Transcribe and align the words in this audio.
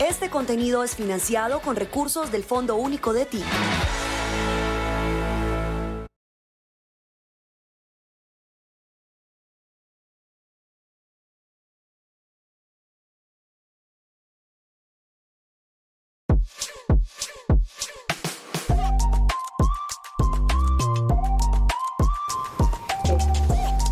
Este 0.00 0.30
contenido 0.30 0.82
es 0.82 0.96
financiado 0.96 1.60
con 1.60 1.76
recursos 1.76 2.32
del 2.32 2.42
Fondo 2.42 2.76
Único 2.76 3.12
de 3.12 3.26
Ti. 3.26 3.42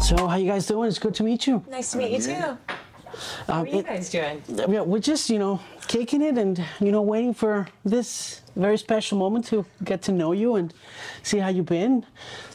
So, 0.00 0.26
how 0.26 0.38
you 0.38 0.50
guys 0.50 0.66
doing? 0.66 0.88
It's 0.88 0.98
good 0.98 1.14
to 1.16 1.22
meet 1.22 1.46
you. 1.46 1.62
Nice 1.68 1.92
to 1.92 1.98
meet 1.98 2.12
you 2.12 2.34
too. 2.34 2.77
How 3.46 3.60
Um, 3.60 3.66
are 3.66 3.68
you 3.68 3.82
guys 3.82 4.10
doing? 4.10 4.42
yeah, 4.48 4.80
we're 4.82 4.98
just, 5.00 5.30
you 5.30 5.38
know, 5.38 5.60
kicking 5.86 6.22
it 6.22 6.38
and, 6.38 6.62
you 6.80 6.92
know, 6.92 7.02
waiting 7.02 7.34
for 7.34 7.66
this 7.84 8.42
very 8.56 8.78
special 8.78 9.18
moment 9.18 9.44
to 9.46 9.64
get 9.84 10.02
to 10.02 10.12
know 10.12 10.32
you 10.32 10.56
and 10.56 10.72
see 11.22 11.38
how 11.38 11.48
you've 11.48 11.66
been. 11.66 12.04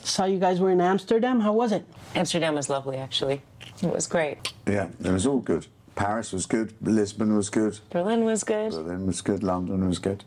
Saw 0.04 0.26
you 0.26 0.40
guys 0.40 0.60
were 0.60 0.72
in 0.72 0.82
Amsterdam. 0.82 1.40
How 1.40 1.54
was 1.54 1.72
it? 1.72 1.86
Amsterdam 2.16 2.56
was 2.56 2.70
lovely, 2.70 2.98
actually. 2.98 3.42
It 3.82 3.94
was 3.94 4.08
great. 4.08 4.54
Yeah, 4.68 4.88
it 5.04 5.12
was 5.12 5.26
all 5.26 5.40
good. 5.40 5.68
Paris 5.96 6.32
was 6.34 6.46
good. 6.46 6.74
Lisbon 6.82 7.36
was 7.36 7.50
good. 7.50 7.80
Berlin 7.90 8.26
was 8.26 8.44
good. 8.44 8.72
Berlin 8.72 9.06
was 9.06 9.22
good. 9.22 9.44
London 9.44 9.88
was 9.88 10.00
good. 10.00 10.24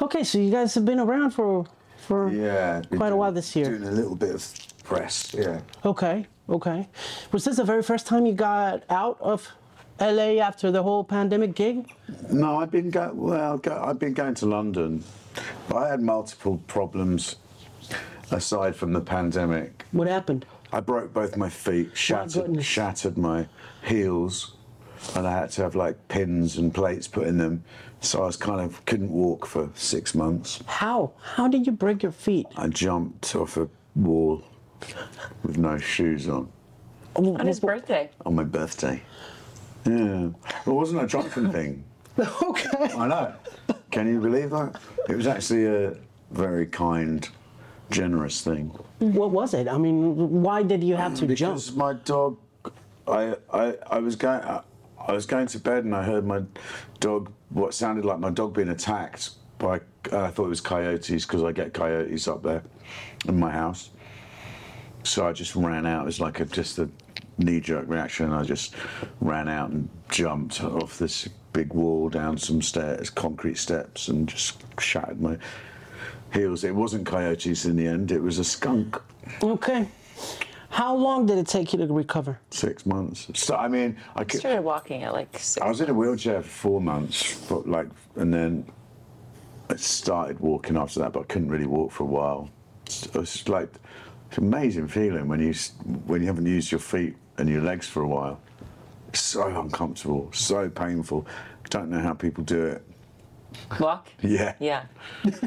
Okay, 0.00 0.24
so 0.24 0.38
you 0.38 0.50
guys 0.50 0.74
have 0.74 0.84
been 0.84 1.00
around 1.00 1.30
for 1.32 1.66
for 2.06 2.30
Yeah, 2.30 2.80
been 2.88 2.98
quite 2.98 3.12
a 3.12 3.16
while 3.16 3.32
this 3.32 3.54
year. 3.56 3.66
Doing 3.66 3.84
a 3.84 3.90
little 3.90 4.14
bit 4.14 4.34
of 4.34 4.46
press. 4.84 5.34
Yeah. 5.34 5.60
Okay, 5.84 6.26
okay. 6.48 6.88
Was 7.32 7.44
this 7.44 7.56
the 7.56 7.64
very 7.64 7.82
first 7.82 8.06
time 8.06 8.24
you 8.26 8.32
got 8.32 8.82
out 8.88 9.18
of 9.20 9.48
LA 10.00 10.40
after 10.42 10.70
the 10.70 10.82
whole 10.82 11.04
pandemic 11.04 11.54
gig? 11.54 11.90
No, 12.30 12.58
I've 12.60 12.70
been 12.70 12.90
go- 12.90 13.12
well. 13.14 13.58
Go- 13.58 13.82
I've 13.84 13.98
been 13.98 14.14
going 14.14 14.34
to 14.34 14.46
London, 14.46 15.02
but 15.68 15.76
I 15.76 15.88
had 15.88 16.00
multiple 16.02 16.60
problems 16.66 17.36
aside 18.30 18.76
from 18.76 18.92
the 18.92 19.00
pandemic. 19.00 19.84
What 19.92 20.08
happened? 20.08 20.46
I 20.72 20.80
broke 20.80 21.12
both 21.14 21.36
my 21.36 21.48
feet, 21.48 21.90
shattered, 21.96 22.44
goodness. 22.44 22.64
shattered 22.66 23.16
my 23.16 23.46
heels, 23.82 24.54
and 25.16 25.26
I 25.26 25.32
had 25.32 25.50
to 25.52 25.62
have 25.62 25.74
like 25.74 26.08
pins 26.08 26.58
and 26.58 26.72
plates 26.74 27.08
put 27.08 27.26
in 27.26 27.38
them. 27.38 27.64
So 28.00 28.22
I 28.22 28.26
was 28.26 28.36
kind 28.36 28.60
of 28.60 28.84
couldn't 28.84 29.10
walk 29.10 29.46
for 29.46 29.70
six 29.74 30.14
months. 30.14 30.62
How? 30.66 31.12
How 31.34 31.48
did 31.48 31.66
you 31.66 31.72
break 31.72 32.02
your 32.02 32.12
feet? 32.12 32.46
I 32.56 32.68
jumped 32.68 33.34
off 33.34 33.56
a 33.56 33.68
wall 33.96 34.42
with 35.42 35.58
no 35.58 35.78
shoes 35.78 36.28
on 36.28 36.48
On 37.16 37.44
his 37.46 37.58
birthday. 37.58 38.10
on 38.24 38.36
my 38.36 38.44
birthday. 38.44 39.02
Yeah, 39.88 40.28
it 40.66 40.70
wasn't 40.70 41.02
a 41.02 41.06
drunken 41.06 41.50
thing. 41.56 41.84
okay. 42.18 42.92
I 42.94 43.08
know. 43.08 43.34
Can 43.90 44.08
you 44.08 44.20
believe 44.20 44.50
that? 44.50 44.78
It 45.08 45.16
was 45.16 45.26
actually 45.26 45.66
a 45.66 45.96
very 46.30 46.66
kind, 46.66 47.28
generous 47.90 48.42
thing. 48.42 48.66
What 48.98 49.30
was 49.30 49.54
it? 49.54 49.68
I 49.68 49.78
mean, 49.78 50.42
why 50.42 50.62
did 50.62 50.84
you 50.84 50.96
have 50.96 51.14
to 51.16 51.26
jump? 51.34 51.54
Because 51.54 51.74
my 51.74 51.94
dog, 51.94 52.38
I, 53.06 53.36
I, 53.52 53.74
I 53.90 53.98
was 53.98 54.16
going, 54.16 54.40
I, 54.42 54.60
I 55.06 55.12
was 55.12 55.24
going 55.26 55.46
to 55.46 55.58
bed 55.58 55.84
and 55.84 55.94
I 55.94 56.02
heard 56.02 56.26
my 56.26 56.42
dog, 57.00 57.32
what 57.50 57.72
sounded 57.72 58.04
like 58.04 58.18
my 58.18 58.30
dog 58.30 58.54
being 58.54 58.68
attacked 58.68 59.30
by, 59.58 59.80
uh, 60.12 60.24
I 60.24 60.30
thought 60.30 60.46
it 60.46 60.48
was 60.48 60.60
coyotes 60.60 61.24
because 61.24 61.42
I 61.42 61.52
get 61.52 61.72
coyotes 61.72 62.28
up 62.28 62.42
there 62.42 62.62
in 63.26 63.38
my 63.38 63.50
house. 63.50 63.90
So 65.04 65.26
I 65.26 65.32
just 65.32 65.54
ran 65.56 65.86
out. 65.86 66.02
It 66.02 66.06
was 66.06 66.20
like 66.20 66.40
a, 66.40 66.44
just 66.44 66.78
a 66.78 66.90
knee-jerk 67.38 67.88
reaction. 67.88 68.32
I 68.32 68.42
just 68.42 68.74
ran 69.20 69.48
out 69.48 69.70
and 69.70 69.88
jumped 70.10 70.62
off 70.62 70.98
this 70.98 71.28
big 71.52 71.72
wall 71.72 72.08
down 72.08 72.38
some 72.38 72.62
stairs, 72.62 73.10
concrete 73.10 73.58
steps, 73.58 74.08
and 74.08 74.28
just 74.28 74.62
shattered 74.80 75.20
my 75.20 75.38
heels. 76.32 76.64
It 76.64 76.74
wasn't 76.74 77.06
coyotes 77.06 77.64
in 77.64 77.76
the 77.76 77.86
end. 77.86 78.12
It 78.12 78.22
was 78.22 78.38
a 78.38 78.44
skunk. 78.44 79.00
Okay. 79.42 79.88
How 80.70 80.94
long 80.94 81.26
did 81.26 81.38
it 81.38 81.46
take 81.46 81.72
you 81.72 81.78
to 81.78 81.86
recover? 81.86 82.38
Six 82.50 82.84
months. 82.84 83.28
So 83.34 83.56
I 83.56 83.68
mean, 83.68 83.96
I 84.14 84.20
I 84.20 84.24
could, 84.24 84.40
started 84.40 84.62
walking 84.62 85.02
at 85.02 85.12
like 85.12 85.38
six. 85.38 85.58
I 85.64 85.68
was 85.68 85.80
in 85.80 85.88
a 85.88 85.94
wheelchair 85.94 86.42
for 86.42 86.48
four 86.48 86.80
months, 86.80 87.46
but 87.48 87.66
like, 87.66 87.88
and 88.16 88.32
then 88.32 88.66
I 89.70 89.76
started 89.76 90.38
walking 90.40 90.76
after 90.76 91.00
that, 91.00 91.12
but 91.12 91.20
I 91.20 91.24
couldn't 91.24 91.48
really 91.48 91.66
walk 91.66 91.92
for 91.92 92.04
a 92.04 92.06
while. 92.06 92.50
It's, 92.86 93.06
it's 93.06 93.48
like 93.48 93.70
it's 94.28 94.38
an 94.38 94.44
amazing 94.44 94.88
feeling 94.88 95.26
when 95.26 95.40
you 95.40 95.54
when 96.06 96.20
you 96.20 96.26
haven't 96.26 96.46
used 96.46 96.70
your 96.70 96.80
feet 96.80 97.16
and 97.38 97.48
your 97.48 97.62
legs 97.62 97.86
for 97.86 98.02
a 98.02 98.08
while. 98.08 98.40
So 99.14 99.42
uncomfortable, 99.60 100.30
so 100.32 100.68
painful. 100.68 101.26
Don't 101.70 101.88
know 101.90 102.00
how 102.00 102.12
people 102.14 102.44
do 102.44 102.62
it. 102.66 102.82
Walk? 103.80 104.08
Yeah. 104.22 104.54
Yeah. 104.60 104.84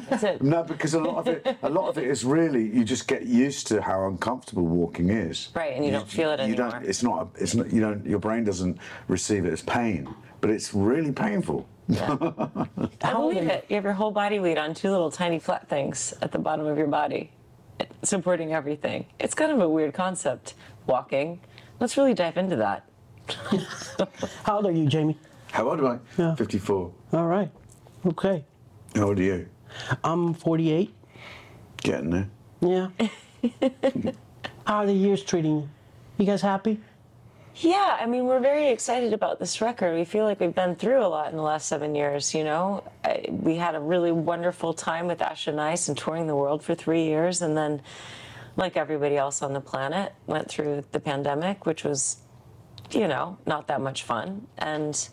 That's 0.10 0.24
it. 0.24 0.42
No, 0.42 0.64
because 0.64 0.96
a 0.96 1.00
lot 1.00 1.18
of 1.20 1.28
it, 1.28 1.58
a 1.62 1.70
lot 1.70 1.88
of 1.90 1.98
it 2.00 2.06
is 2.06 2.26
really 2.26 2.64
you 2.64 2.84
just 2.84 3.08
get 3.08 3.28
used 3.28 3.68
to 3.68 3.82
how 3.82 4.08
uncomfortable 4.08 4.66
walking 4.66 5.10
is. 5.10 5.50
Right, 5.54 5.76
and 5.76 5.86
you 5.86 5.92
don't 5.92 6.08
feel 6.10 6.32
it 6.32 6.40
You 6.40 6.46
anymore. 6.46 6.72
don't. 6.72 6.86
It's 6.86 7.04
not. 7.04 7.30
It's 7.36 7.54
not. 7.54 7.72
You 7.72 7.82
don't. 7.82 8.06
Your 8.06 8.18
brain 8.20 8.44
doesn't 8.44 8.80
receive 9.08 9.46
it 9.46 9.54
as 9.54 9.62
pain, 9.62 10.14
but 10.42 10.50
it's 10.50 10.74
really 10.74 11.12
painful. 11.12 11.68
I 11.92 13.14
believe 13.14 13.48
it. 13.48 13.66
You 13.70 13.76
have 13.76 13.84
your 13.84 13.94
whole 13.94 14.12
body 14.12 14.40
weight 14.40 14.58
on 14.58 14.74
two 14.74 14.90
little 14.90 15.12
tiny 15.12 15.38
flat 15.40 15.68
things 15.70 16.14
at 16.22 16.32
the 16.32 16.40
bottom 16.40 16.66
of 16.66 16.78
your 16.78 16.88
body, 16.88 17.32
supporting 18.02 18.54
everything. 18.54 19.06
It's 19.20 19.34
kind 19.36 19.52
of 19.52 19.60
a 19.60 19.70
weird 19.70 19.94
concept, 19.94 20.56
walking. 20.88 21.40
Let's 21.82 21.98
really 21.98 22.14
dive 22.14 22.38
into 22.38 22.56
that. 22.58 22.86
How 24.44 24.58
old 24.58 24.68
are 24.68 24.72
you, 24.72 24.86
Jamie? 24.86 25.18
How 25.52 25.68
old 25.68 25.80
am 25.80 25.88
I? 25.88 25.98
Yeah. 26.16 26.36
Fifty-four. 26.36 26.94
All 27.12 27.26
right. 27.26 27.50
Okay. 28.06 28.46
How 28.96 29.08
old 29.08 29.20
are 29.20 29.24
you? 29.24 29.48
I'm 30.04 30.36
48. 30.36 30.94
Getting 31.78 32.10
there. 32.12 32.30
Yeah. 32.62 32.90
How 34.68 34.78
are 34.78 34.86
the 34.86 34.94
years 34.94 35.24
treating 35.24 35.56
you? 35.56 35.70
You 36.20 36.26
guys 36.28 36.44
happy? 36.44 36.80
Yeah, 37.56 37.98
I 38.00 38.06
mean, 38.06 38.26
we're 38.26 38.40
very 38.40 38.70
excited 38.70 39.12
about 39.12 39.40
this 39.40 39.60
record. 39.60 39.96
We 39.96 40.06
feel 40.06 40.26
like 40.26 40.40
we've 40.40 40.54
been 40.54 40.76
through 40.76 41.04
a 41.04 41.08
lot 41.08 41.32
in 41.32 41.36
the 41.36 41.44
last 41.44 41.68
seven 41.68 41.96
years, 41.96 42.34
you 42.36 42.44
know? 42.44 42.84
I, 43.04 43.26
we 43.30 43.56
had 43.56 43.74
a 43.74 43.80
really 43.80 44.12
wonderful 44.12 44.74
time 44.74 45.08
with 45.08 45.22
Ash 45.22 45.48
and 45.48 45.60
Ice 45.60 45.90
and 45.90 45.98
touring 45.98 46.28
the 46.28 46.36
world 46.36 46.64
for 46.64 46.76
three 46.76 47.04
years, 47.06 47.42
and 47.42 47.58
then, 47.58 47.82
like 48.56 48.78
everybody 48.78 49.18
else 49.18 49.42
on 49.42 49.54
the 49.54 49.62
planet, 49.62 50.14
went 50.28 50.50
through 50.50 50.84
the 50.92 51.00
pandemic, 51.00 51.66
which 51.66 51.84
was, 51.84 52.18
you 52.92 53.08
know, 53.08 53.38
not 53.46 53.68
that 53.68 53.82
much 53.82 54.04
fun. 54.04 54.48
And 54.58 55.10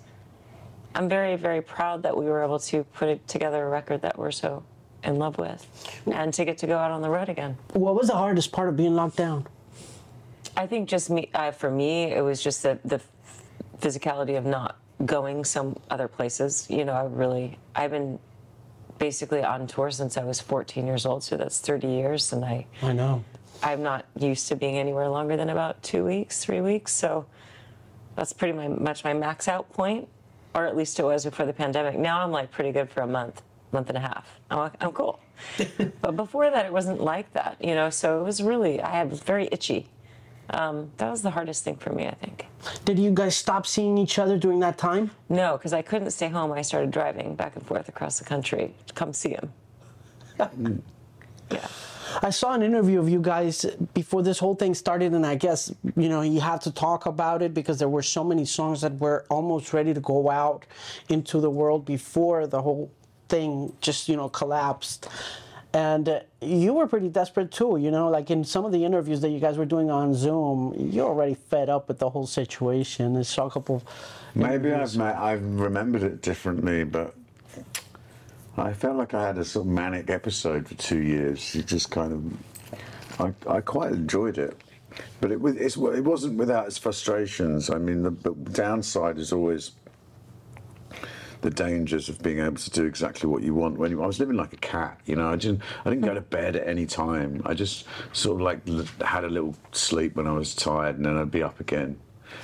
I'm 0.94 1.08
very, 1.08 1.36
very 1.36 1.62
proud 1.62 2.02
that 2.02 2.16
we 2.16 2.26
were 2.26 2.42
able 2.42 2.58
to 2.60 2.84
put 2.84 3.26
together 3.28 3.66
a 3.66 3.68
record 3.68 4.02
that 4.02 4.18
we're 4.18 4.30
so 4.30 4.64
in 5.04 5.16
love 5.16 5.38
with 5.38 5.64
and 6.12 6.34
to 6.34 6.44
get 6.44 6.58
to 6.58 6.66
go 6.66 6.76
out 6.76 6.90
on 6.90 7.02
the 7.02 7.10
road 7.10 7.28
again. 7.28 7.56
What 7.72 7.94
was 7.94 8.08
the 8.08 8.16
hardest 8.16 8.50
part 8.50 8.68
of 8.68 8.76
being 8.76 8.96
locked 8.96 9.16
down? 9.16 9.46
I 10.56 10.66
think 10.66 10.88
just 10.88 11.08
me, 11.08 11.30
uh, 11.34 11.52
for 11.52 11.70
me, 11.70 12.12
it 12.12 12.22
was 12.22 12.42
just 12.42 12.62
the, 12.64 12.78
the 12.84 13.00
physicality 13.80 14.36
of 14.36 14.44
not 14.44 14.76
going 15.06 15.44
some 15.44 15.78
other 15.88 16.08
places. 16.08 16.66
You 16.68 16.84
know, 16.84 16.94
I 16.94 17.04
really, 17.04 17.58
I've 17.76 17.92
been 17.92 18.18
basically 18.98 19.42
on 19.42 19.66
tour 19.66 19.90
since 19.90 20.16
I 20.16 20.24
was 20.24 20.40
14 20.40 20.86
years 20.86 21.06
old, 21.06 21.22
so 21.22 21.36
that's 21.36 21.60
30 21.60 21.86
years, 21.88 22.32
and 22.32 22.44
I, 22.44 22.66
I 22.82 22.92
know. 22.92 23.24
I'm 23.62 23.82
not 23.82 24.04
used 24.18 24.48
to 24.48 24.56
being 24.56 24.78
anywhere 24.78 25.08
longer 25.08 25.36
than 25.36 25.50
about 25.50 25.82
two 25.82 26.04
weeks, 26.04 26.44
three 26.44 26.60
weeks. 26.60 26.92
So 26.92 27.26
that's 28.16 28.32
pretty 28.32 28.56
my, 28.56 28.68
much 28.68 29.04
my 29.04 29.14
max 29.14 29.48
out 29.48 29.72
point, 29.72 30.08
or 30.54 30.66
at 30.66 30.76
least 30.76 30.98
it 30.98 31.04
was 31.04 31.24
before 31.24 31.46
the 31.46 31.52
pandemic. 31.52 31.98
Now 31.98 32.22
I'm 32.22 32.30
like 32.30 32.50
pretty 32.50 32.72
good 32.72 32.90
for 32.90 33.00
a 33.00 33.06
month, 33.06 33.42
month 33.72 33.88
and 33.88 33.98
a 33.98 34.00
half. 34.00 34.40
I'm, 34.50 34.58
like, 34.58 34.72
I'm 34.80 34.92
cool. 34.92 35.20
but 36.00 36.16
before 36.16 36.50
that, 36.50 36.66
it 36.66 36.72
wasn't 36.72 37.00
like 37.00 37.32
that, 37.32 37.56
you 37.60 37.74
know. 37.74 37.90
So 37.90 38.20
it 38.20 38.24
was 38.24 38.42
really, 38.42 38.80
I 38.80 38.90
have 38.90 39.22
very 39.22 39.48
itchy. 39.50 39.88
Um, 40.50 40.90
that 40.96 41.10
was 41.10 41.22
the 41.22 41.30
hardest 41.30 41.64
thing 41.64 41.76
for 41.76 41.90
me, 41.90 42.06
I 42.06 42.14
think. 42.14 42.46
Did 42.84 42.98
you 42.98 43.10
guys 43.10 43.36
stop 43.36 43.66
seeing 43.66 43.98
each 43.98 44.18
other 44.18 44.38
during 44.38 44.60
that 44.60 44.78
time? 44.78 45.10
No, 45.28 45.56
because 45.56 45.72
I 45.72 45.82
couldn't 45.82 46.10
stay 46.10 46.28
home. 46.28 46.52
I 46.52 46.62
started 46.62 46.90
driving 46.90 47.34
back 47.34 47.56
and 47.56 47.66
forth 47.66 47.88
across 47.88 48.18
the 48.18 48.24
country 48.24 48.74
to 48.86 48.94
come 48.94 49.12
see 49.12 49.30
him. 49.30 49.52
yeah. 50.38 51.66
I 52.22 52.30
saw 52.30 52.54
an 52.54 52.62
interview 52.62 52.98
of 52.98 53.08
you 53.08 53.20
guys 53.20 53.66
before 53.92 54.22
this 54.22 54.38
whole 54.38 54.54
thing 54.54 54.74
started, 54.74 55.12
and 55.12 55.26
I 55.26 55.34
guess 55.34 55.72
you 55.94 56.08
know 56.08 56.22
you 56.22 56.40
have 56.40 56.60
to 56.60 56.70
talk 56.72 57.06
about 57.06 57.42
it 57.42 57.52
because 57.52 57.78
there 57.78 57.88
were 57.88 58.02
so 58.02 58.24
many 58.24 58.44
songs 58.44 58.80
that 58.80 58.94
were 58.94 59.26
almost 59.28 59.72
ready 59.72 59.92
to 59.92 60.00
go 60.00 60.30
out 60.30 60.64
into 61.08 61.38
the 61.40 61.50
world 61.50 61.84
before 61.84 62.46
the 62.46 62.62
whole 62.62 62.90
thing 63.28 63.74
just 63.80 64.08
you 64.08 64.16
know 64.16 64.28
collapsed. 64.28 65.08
And 65.74 66.22
you 66.40 66.72
were 66.72 66.86
pretty 66.86 67.08
desperate 67.08 67.50
too, 67.50 67.76
you 67.76 67.90
know. 67.90 68.08
Like 68.08 68.30
in 68.30 68.42
some 68.42 68.64
of 68.64 68.72
the 68.72 68.84
interviews 68.84 69.20
that 69.20 69.28
you 69.28 69.38
guys 69.38 69.58
were 69.58 69.66
doing 69.66 69.90
on 69.90 70.14
Zoom, 70.14 70.74
you're 70.78 71.06
already 71.06 71.34
fed 71.34 71.68
up 71.68 71.88
with 71.88 71.98
the 71.98 72.08
whole 72.08 72.26
situation. 72.26 73.16
I 73.16 73.22
saw 73.22 73.46
a 73.46 73.50
couple. 73.50 73.82
Maybe 74.34 74.72
I've 74.72 74.98
I've 75.00 75.42
remembered 75.42 76.02
it 76.02 76.22
differently, 76.22 76.84
but 76.84 77.14
I 78.56 78.72
felt 78.72 78.96
like 78.96 79.14
I 79.14 79.26
had 79.26 79.38
a 79.38 79.44
sort 79.44 79.66
of 79.66 79.72
manic 79.72 80.10
episode 80.10 80.66
for 80.66 80.74
two 80.74 81.02
years. 81.02 81.54
It 81.54 81.66
just 81.66 81.90
kind 81.90 82.12
of, 82.12 83.30
I, 83.48 83.56
I 83.58 83.60
quite 83.60 83.92
enjoyed 83.92 84.38
it, 84.38 84.56
but 85.20 85.30
it 85.30 85.40
was 85.40 85.56
it's, 85.56 85.76
it 85.76 86.04
wasn't 86.04 86.38
without 86.38 86.66
its 86.66 86.78
frustrations. 86.78 87.70
I 87.70 87.78
mean, 87.78 88.02
the, 88.02 88.10
the 88.10 88.32
downside 88.52 89.18
is 89.18 89.32
always 89.32 89.72
the 91.40 91.50
dangers 91.50 92.08
of 92.08 92.20
being 92.22 92.40
able 92.40 92.56
to 92.56 92.70
do 92.70 92.84
exactly 92.84 93.28
what 93.28 93.42
you 93.42 93.54
want. 93.54 93.78
When 93.78 93.90
you, 93.90 94.02
I 94.02 94.06
was 94.06 94.18
living 94.18 94.36
like 94.36 94.52
a 94.52 94.58
cat, 94.58 95.00
you 95.06 95.16
know, 95.16 95.30
I 95.30 95.36
didn't 95.36 95.62
I 95.84 95.90
didn't 95.90 96.04
go 96.04 96.14
to 96.14 96.20
bed 96.20 96.56
at 96.56 96.66
any 96.66 96.86
time. 96.86 97.42
I 97.44 97.54
just 97.54 97.86
sort 98.12 98.36
of 98.36 98.40
like 98.42 98.60
l- 98.68 99.06
had 99.06 99.24
a 99.24 99.28
little 99.28 99.54
sleep 99.72 100.16
when 100.16 100.26
I 100.26 100.32
was 100.32 100.54
tired, 100.54 100.96
and 100.96 101.06
then 101.06 101.16
I'd 101.16 101.30
be 101.30 101.42
up 101.42 101.60
again. 101.60 101.98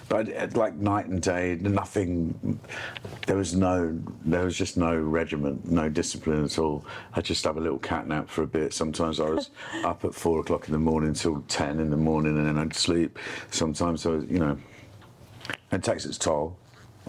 But 0.08 0.54
like 0.56 0.74
night 0.74 1.06
and 1.06 1.20
day, 1.20 1.56
nothing. 1.60 2.58
There 3.26 3.36
was 3.36 3.54
no, 3.54 3.98
there 4.24 4.44
was 4.44 4.56
just 4.56 4.76
no 4.76 4.96
regiment, 4.96 5.70
no 5.70 5.88
discipline 5.88 6.44
at 6.44 6.58
all. 6.58 6.84
I 7.14 7.20
just 7.20 7.44
have 7.44 7.56
a 7.56 7.60
little 7.60 7.78
cat 7.78 8.06
nap 8.06 8.28
for 8.28 8.42
a 8.42 8.46
bit. 8.46 8.72
Sometimes 8.72 9.20
I 9.20 9.28
was 9.30 9.50
up 9.84 10.04
at 10.04 10.14
four 10.14 10.40
o'clock 10.40 10.66
in 10.68 10.72
the 10.72 10.78
morning 10.78 11.14
till 11.14 11.42
ten 11.48 11.80
in 11.80 11.90
the 11.90 11.96
morning, 11.96 12.36
and 12.36 12.46
then 12.46 12.58
I'd 12.58 12.74
sleep. 12.74 13.18
Sometimes 13.50 14.06
I 14.06 14.10
was, 14.10 14.24
you 14.24 14.38
know, 14.38 14.58
it 15.72 15.82
takes 15.82 16.04
its 16.04 16.18
toll 16.18 16.56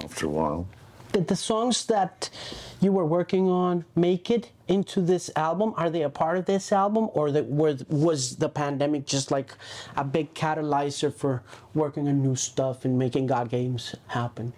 after 0.03 0.25
a 0.25 0.29
while. 0.29 0.67
Did 1.15 1.29
the 1.29 1.35
songs 1.37 1.85
that 1.85 2.29
you 2.81 2.91
were 2.91 3.05
working 3.05 3.47
on 3.47 3.85
make 3.95 4.29
it 4.29 4.51
into 4.67 4.99
this 4.99 5.31
album? 5.37 5.73
Are 5.77 5.89
they 5.89 6.01
a 6.01 6.09
part 6.09 6.37
of 6.37 6.43
this 6.43 6.73
album, 6.73 7.07
or 7.13 7.31
the, 7.31 7.45
were, 7.45 7.77
was 7.87 8.35
the 8.35 8.49
pandemic 8.49 9.05
just 9.05 9.31
like 9.31 9.53
a 9.95 10.03
big 10.03 10.33
catalyzer 10.33 11.13
for 11.13 11.41
working 11.73 12.09
on 12.09 12.21
new 12.21 12.35
stuff 12.35 12.83
and 12.83 12.99
making 12.99 13.27
God 13.27 13.49
Games 13.49 13.95
happen? 14.07 14.51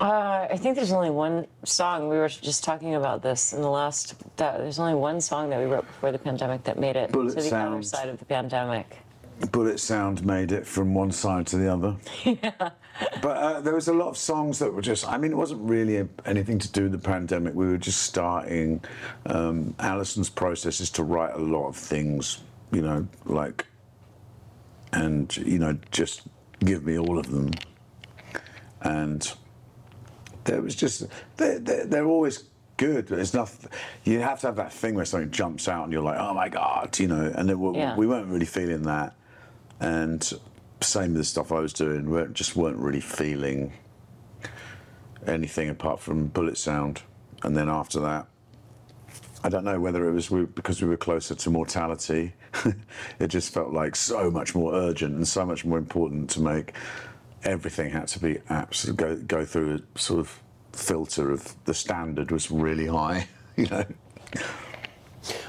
Uh, 0.00 0.48
I 0.50 0.56
think 0.56 0.74
there's 0.74 0.90
only 0.90 1.10
one 1.10 1.46
song. 1.62 2.08
We 2.08 2.16
were 2.16 2.28
just 2.28 2.64
talking 2.64 2.96
about 2.96 3.22
this 3.22 3.52
in 3.52 3.62
the 3.62 3.70
last. 3.70 4.16
That, 4.38 4.58
there's 4.58 4.80
only 4.80 4.96
one 4.96 5.20
song 5.20 5.50
that 5.50 5.60
we 5.60 5.66
wrote 5.66 5.86
before 5.86 6.10
the 6.10 6.18
pandemic 6.18 6.64
that 6.64 6.80
made 6.80 6.96
it 6.96 7.12
Bullet 7.12 7.36
to 7.36 7.48
the 7.48 7.56
other 7.56 7.82
side 7.84 8.08
of 8.08 8.18
the 8.18 8.24
pandemic. 8.24 8.98
Bullet 9.52 9.78
Sound 9.78 10.26
made 10.26 10.50
it 10.50 10.66
from 10.66 10.94
one 10.94 11.12
side 11.12 11.46
to 11.46 11.58
the 11.58 11.72
other. 11.72 11.96
yeah. 12.24 12.70
But 13.22 13.36
uh, 13.36 13.60
there 13.60 13.74
was 13.74 13.88
a 13.88 13.92
lot 13.94 14.08
of 14.08 14.16
songs 14.16 14.58
that 14.58 14.72
were 14.72 14.82
just, 14.82 15.06
I 15.08 15.16
mean, 15.18 15.32
it 15.32 15.36
wasn't 15.36 15.62
really 15.68 16.06
anything 16.24 16.58
to 16.58 16.70
do 16.70 16.84
with 16.84 16.92
the 16.92 16.98
pandemic. 16.98 17.54
We 17.54 17.66
were 17.66 17.78
just 17.78 18.02
starting. 18.02 18.82
Um, 19.26 19.74
Alison's 19.78 20.30
process 20.30 20.80
is 20.80 20.90
to 20.92 21.02
write 21.02 21.34
a 21.34 21.38
lot 21.38 21.68
of 21.68 21.76
things, 21.76 22.42
you 22.72 22.82
know, 22.82 23.06
like, 23.24 23.66
and, 24.92 25.34
you 25.36 25.58
know, 25.58 25.78
just 25.92 26.22
give 26.60 26.84
me 26.84 26.98
all 26.98 27.18
of 27.18 27.30
them. 27.30 27.52
And 28.82 29.30
there 30.44 30.60
was 30.62 30.74
just, 30.74 31.06
they're, 31.36 31.58
they're, 31.58 31.86
they're 31.86 32.06
always 32.06 32.44
good. 32.76 33.06
There's 33.08 33.34
nothing, 33.34 33.70
you 34.04 34.20
have 34.20 34.40
to 34.40 34.48
have 34.48 34.56
that 34.56 34.72
thing 34.72 34.94
where 34.94 35.04
something 35.04 35.30
jumps 35.30 35.68
out 35.68 35.84
and 35.84 35.92
you're 35.92 36.02
like, 36.02 36.18
oh 36.18 36.34
my 36.34 36.48
God, 36.48 36.98
you 36.98 37.08
know, 37.08 37.32
and 37.34 37.48
Yeah. 37.48 37.96
we 37.96 38.06
weren't 38.06 38.26
really 38.28 38.46
feeling 38.46 38.82
that. 38.82 39.14
And 39.80 40.30
same 40.80 41.12
with 41.12 41.22
the 41.22 41.24
stuff 41.24 41.52
I 41.52 41.60
was 41.60 41.72
doing, 41.72 42.10
we 42.10 42.24
just 42.32 42.56
weren't 42.56 42.78
really 42.78 43.00
feeling 43.00 43.72
anything 45.26 45.68
apart 45.68 46.00
from 46.00 46.28
bullet 46.28 46.58
sound. 46.58 47.02
And 47.42 47.56
then 47.56 47.68
after 47.68 48.00
that, 48.00 48.26
I 49.42 49.48
don't 49.48 49.64
know 49.64 49.80
whether 49.80 50.06
it 50.08 50.12
was 50.12 50.30
we, 50.30 50.44
because 50.44 50.82
we 50.82 50.88
were 50.88 50.96
closer 50.96 51.34
to 51.34 51.50
mortality. 51.50 52.34
it 53.18 53.28
just 53.28 53.52
felt 53.54 53.72
like 53.72 53.96
so 53.96 54.30
much 54.30 54.54
more 54.54 54.74
urgent 54.74 55.14
and 55.14 55.26
so 55.26 55.46
much 55.46 55.64
more 55.64 55.78
important 55.78 56.28
to 56.30 56.40
make. 56.40 56.74
Everything 57.42 57.90
had 57.90 58.06
to 58.08 58.18
be 58.18 58.38
absolute 58.50 58.96
go 58.98 59.16
go 59.16 59.44
through 59.46 59.76
a 59.76 59.98
sort 59.98 60.20
of 60.20 60.42
filter 60.72 61.30
of 61.30 61.54
the 61.64 61.72
standard 61.72 62.30
was 62.30 62.50
really 62.50 62.86
high. 62.86 63.28
You 63.56 63.66
know. 63.66 63.84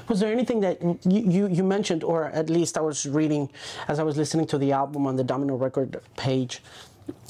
Was 0.08 0.20
there 0.20 0.32
anything 0.32 0.60
that 0.60 0.82
you, 0.82 1.20
you, 1.20 1.48
you 1.48 1.64
mentioned, 1.64 2.04
or 2.04 2.26
at 2.26 2.50
least 2.50 2.76
I 2.76 2.80
was 2.80 3.06
reading 3.06 3.48
as 3.88 3.98
I 3.98 4.02
was 4.02 4.16
listening 4.16 4.46
to 4.48 4.58
the 4.58 4.72
album 4.72 5.06
on 5.06 5.16
the 5.16 5.24
Domino 5.24 5.56
Record 5.56 6.00
page, 6.16 6.62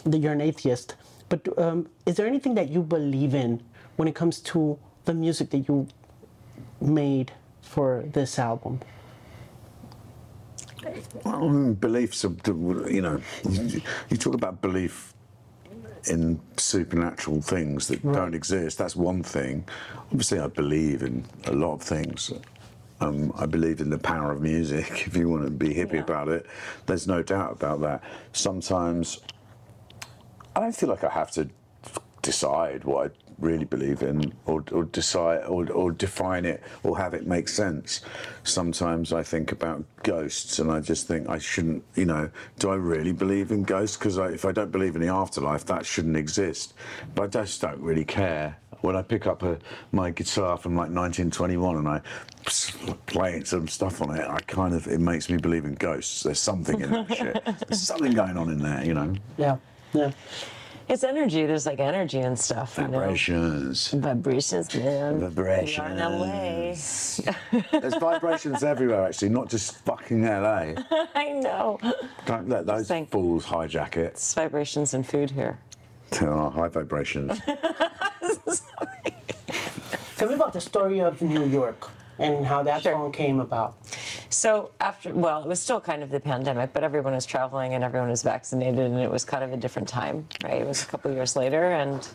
that 0.05 0.19
you're 0.19 0.33
an 0.33 0.41
atheist. 0.41 0.97
But 1.29 1.47
um, 1.59 1.89
is 2.05 2.17
there 2.17 2.27
anything 2.27 2.55
that 2.55 2.69
you 2.69 2.83
believe 2.83 3.35
in 3.35 3.63
when 3.97 4.09
it 4.09 4.15
comes 4.15 4.41
to 4.41 4.79
the 5.05 5.15
music 5.15 5.51
that 5.51 5.69
you 5.69 5.87
made 6.81 7.33
for 7.63 8.05
this 8.13 8.39
album? 8.39 8.81
Um, 11.25 11.75
beliefs, 11.75 12.25
you 12.25 13.01
know, 13.01 13.21
you 14.11 14.17
talk 14.17 14.35
about 14.35 14.61
belief 14.61 15.15
in 16.09 16.41
supernatural 16.57 17.41
things 17.41 17.89
that 17.89 18.03
don't 18.13 18.35
exist. 18.35 18.79
That's 18.79 18.97
one 18.97 19.23
thing. 19.23 19.65
Obviously, 20.11 20.41
I 20.41 20.49
believe 20.49 21.03
in 21.03 21.25
a 21.47 21.53
lot 21.53 21.75
of 21.75 21.83
things. 21.83 22.33
Um, 23.01 23.33
I 23.37 23.47
believe 23.47 23.81
in 23.81 23.91
the 23.91 23.99
power 23.99 24.33
of 24.33 24.41
music. 24.43 24.89
If 25.07 25.17
you 25.17 25.29
want 25.29 25.45
to 25.45 25.51
be 25.51 25.71
hippie 25.75 25.95
Yeah. 25.95 26.01
about 26.01 26.29
it, 26.29 26.47
there's 26.87 27.07
no 27.07 27.23
doubt 27.23 27.53
about 27.53 27.81
that. 27.81 28.03
Sometimes 28.33 29.21
I 30.55 30.61
don't 30.61 30.75
feel 30.75 30.89
like 30.89 31.05
I 31.05 31.11
have 31.11 31.31
to 31.33 31.49
decide 32.23 32.85
what 32.85 33.07
I 33.07 33.11
really 33.39 33.65
believe 33.65 34.03
in, 34.03 34.33
or, 34.47 34.65
or 34.73 34.85
decide, 34.85 35.45
or, 35.45 35.71
or 35.73 35.93
define 35.93 36.45
it, 36.45 36.63
or 36.83 36.97
have 36.97 37.13
it 37.13 37.27
make 37.27 37.49
sense. 37.49 38.01
Sometimes 38.45 39.13
I 39.13 39.23
think 39.23 39.53
about 39.53 39.85
ghosts, 40.03 40.59
and 40.59 40.71
I 40.71 40.81
just 40.81 41.09
think 41.09 41.29
I 41.29 41.39
shouldn't. 41.39 41.85
You 41.95 42.07
know, 42.07 42.31
do 42.59 42.71
I 42.71 42.77
really 42.77 43.13
believe 43.13 43.51
in 43.51 43.65
ghosts? 43.65 43.97
Because 43.97 44.17
if 44.19 44.45
I 44.45 44.53
don't 44.53 44.71
believe 44.71 44.95
in 44.95 45.03
the 45.03 45.09
afterlife, 45.09 45.67
that 45.67 45.85
shouldn't 45.85 46.17
exist. 46.17 46.75
But 47.15 47.37
I 47.37 47.43
just 47.43 47.61
don't 47.61 47.81
really 47.81 48.05
care. 48.05 48.57
When 48.81 48.97
I 48.97 49.03
pick 49.03 49.29
up 49.29 49.45
a, 49.45 49.59
my 49.93 50.11
guitar 50.11 50.57
from 50.57 50.73
like 50.73 50.91
1921 50.91 51.77
and 51.77 51.89
I 51.89 52.01
play 53.07 53.45
some 53.45 53.69
stuff 53.69 54.03
on 54.03 54.17
it, 54.17 54.29
I 54.29 54.41
kind 54.41 54.75
of 54.75 54.89
it 54.89 54.99
makes 54.99 55.31
me 55.31 55.37
believe 55.37 55.65
in 55.65 55.75
ghosts. 55.75 56.25
There's 56.25 56.41
something 56.41 56.81
in 56.81 56.91
that 56.91 57.17
shit. 57.17 57.43
There's 57.69 57.81
something 57.81 58.13
going 58.13 58.37
on 58.37 58.51
in 58.51 58.59
there, 58.59 58.85
you 58.85 58.95
know. 58.95 59.15
Yeah, 59.37 59.59
yeah. 59.93 60.11
It's 60.93 61.05
energy. 61.05 61.47
There's 61.47 61.65
like 61.65 61.81
energy 61.81 62.19
and 62.19 62.39
stuff. 62.39 62.77
You 62.77 62.87
know? 62.87 62.99
Vibrations. 62.99 63.89
Vibrations, 63.93 64.75
man. 64.75 65.21
Vibrations. 65.21 65.89
We 65.89 65.99
are 66.03 66.13
in 66.13 66.19
LA. 66.21 67.81
There's 67.81 67.95
vibrations 67.95 68.63
everywhere, 68.63 69.07
actually, 69.07 69.31
not 69.31 69.49
just 69.49 69.77
fucking 69.87 70.23
LA. 70.23 70.75
I 71.15 71.31
know. 71.33 71.79
Don't 72.27 72.47
let 72.47 72.67
those 72.67 72.89
Thank- 72.89 73.11
fools 73.11 73.47
hijack 73.47 73.97
it. 73.97 74.13
It's 74.13 74.35
vibrations 74.35 74.93
and 74.93 75.07
food 75.07 75.31
here. 75.31 75.59
Oh, 76.21 76.51
high 76.51 76.69
vibrations. 76.69 77.41
Tell 80.19 80.29
me 80.29 80.35
about 80.35 80.53
the 80.53 80.61
story 80.61 81.01
of 81.01 81.23
New 81.23 81.47
York 81.47 81.89
and 82.19 82.45
how 82.45 82.63
that 82.65 82.83
Sure. 82.83 82.93
song 82.93 83.13
came 83.13 83.41
about. 83.41 83.77
So 84.33 84.71
after, 84.81 85.13
well, 85.13 85.43
it 85.43 85.49
was 85.49 85.61
still 85.61 85.81
kind 85.81 86.03
of 86.03 86.11
the 86.11 86.21
pandemic, 86.21 86.73
but 86.73 86.83
everyone 86.83 87.13
was 87.13 87.27
traveling 87.27 87.75
and 87.75 87.85
everyone 87.85 88.09
was 88.09 88.23
vaccinated, 88.23 88.79
and 88.79 88.99
it 88.99 89.11
was 89.11 89.25
kind 89.25 89.45
of 89.45 89.53
a 89.53 89.57
different 89.57 89.87
time, 89.87 90.27
right? 90.43 90.63
It 90.63 90.67
was 90.67 90.83
a 90.83 90.87
couple 90.87 91.13
years 91.13 91.37
later, 91.37 91.73
and 91.73 92.09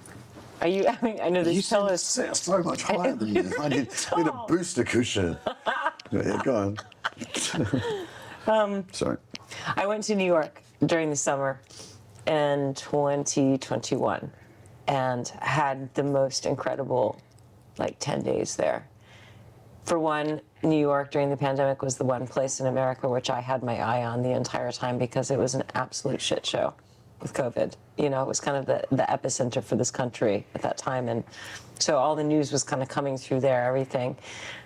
are 0.62 0.68
you? 0.68 0.88
I 0.88 0.98
mean, 1.04 1.20
I 1.22 1.30
know 1.30 1.44
this 1.44 1.70
fellow 1.70 1.96
so, 1.96 2.34
so 2.34 2.64
much 2.64 2.82
higher 2.82 3.16
than 3.16 3.36
you. 3.36 3.54
I 3.60 3.70
need, 3.70 3.90
need 4.18 4.28
a 4.28 4.44
booster 4.48 4.84
cushion. 4.84 5.38
yeah, 6.12 6.42
go 6.44 6.56
on. 6.56 6.78
Um, 8.48 8.86
Sorry. 8.94 9.18
I 9.76 9.86
went 9.86 10.06
to 10.06 10.16
New 10.16 10.26
York 10.26 10.62
during 10.86 11.10
the 11.10 11.16
summer 11.16 11.60
in 12.26 12.74
2021 12.76 14.32
and 14.88 15.28
had 15.42 15.94
the 15.96 16.04
most 16.04 16.46
incredible 16.46 17.20
like 17.78 17.98
10 18.00 18.24
days 18.24 18.56
there. 18.56 18.88
For 19.84 20.00
one, 20.00 20.42
New 20.64 20.80
York 20.80 21.12
during 21.12 21.30
the 21.30 21.38
pandemic 21.38 21.82
was 21.82 21.98
the 21.98 22.04
one 22.04 22.28
place 22.28 22.60
in 22.60 22.68
America 22.68 23.08
which 23.08 23.30
I 23.30 23.42
had 23.42 23.64
my 23.64 23.80
eye 23.80 24.06
on 24.06 24.24
the 24.24 24.32
entire 24.32 24.72
time 24.72 24.98
because 24.98 25.32
it 25.32 25.38
was 25.38 25.56
an 25.56 25.64
absolute 25.76 26.22
shit 26.22 26.46
show 26.46 26.74
with 27.22 27.34
COVID. 27.34 27.74
You 27.98 28.10
know, 28.10 28.22
it 28.22 28.28
was 28.28 28.40
kind 28.40 28.58
of 28.58 28.66
the, 28.66 28.84
the 28.96 29.04
epicenter 29.04 29.64
for 29.64 29.76
this 29.76 29.92
country 29.92 30.46
at 30.56 30.62
that 30.62 30.78
time. 30.78 31.10
And 31.10 31.24
so 31.80 31.98
all 31.98 32.16
the 32.16 32.24
news 32.24 32.52
was 32.52 32.64
kind 32.64 32.82
of 32.82 32.90
coming 32.90 33.18
through 33.18 33.42
there, 33.42 33.66
everything. 33.66 34.18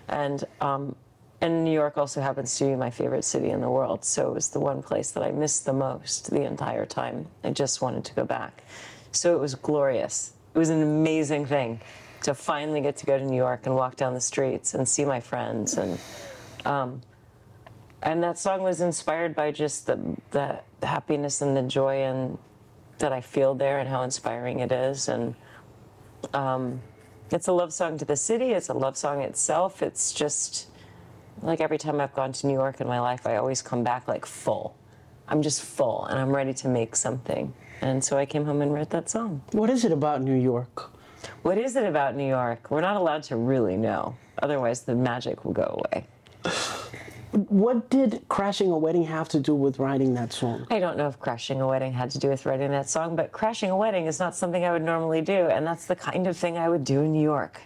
And 0.08 0.44
um, 0.60 0.94
and 1.40 1.64
New 1.64 1.72
York 1.72 1.98
also 1.98 2.20
happens 2.20 2.56
to 2.58 2.66
be 2.66 2.76
my 2.76 2.88
favorite 2.88 3.24
city 3.24 3.50
in 3.50 3.60
the 3.60 3.68
world. 3.68 4.04
So 4.04 4.28
it 4.28 4.34
was 4.34 4.50
the 4.50 4.60
one 4.60 4.80
place 4.80 5.10
that 5.10 5.24
I 5.24 5.32
missed 5.32 5.64
the 5.64 5.72
most 5.72 6.30
the 6.30 6.42
entire 6.42 6.86
time. 6.86 7.26
I 7.42 7.50
just 7.50 7.82
wanted 7.82 8.04
to 8.04 8.14
go 8.14 8.24
back. 8.24 8.62
So 9.10 9.34
it 9.34 9.40
was 9.40 9.56
glorious. 9.56 10.34
It 10.54 10.58
was 10.58 10.68
an 10.68 10.82
amazing 10.82 11.46
thing 11.46 11.80
to 12.22 12.34
finally 12.34 12.80
get 12.80 12.96
to 12.98 13.06
go 13.06 13.18
to 13.18 13.24
New 13.24 13.36
York 13.36 13.66
and 13.66 13.74
walk 13.74 13.96
down 13.96 14.14
the 14.14 14.20
streets 14.20 14.74
and 14.74 14.88
see 14.88 15.04
my 15.04 15.20
friends. 15.20 15.76
And 15.76 15.98
um, 16.64 17.02
and 18.02 18.22
that 18.22 18.38
song 18.38 18.62
was 18.62 18.80
inspired 18.80 19.34
by 19.34 19.52
just 19.52 19.86
the, 19.86 20.16
the, 20.32 20.60
happiness 20.82 21.40
and 21.40 21.56
the 21.56 21.62
joy 21.62 22.02
and 22.02 22.36
that 22.98 23.12
I 23.12 23.20
feel 23.20 23.54
there 23.54 23.78
and 23.78 23.88
how 23.88 24.02
inspiring 24.02 24.58
it 24.58 24.72
is. 24.72 25.08
And 25.08 25.36
um, 26.34 26.80
it's 27.30 27.46
a 27.46 27.52
love 27.52 27.72
song 27.72 27.98
to 27.98 28.04
the 28.04 28.16
city. 28.16 28.50
It's 28.50 28.68
a 28.68 28.74
love 28.74 28.96
song 28.96 29.20
itself. 29.20 29.82
It's 29.82 30.12
just 30.12 30.66
like 31.42 31.60
every 31.60 31.78
time 31.78 32.00
I've 32.00 32.14
gone 32.14 32.32
to 32.32 32.46
New 32.48 32.54
York 32.54 32.80
in 32.80 32.88
my 32.88 32.98
life, 32.98 33.24
I 33.24 33.36
always 33.36 33.62
come 33.62 33.84
back 33.84 34.08
like 34.08 34.26
full. 34.26 34.76
I'm 35.28 35.40
just 35.40 35.62
full 35.62 36.06
and 36.06 36.18
I'm 36.18 36.34
ready 36.34 36.52
to 36.54 36.68
make 36.68 36.96
something. 36.96 37.54
And 37.80 38.02
so 38.02 38.18
I 38.18 38.26
came 38.26 38.44
home 38.44 38.62
and 38.62 38.74
wrote 38.74 38.90
that 38.90 39.08
song. 39.08 39.42
What 39.52 39.70
is 39.70 39.84
it 39.84 39.92
about 39.92 40.22
New 40.22 40.34
York? 40.34 40.90
What 41.42 41.58
is 41.58 41.76
it 41.76 41.84
about 41.84 42.16
New 42.16 42.28
York? 42.28 42.70
We're 42.70 42.80
not 42.80 42.96
allowed 42.96 43.22
to 43.24 43.36
really 43.36 43.76
know. 43.76 44.16
Otherwise, 44.42 44.82
the 44.82 44.94
magic 44.94 45.44
will 45.44 45.52
go 45.52 45.80
away. 45.84 46.06
What 47.32 47.88
did 47.88 48.22
Crashing 48.28 48.70
a 48.70 48.76
Wedding 48.76 49.04
have 49.04 49.28
to 49.30 49.40
do 49.40 49.54
with 49.54 49.78
writing 49.78 50.12
that 50.14 50.32
song? 50.32 50.66
I 50.70 50.78
don't 50.78 50.98
know 50.98 51.08
if 51.08 51.18
crashing 51.18 51.62
a 51.62 51.66
wedding 51.66 51.92
had 51.92 52.10
to 52.10 52.18
do 52.18 52.28
with 52.28 52.44
writing 52.44 52.70
that 52.72 52.90
song, 52.90 53.16
but 53.16 53.32
crashing 53.32 53.70
a 53.70 53.76
wedding 53.76 54.04
is 54.06 54.18
not 54.18 54.36
something 54.36 54.64
I 54.64 54.70
would 54.70 54.82
normally 54.82 55.22
do, 55.22 55.46
and 55.46 55.66
that's 55.66 55.86
the 55.86 55.96
kind 55.96 56.26
of 56.26 56.36
thing 56.36 56.58
I 56.58 56.68
would 56.68 56.84
do 56.84 57.00
in 57.00 57.12
New 57.12 57.22
York. 57.22 57.62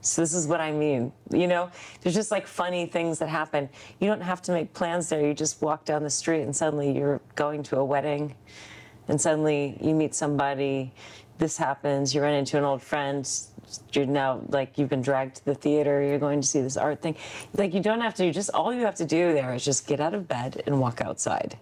So 0.00 0.20
this 0.20 0.34
is 0.34 0.48
what 0.48 0.60
I 0.60 0.72
mean. 0.72 1.12
You 1.30 1.46
know, 1.46 1.70
there's 2.00 2.14
just 2.14 2.30
like 2.30 2.46
funny 2.46 2.86
things 2.86 3.20
that 3.20 3.28
happen. 3.28 3.68
You 4.00 4.08
don't 4.08 4.20
have 4.20 4.42
to 4.42 4.52
make 4.52 4.72
plans 4.74 5.08
there. 5.08 5.24
You 5.24 5.32
just 5.32 5.62
walk 5.62 5.84
down 5.84 6.02
the 6.02 6.10
street 6.10 6.42
and 6.42 6.54
suddenly 6.54 6.90
you're 6.96 7.20
going 7.36 7.62
to 7.64 7.78
a 7.78 7.84
wedding 7.84 8.34
and 9.08 9.20
suddenly 9.20 9.78
you 9.80 9.94
meet 9.94 10.14
somebody, 10.14 10.92
this 11.38 11.56
happens, 11.56 12.14
you 12.14 12.22
run 12.22 12.34
into 12.34 12.58
an 12.58 12.64
old 12.64 12.82
friend, 12.82 13.28
you're 13.92 14.06
now 14.06 14.40
like 14.48 14.78
you've 14.78 14.88
been 14.88 15.02
dragged 15.02 15.36
to 15.36 15.44
the 15.44 15.54
theater, 15.54 16.02
you're 16.02 16.18
going 16.18 16.40
to 16.40 16.46
see 16.46 16.60
this 16.60 16.76
art 16.76 17.00
thing. 17.02 17.16
Like 17.54 17.74
you 17.74 17.80
don't 17.80 18.00
have 18.00 18.14
to, 18.16 18.26
you 18.26 18.32
just 18.32 18.50
all 18.50 18.72
you 18.72 18.82
have 18.82 18.96
to 18.96 19.04
do 19.04 19.32
there 19.32 19.54
is 19.54 19.64
just 19.64 19.86
get 19.86 20.00
out 20.00 20.14
of 20.14 20.28
bed 20.28 20.62
and 20.66 20.80
walk 20.80 21.00
outside. 21.00 21.58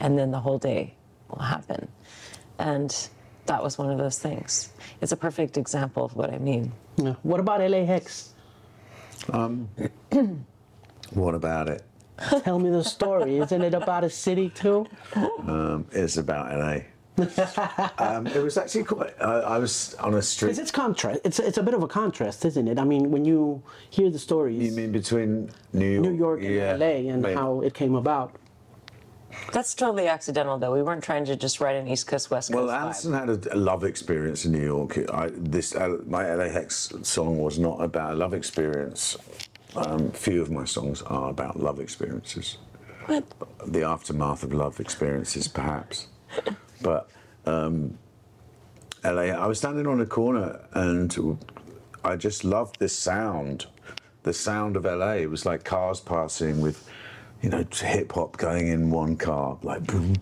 And 0.00 0.18
then 0.18 0.30
the 0.30 0.40
whole 0.40 0.58
day 0.58 0.94
will 1.28 1.42
happen. 1.42 1.88
And 2.58 2.94
that 3.46 3.62
was 3.62 3.78
one 3.78 3.90
of 3.90 3.98
those 3.98 4.18
things. 4.18 4.72
It's 5.00 5.12
a 5.12 5.16
perfect 5.16 5.56
example 5.56 6.04
of 6.04 6.14
what 6.16 6.32
I 6.32 6.38
mean. 6.38 6.72
Yeah. 6.96 7.14
What 7.22 7.40
about 7.40 7.60
LA 7.60 7.84
Hex? 7.84 8.34
What 11.14 11.34
about 11.34 11.68
it? 11.68 11.82
Tell 12.44 12.58
me 12.58 12.70
the 12.70 12.84
story. 12.84 13.38
Isn't 13.38 13.62
it 13.62 13.74
about 13.74 14.04
a 14.04 14.10
city 14.10 14.48
too? 14.48 14.86
Um, 15.14 15.86
it's 15.92 16.16
about 16.16 16.56
LA. 16.58 16.80
Um, 17.98 18.26
it 18.26 18.42
was 18.42 18.56
actually 18.56 18.84
quite. 18.84 19.14
I, 19.20 19.56
I 19.56 19.58
was 19.58 19.94
on 20.00 20.14
a 20.14 20.22
street. 20.22 20.48
Because 20.48 20.58
it's 20.58 20.70
contrast. 20.70 21.20
It's 21.24 21.38
it's 21.38 21.58
a 21.58 21.62
bit 21.62 21.74
of 21.74 21.82
a 21.82 21.88
contrast, 21.88 22.44
isn't 22.44 22.68
it? 22.68 22.78
I 22.78 22.84
mean, 22.84 23.10
when 23.10 23.24
you 23.24 23.62
hear 23.90 24.10
the 24.10 24.18
stories, 24.18 24.62
You 24.62 24.72
mean 24.72 24.92
between 24.92 25.50
New 25.72 25.90
York, 25.92 26.06
New 26.06 26.14
York 26.16 26.40
and 26.42 26.54
yeah, 26.54 26.76
LA, 26.76 27.10
and 27.12 27.22
maybe. 27.22 27.34
how 27.34 27.60
it 27.60 27.74
came 27.74 27.94
about. 27.96 28.32
That's 29.52 29.74
totally 29.74 30.08
accidental, 30.08 30.58
though. 30.58 30.72
We 30.74 30.82
weren't 30.82 31.02
trying 31.02 31.24
to 31.24 31.36
just 31.36 31.58
write 31.60 31.76
an 31.76 31.88
East 31.88 32.06
Coast, 32.06 32.30
West 32.30 32.52
Coast 32.52 32.66
Well, 32.66 32.68
vibe. 32.74 32.80
Alison 32.82 33.12
had 33.14 33.28
a, 33.30 33.54
a 33.54 33.56
love 33.56 33.82
experience 33.84 34.44
in 34.44 34.52
New 34.52 34.64
York. 34.64 34.98
I, 35.10 35.30
this 35.34 35.74
uh, 35.74 35.98
my 36.06 36.34
LA 36.34 36.48
Hex 36.48 36.92
song 37.02 37.38
was 37.38 37.58
not 37.58 37.82
about 37.82 38.12
a 38.12 38.16
love 38.16 38.34
experience. 38.34 39.16
Um, 39.74 40.10
few 40.12 40.42
of 40.42 40.50
my 40.50 40.64
songs 40.66 41.00
are 41.02 41.30
about 41.30 41.58
love 41.58 41.80
experiences, 41.80 42.58
What? 43.06 43.24
the 43.66 43.82
aftermath 43.84 44.42
of 44.42 44.52
love 44.52 44.80
experiences, 44.80 45.48
perhaps. 45.48 46.08
But 46.82 47.08
um, 47.46 47.98
LA, 49.04 49.22
I 49.22 49.46
was 49.46 49.58
standing 49.58 49.86
on 49.86 50.00
a 50.00 50.06
corner 50.06 50.60
and 50.74 51.38
I 52.04 52.16
just 52.16 52.44
loved 52.44 52.78
this 52.78 52.96
sound, 52.96 53.66
the 54.22 54.32
sound 54.32 54.76
of 54.76 54.84
LA. 54.84 55.12
It 55.12 55.30
was 55.30 55.46
like 55.46 55.64
cars 55.64 56.00
passing 56.00 56.60
with, 56.60 56.88
you 57.42 57.50
know, 57.50 57.64
hip 57.72 58.12
hop 58.12 58.36
going 58.36 58.68
in 58.68 58.90
one 58.90 59.16
car, 59.16 59.58
like 59.62 59.86
boom, 59.86 60.16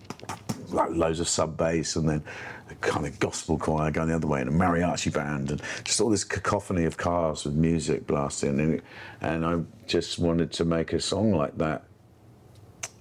like 0.69 0.91
loads 0.91 1.19
of 1.19 1.27
sub 1.27 1.57
bass, 1.57 1.95
and 1.95 2.07
then 2.07 2.23
a 2.69 2.75
kind 2.75 3.05
of 3.05 3.19
gospel 3.19 3.57
choir 3.57 3.91
going 3.91 4.09
the 4.09 4.15
other 4.15 4.27
way, 4.27 4.41
and 4.41 4.49
a 4.49 4.53
mariachi 4.53 5.13
band, 5.13 5.51
and 5.51 5.61
just 5.83 5.99
all 6.01 6.09
this 6.09 6.23
cacophony 6.23 6.85
of 6.85 6.97
cars 6.97 7.45
with 7.45 7.55
music 7.55 8.07
blasting. 8.07 8.59
And, 8.59 8.81
and 9.21 9.45
I 9.45 9.59
just 9.87 10.19
wanted 10.19 10.51
to 10.53 10.65
make 10.65 10.93
a 10.93 10.99
song 10.99 11.31
like 11.33 11.57
that. 11.57 11.83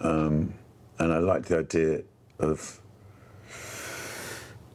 Um, 0.01 0.55
and 0.99 1.13
I 1.13 1.19
liked 1.19 1.47
the 1.47 1.59
idea 1.59 2.03
of 2.39 2.80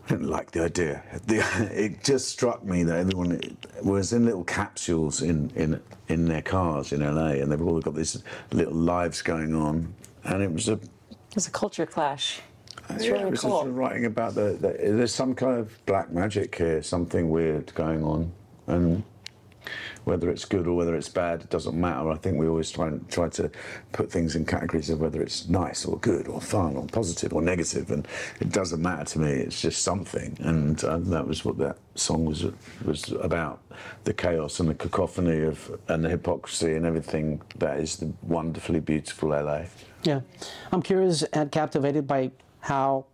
I 0.05 0.09
didn't 0.09 0.29
like 0.29 0.51
the 0.51 0.63
idea. 0.63 1.03
The, 1.25 1.43
it 1.73 2.03
just 2.03 2.29
struck 2.29 2.63
me 2.63 2.83
that 2.83 2.97
everyone 2.97 3.39
was 3.83 4.13
in 4.13 4.25
little 4.25 4.43
capsules 4.43 5.21
in, 5.21 5.51
in 5.55 5.81
in 6.07 6.25
their 6.25 6.41
cars 6.41 6.93
in 6.93 7.01
LA, 7.01 7.41
and 7.41 7.51
they've 7.51 7.61
all 7.61 7.79
got 7.81 7.95
these 7.95 8.21
little 8.51 8.73
lives 8.73 9.21
going 9.21 9.55
on, 9.55 9.93
and 10.23 10.43
it 10.43 10.51
was 10.51 10.69
a. 10.69 10.79
It's 11.35 11.47
a 11.47 11.51
culture 11.51 11.85
clash. 11.85 12.41
It's 12.89 13.05
yeah, 13.05 13.13
really 13.13 13.23
it 13.25 13.31
was 13.31 13.41
cool. 13.41 13.63
just 13.63 13.73
writing 13.73 14.05
about 14.05 14.35
the, 14.35 14.57
the 14.61 14.77
there's 14.91 15.13
some 15.13 15.33
kind 15.33 15.59
of 15.59 15.85
black 15.85 16.11
magic 16.11 16.55
here, 16.55 16.83
something 16.83 17.29
weird 17.29 17.73
going 17.73 18.03
on, 18.03 18.31
and 18.67 19.03
whether 20.05 20.29
it's 20.29 20.45
good 20.45 20.67
or 20.67 20.75
whether 20.75 20.95
it's 20.95 21.09
bad, 21.09 21.41
it 21.41 21.49
doesn't 21.49 21.79
matter. 21.79 22.09
I 22.09 22.15
think 22.15 22.37
we 22.37 22.47
always 22.47 22.71
try 22.71 22.87
and 22.87 23.07
try 23.09 23.27
to 23.29 23.51
put 23.91 24.11
things 24.11 24.35
in 24.35 24.45
categories 24.45 24.89
of 24.89 25.01
whether 25.01 25.21
it's 25.21 25.49
nice 25.49 25.83
or 25.85 25.97
good 25.97 26.27
or 26.27 26.39
fun 26.39 26.77
or 26.77 26.85
positive 26.87 27.33
or 27.33 27.41
negative, 27.41 27.91
and 27.91 28.07
it 28.39 28.51
doesn't 28.51 28.81
matter 28.81 29.03
to 29.05 29.19
me. 29.19 29.31
It's 29.31 29.61
just 29.61 29.81
something, 29.81 30.37
and 30.39 30.81
uh, 30.83 30.99
that 30.99 31.27
was 31.27 31.43
what 31.43 31.57
that 31.57 31.77
song 31.95 32.25
was 32.25 32.45
was 32.85 33.11
about: 33.11 33.61
the 34.03 34.13
chaos 34.13 34.59
and 34.59 34.69
the 34.69 34.75
cacophony 34.75 35.41
of 35.41 35.79
and 35.87 36.05
the 36.05 36.09
hypocrisy 36.09 36.75
and 36.75 36.85
everything 36.85 37.41
that 37.57 37.79
is 37.79 37.97
the 37.97 38.13
wonderfully 38.23 38.79
beautiful 38.79 39.29
LA. 39.29 39.63
Yeah, 40.03 40.21
I'm 40.71 40.83
curious 40.83 41.23
and 41.23 41.51
captivated 41.51 42.07
by 42.07 42.31
how 42.59 43.05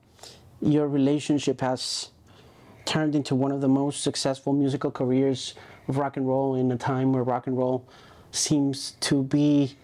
your 0.61 0.87
relationship 0.87 1.61
has 1.61 2.09
turned 2.85 3.15
into 3.15 3.35
one 3.35 3.51
of 3.51 3.61
the 3.61 3.67
most 3.67 4.03
successful 4.03 4.53
musical 4.53 4.91
careers 4.91 5.55
of 5.91 5.97
rock 5.97 6.17
and 6.17 6.27
roll 6.27 6.55
in 6.55 6.71
a 6.71 6.77
time 6.77 7.11
where 7.13 7.23
rock 7.23 7.45
and 7.47 7.57
roll 7.57 7.83
seems 8.31 8.91
to 9.01 9.23
be 9.23 9.75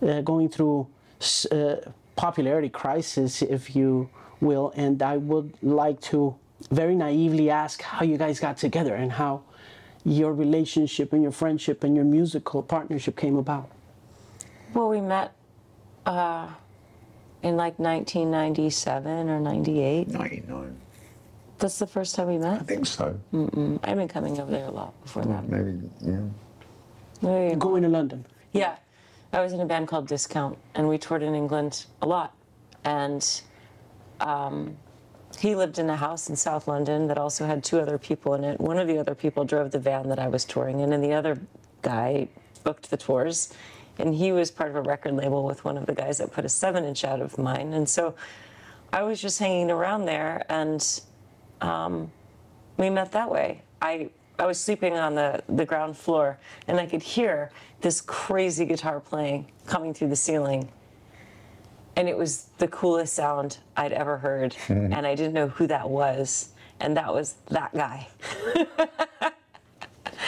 uh, 0.00 0.20
going 0.22 0.48
through 0.48 0.86
s- 1.20 1.44
uh, 1.46 1.90
popularity 2.16 2.68
crisis, 2.68 3.42
if 3.42 3.74
you 3.76 4.08
will. 4.40 4.72
And 4.76 5.02
I 5.02 5.16
would 5.16 5.52
like 5.62 6.00
to 6.12 6.34
very 6.70 6.94
naively 6.94 7.50
ask 7.50 7.82
how 7.82 8.04
you 8.04 8.16
guys 8.16 8.38
got 8.38 8.56
together 8.56 8.94
and 8.94 9.10
how 9.12 9.42
your 10.04 10.32
relationship 10.32 11.12
and 11.12 11.22
your 11.22 11.32
friendship 11.32 11.82
and 11.84 11.94
your 11.96 12.04
musical 12.04 12.62
partnership 12.62 13.16
came 13.16 13.36
about. 13.36 13.68
Well, 14.72 14.88
we 14.88 15.00
met 15.00 15.32
uh, 16.06 16.46
in 17.42 17.56
like 17.56 17.78
1997 17.78 19.28
or 19.28 19.40
98. 19.40 20.08
Ninety 20.08 20.42
nine, 20.48 20.76
That's 21.60 21.78
the 21.78 21.86
first 21.86 22.14
time 22.14 22.26
we 22.28 22.38
met? 22.38 22.60
I 22.62 22.64
think 22.64 22.86
so. 22.86 23.18
I've 23.84 23.96
been 23.96 24.08
coming 24.08 24.40
over 24.40 24.50
there 24.50 24.64
a 24.64 24.70
lot 24.70 25.00
before 25.02 25.24
that. 25.26 25.48
Maybe 25.48 25.78
yeah. 26.00 26.20
Maybe- 27.22 27.54
Going 27.56 27.82
to 27.82 27.88
London. 27.88 28.24
Yeah, 28.52 28.76
I 29.32 29.40
was 29.40 29.52
in 29.52 29.60
a 29.60 29.66
band 29.66 29.86
called 29.86 30.08
Discount, 30.08 30.56
and 30.74 30.88
we 30.88 30.96
toured 30.98 31.22
in 31.22 31.34
England 31.34 31.84
a 32.00 32.06
lot. 32.06 32.34
And 32.84 33.22
um, 34.20 34.76
he 35.38 35.54
lived 35.54 35.78
in 35.78 35.90
a 35.90 35.96
house 35.96 36.30
in 36.30 36.36
South 36.36 36.66
London 36.66 37.06
that 37.08 37.18
also 37.18 37.44
had 37.44 37.62
two 37.62 37.78
other 37.78 37.98
people 37.98 38.34
in 38.34 38.42
it. 38.42 38.58
One 38.58 38.78
of 38.78 38.88
the 38.88 38.98
other 38.98 39.14
people 39.14 39.44
drove 39.44 39.70
the 39.70 39.78
van 39.78 40.08
that 40.08 40.18
I 40.18 40.28
was 40.28 40.46
touring 40.46 40.80
in, 40.80 40.94
and 40.94 41.04
the 41.04 41.12
other 41.12 41.38
guy 41.82 42.28
booked 42.64 42.90
the 42.90 42.96
tours. 42.96 43.52
And 43.98 44.14
he 44.14 44.32
was 44.32 44.50
part 44.50 44.70
of 44.70 44.76
a 44.76 44.82
record 44.82 45.12
label 45.12 45.44
with 45.44 45.62
one 45.62 45.76
of 45.76 45.84
the 45.84 45.94
guys 45.94 46.16
that 46.18 46.32
put 46.32 46.46
a 46.46 46.48
seven 46.48 46.84
inch 46.86 47.04
out 47.04 47.20
of 47.20 47.36
mine. 47.36 47.74
And 47.74 47.86
so 47.86 48.14
I 48.94 49.02
was 49.02 49.20
just 49.20 49.38
hanging 49.38 49.70
around 49.70 50.06
there, 50.06 50.42
and 50.48 50.82
um, 51.60 52.10
we 52.76 52.90
met 52.90 53.12
that 53.12 53.30
way. 53.30 53.62
I 53.82 54.10
I 54.40 54.46
was 54.46 54.58
sleeping 54.58 54.94
on 54.94 55.14
the, 55.14 55.42
the 55.50 55.66
ground 55.66 55.98
floor 55.98 56.38
and 56.66 56.80
I 56.80 56.86
could 56.86 57.02
hear 57.02 57.50
this 57.82 58.00
crazy 58.00 58.64
guitar 58.64 58.98
playing 58.98 59.46
coming 59.66 59.92
through 59.92 60.08
the 60.08 60.16
ceiling. 60.16 60.70
And 61.96 62.08
it 62.08 62.16
was 62.16 62.46
the 62.56 62.68
coolest 62.68 63.12
sound 63.12 63.58
I'd 63.76 63.92
ever 63.92 64.16
heard. 64.16 64.56
and 64.68 65.06
I 65.06 65.14
didn't 65.14 65.34
know 65.34 65.48
who 65.48 65.66
that 65.66 65.90
was. 65.90 66.54
And 66.80 66.96
that 66.96 67.12
was 67.12 67.34
that 67.48 67.74
guy. 67.74 68.08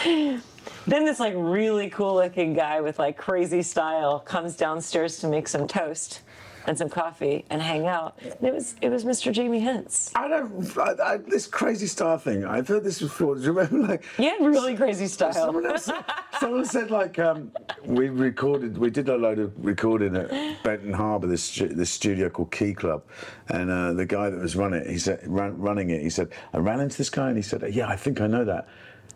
then 0.87 1.05
this 1.07 1.19
like 1.19 1.33
really 1.35 1.89
cool 1.89 2.17
looking 2.17 2.53
guy 2.53 2.83
with 2.83 2.99
like 2.99 3.17
crazy 3.17 3.62
style 3.62 4.21
comes 4.21 4.57
downstairs 4.57 5.21
to 5.21 5.27
make 5.27 5.49
some 5.49 5.67
toast 5.67 6.21
and 6.66 6.76
some 6.76 6.88
coffee 6.88 7.45
and 7.50 7.61
hang 7.61 7.87
out. 7.87 8.19
And 8.23 8.49
it 8.49 8.54
was 8.54 8.75
it 8.81 8.88
was 8.88 9.04
Mr. 9.04 9.33
Jamie 9.33 9.61
Hince. 9.61 10.12
I 10.14 10.28
don't. 10.28 10.78
I, 10.78 11.12
I, 11.12 11.16
this 11.16 11.47
crazy 11.47 11.87
star 11.87 12.19
thing. 12.19 12.45
I've 12.45 12.69
heard 12.69 12.85
this 12.85 13.00
before. 13.00 13.35
Do 13.37 13.42
you 13.42 13.52
remember? 13.52 13.88
Like 13.88 14.04
yeah, 14.19 14.37
really 14.40 14.76
crazy 14.76 15.07
style. 15.07 15.33
someone 15.33 15.66
else. 15.66 15.90
someone 16.38 16.64
said 16.64 16.90
like 16.90 17.19
um, 17.19 17.52
we 17.85 18.09
recorded. 18.09 18.78
We 18.78 18.90
did 18.90 19.09
a 19.09 19.16
load 19.16 19.38
of 19.38 19.52
recording 19.64 20.16
at 20.16 20.31
Benton 20.62 20.92
Harbor. 20.92 21.26
This 21.26 21.57
this 21.57 21.90
studio 21.90 22.28
called 22.28 22.50
Key 22.52 22.75
Club, 22.75 23.04
and 23.49 23.71
uh, 23.71 23.92
the 23.92 24.07
guy 24.07 24.31
that 24.31 24.40
was 24.40 24.57
running 24.57 24.83
it, 24.83 24.90
he 24.90 24.99
said 24.99 25.21
ran, 25.26 25.59
running 25.59 25.90
it. 25.90 26.02
He 26.02 26.11
said 26.11 26.31
I 26.52 26.59
ran 26.59 26.81
into 26.81 26.99
this 26.99 27.11
guy, 27.11 27.28
and 27.28 27.37
he 27.37 27.42
said, 27.42 27.64
"Yeah, 27.73 27.88
I 27.88 27.97
think 27.97 28.21
I 28.21 28.26
know 28.26 28.45
that 28.45 28.69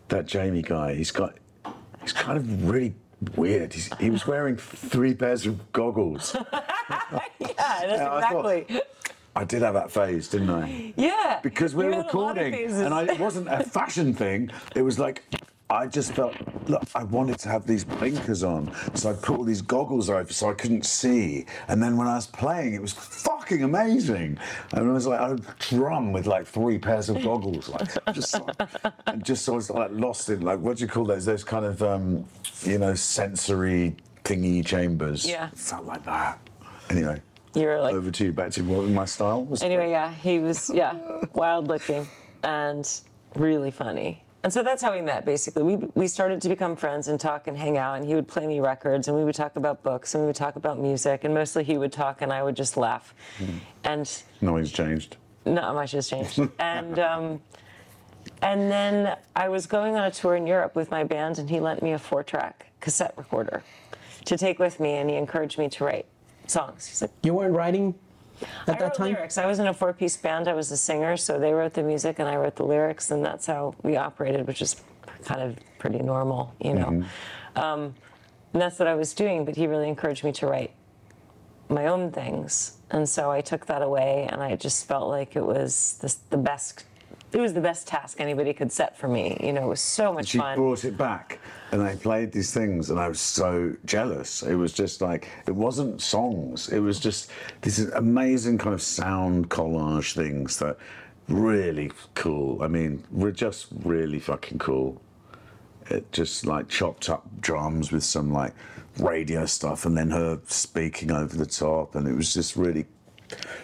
that 0.09 0.25
Jamie 0.25 0.61
guy. 0.61 0.95
He's 0.95 1.11
got. 1.11 1.35
He's 2.01 2.13
kind 2.13 2.37
of 2.37 2.69
really." 2.69 2.95
Weird. 3.35 3.73
He's, 3.73 3.89
he 3.99 4.11
was 4.11 4.27
wearing 4.27 4.57
three 4.57 5.15
pairs 5.15 5.47
of 5.47 5.71
goggles. 5.71 6.35
Yeah, 7.39 7.47
that's 7.57 7.83
Yeah, 8.01 8.13
I 8.13 8.21
thought- 8.29 8.45
exactly. 8.51 8.81
I 9.35 9.43
did 9.43 9.61
have 9.61 9.75
that 9.75 9.91
phase, 9.91 10.27
didn't 10.29 10.49
I? 10.49 10.93
Yeah. 10.97 11.39
because 11.43 11.75
we 11.75 11.85
were 11.85 11.91
had 11.93 12.05
a 12.11 12.17
lot 12.17 12.37
of 12.37 12.43
recording, 12.43 12.71
and 12.71 12.91
I, 12.93 13.03
it 13.03 13.19
wasn't 13.19 13.47
a 13.49 13.63
fashion 13.63 14.11
thing. 14.13 14.49
It 14.75 14.81
was 14.81 14.97
like 14.97 15.23
I 15.69 15.85
just 15.85 16.13
felt 16.13 16.33
look. 16.67 16.81
I 16.95 17.03
wanted 17.03 17.37
to 17.39 17.49
have 17.49 17.67
these 17.67 17.83
blinkers 17.83 18.43
on, 18.43 18.71
so 18.95 19.11
I 19.11 19.13
put 19.13 19.37
all 19.37 19.43
these 19.43 19.61
goggles 19.61 20.09
over 20.09 20.31
so 20.33 20.49
I 20.49 20.53
couldn't 20.53 20.85
see. 20.87 21.45
And 21.67 21.83
then 21.83 21.97
when 21.97 22.07
I 22.07 22.15
was 22.15 22.25
playing, 22.25 22.73
it 22.73 22.81
was 22.81 22.93
fucking 22.93 23.61
amazing. 23.63 24.39
And 24.71 24.89
I 24.89 24.91
was 24.91 25.05
like, 25.05 25.19
I 25.19 25.29
would 25.29 25.45
drum 25.59 26.13
with 26.13 26.25
like 26.25 26.47
three 26.47 26.79
pairs 26.79 27.09
of 27.09 27.21
goggles, 27.21 27.69
like 27.69 27.89
just, 28.13 28.33
like, 28.41 28.57
and 29.05 29.23
just 29.23 29.45
so 29.45 29.53
I 29.53 29.55
was 29.57 29.69
like 29.69 29.91
lost 29.91 30.29
in 30.29 30.41
like 30.41 30.59
what 30.61 30.77
do 30.77 30.83
you 30.83 30.89
call 30.89 31.05
those? 31.05 31.25
Those 31.25 31.43
kind 31.43 31.65
of 31.65 31.83
um, 31.83 32.25
you 32.63 32.79
know 32.79 32.95
sensory 32.95 33.95
thingy 34.23 34.65
chambers. 34.65 35.27
Yeah. 35.27 35.49
It 35.49 35.57
felt 35.59 35.85
like 35.85 36.03
that. 36.05 36.39
Anyway, 36.89 37.21
You 37.53 37.65
were 37.65 37.81
like 37.81 37.93
over 37.95 38.11
to 38.11 38.25
you. 38.25 38.31
Back 38.33 38.51
to 38.53 38.61
what 38.63 38.87
my 38.87 39.05
style 39.05 39.43
was. 39.43 39.61
Anyway, 39.63 39.89
yeah, 39.91 40.13
he 40.13 40.39
was 40.39 40.69
yeah, 40.73 40.95
wild 41.33 41.67
looking 41.67 42.07
and 42.43 42.89
really 43.35 43.71
funny. 43.71 44.23
And 44.43 44.53
so 44.53 44.63
that's 44.63 44.81
how 44.81 44.93
we 44.93 45.01
met 45.01 45.25
basically. 45.25 45.63
We 45.63 45.75
we 45.95 46.07
started 46.07 46.41
to 46.43 46.49
become 46.49 46.75
friends 46.75 47.07
and 47.09 47.19
talk 47.19 47.47
and 47.47 47.57
hang 47.57 47.77
out 47.77 47.97
and 47.97 48.05
he 48.05 48.15
would 48.15 48.27
play 48.27 48.47
me 48.47 48.59
records 48.59 49.07
and 49.07 49.17
we 49.17 49.25
would 49.25 49.35
talk 49.35 49.55
about 49.57 49.83
books 49.83 50.13
and 50.13 50.23
we 50.23 50.27
would 50.27 50.35
talk 50.35 50.55
about 50.55 50.79
music 50.79 51.23
and 51.25 51.33
mostly 51.33 51.63
he 51.63 51.77
would 51.77 51.91
talk 51.91 52.21
and 52.21 52.31
I 52.31 52.43
would 52.43 52.55
just 52.55 52.77
laugh. 52.77 53.13
And 53.83 54.09
Nothing's 54.39 54.71
changed. 54.71 55.17
not 55.45 55.73
much 55.73 55.91
has 55.91 56.07
changed. 56.07 56.39
and 56.59 56.99
um, 56.99 57.41
and 58.41 58.71
then 58.71 59.17
I 59.35 59.49
was 59.49 59.65
going 59.65 59.95
on 59.95 60.03
a 60.05 60.11
tour 60.11 60.35
in 60.35 60.45
Europe 60.45 60.75
with 60.75 60.91
my 60.91 61.03
band, 61.03 61.39
and 61.39 61.49
he 61.49 61.59
lent 61.61 61.81
me 61.81 61.93
a 61.93 61.97
four-track 61.99 62.67
cassette 62.81 63.13
recorder 63.17 63.63
to 64.25 64.37
take 64.37 64.59
with 64.59 64.79
me, 64.81 64.95
and 64.95 65.09
he 65.09 65.15
encouraged 65.15 65.57
me 65.57 65.69
to 65.69 65.83
write 65.85 66.05
songs. 66.47 66.85
He's 66.87 67.01
like, 67.01 67.11
You 67.23 67.33
weren't 67.33 67.53
writing 67.55 67.95
at 68.41 68.47
I 68.69 68.71
that 68.73 68.81
wrote 68.81 68.93
time? 68.95 69.13
lyrics. 69.13 69.37
I 69.37 69.45
was 69.45 69.59
in 69.59 69.67
a 69.67 69.73
four-piece 69.73 70.17
band. 70.17 70.47
I 70.47 70.53
was 70.53 70.71
a 70.71 70.77
singer, 70.77 71.17
so 71.17 71.39
they 71.39 71.53
wrote 71.53 71.73
the 71.73 71.83
music 71.83 72.19
and 72.19 72.27
I 72.29 72.35
wrote 72.35 72.55
the 72.55 72.65
lyrics, 72.65 73.11
and 73.11 73.23
that's 73.25 73.45
how 73.45 73.73
we 73.83 73.97
operated, 73.97 74.45
which 74.47 74.61
is 74.61 74.81
kind 75.25 75.41
of 75.41 75.57
pretty 75.79 75.99
normal, 75.99 76.53
you 76.59 76.73
know. 76.73 77.03
Um, 77.55 77.95
and 78.53 78.61
that's 78.61 78.79
what 78.79 78.87
I 78.87 78.95
was 78.95 79.13
doing. 79.13 79.45
But 79.45 79.55
he 79.55 79.67
really 79.67 79.89
encouraged 79.89 80.23
me 80.23 80.31
to 80.33 80.47
write 80.47 80.71
my 81.69 81.87
own 81.87 82.11
things, 82.11 82.77
and 82.91 83.07
so 83.09 83.29
I 83.31 83.41
took 83.41 83.65
that 83.65 83.81
away, 83.81 84.27
and 84.31 84.41
I 84.41 84.55
just 84.55 84.87
felt 84.87 85.09
like 85.09 85.35
it 85.35 85.43
was 85.45 85.97
the, 86.01 86.15
the 86.29 86.37
best. 86.37 86.85
It 87.33 87.39
was 87.39 87.53
the 87.53 87.61
best 87.61 87.87
task 87.87 88.21
anybody 88.21 88.53
could 88.53 88.71
set 88.71 88.97
for 88.97 89.09
me. 89.09 89.37
You 89.41 89.51
know, 89.51 89.65
it 89.65 89.67
was 89.67 89.81
so 89.81 90.13
much 90.13 90.29
She 90.29 90.37
fun. 90.37 90.55
She 90.55 90.59
brought 90.59 90.85
it 90.85 90.97
back, 90.97 91.39
and 91.71 91.85
they 91.85 91.95
played 91.95 92.31
these 92.31 92.53
things, 92.53 92.89
and 92.89 92.99
I 92.99 93.09
was 93.09 93.19
so 93.19 93.75
jealous. 93.85 94.43
It 94.43 94.55
was 94.55 94.71
just 94.71 95.01
like 95.01 95.27
it 95.45 95.53
wasn't 95.53 96.01
songs. 96.01 96.69
It 96.69 96.79
was 96.79 96.99
just 96.99 97.31
these 97.61 97.79
amazing 97.89 98.57
kind 98.57 98.73
of 98.73 98.81
sound 98.81 99.49
collage 99.49 100.13
things 100.13 100.57
that 100.59 100.77
really 101.27 101.91
cool. 102.15 102.63
I 102.63 102.69
mean, 102.69 103.03
we're 103.11 103.31
just 103.31 103.67
really 103.83 104.19
fucking 104.19 104.59
cool. 104.59 105.01
It 105.89 106.09
just 106.13 106.45
like 106.45 106.69
chopped 106.69 107.09
up 107.09 107.27
drums 107.41 107.91
with 107.91 108.05
some 108.05 108.31
like 108.31 108.53
radio 108.99 109.45
stuff, 109.45 109.85
and 109.85 109.97
then 109.97 110.11
her 110.11 110.39
speaking 110.47 111.11
over 111.11 111.35
the 111.35 111.45
top, 111.45 111.95
and 111.95 112.07
it 112.07 112.15
was 112.15 112.33
just 112.33 112.55
really. 112.55 112.85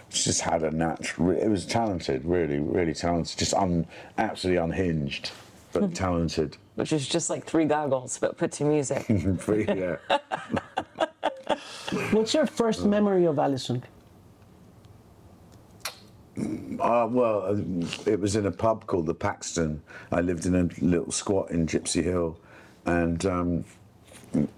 She 0.09 0.25
just 0.25 0.41
had 0.41 0.63
a 0.63 0.71
natural. 0.71 1.31
It 1.31 1.47
was 1.47 1.65
talented, 1.65 2.25
really, 2.25 2.59
really 2.59 2.93
talented. 2.93 3.37
Just 3.37 3.53
un, 3.53 3.85
absolutely 4.17 4.61
unhinged, 4.61 5.31
but 5.71 5.95
talented. 6.05 6.57
which 6.75 6.93
is 6.93 7.07
just 7.07 7.29
like 7.29 7.45
three 7.45 7.65
goggles, 7.65 8.17
but 8.17 8.37
put 8.37 8.51
to 8.53 8.65
music. 8.65 9.05
yeah. 9.09 9.95
What's 12.11 12.33
your 12.33 12.45
first 12.45 12.85
memory 12.85 13.25
of 13.25 13.39
Alison? 13.39 13.83
Uh, 16.37 17.07
well, 17.09 17.43
uh, 17.45 18.09
it 18.09 18.19
was 18.19 18.35
in 18.35 18.45
a 18.47 18.51
pub 18.51 18.87
called 18.87 19.05
the 19.05 19.13
Paxton. 19.13 19.81
I 20.11 20.21
lived 20.21 20.45
in 20.45 20.55
a 20.55 20.63
little 20.83 21.11
squat 21.11 21.51
in 21.51 21.67
Gypsy 21.67 22.03
Hill, 22.03 22.37
and 22.85 23.23
um, 23.25 23.63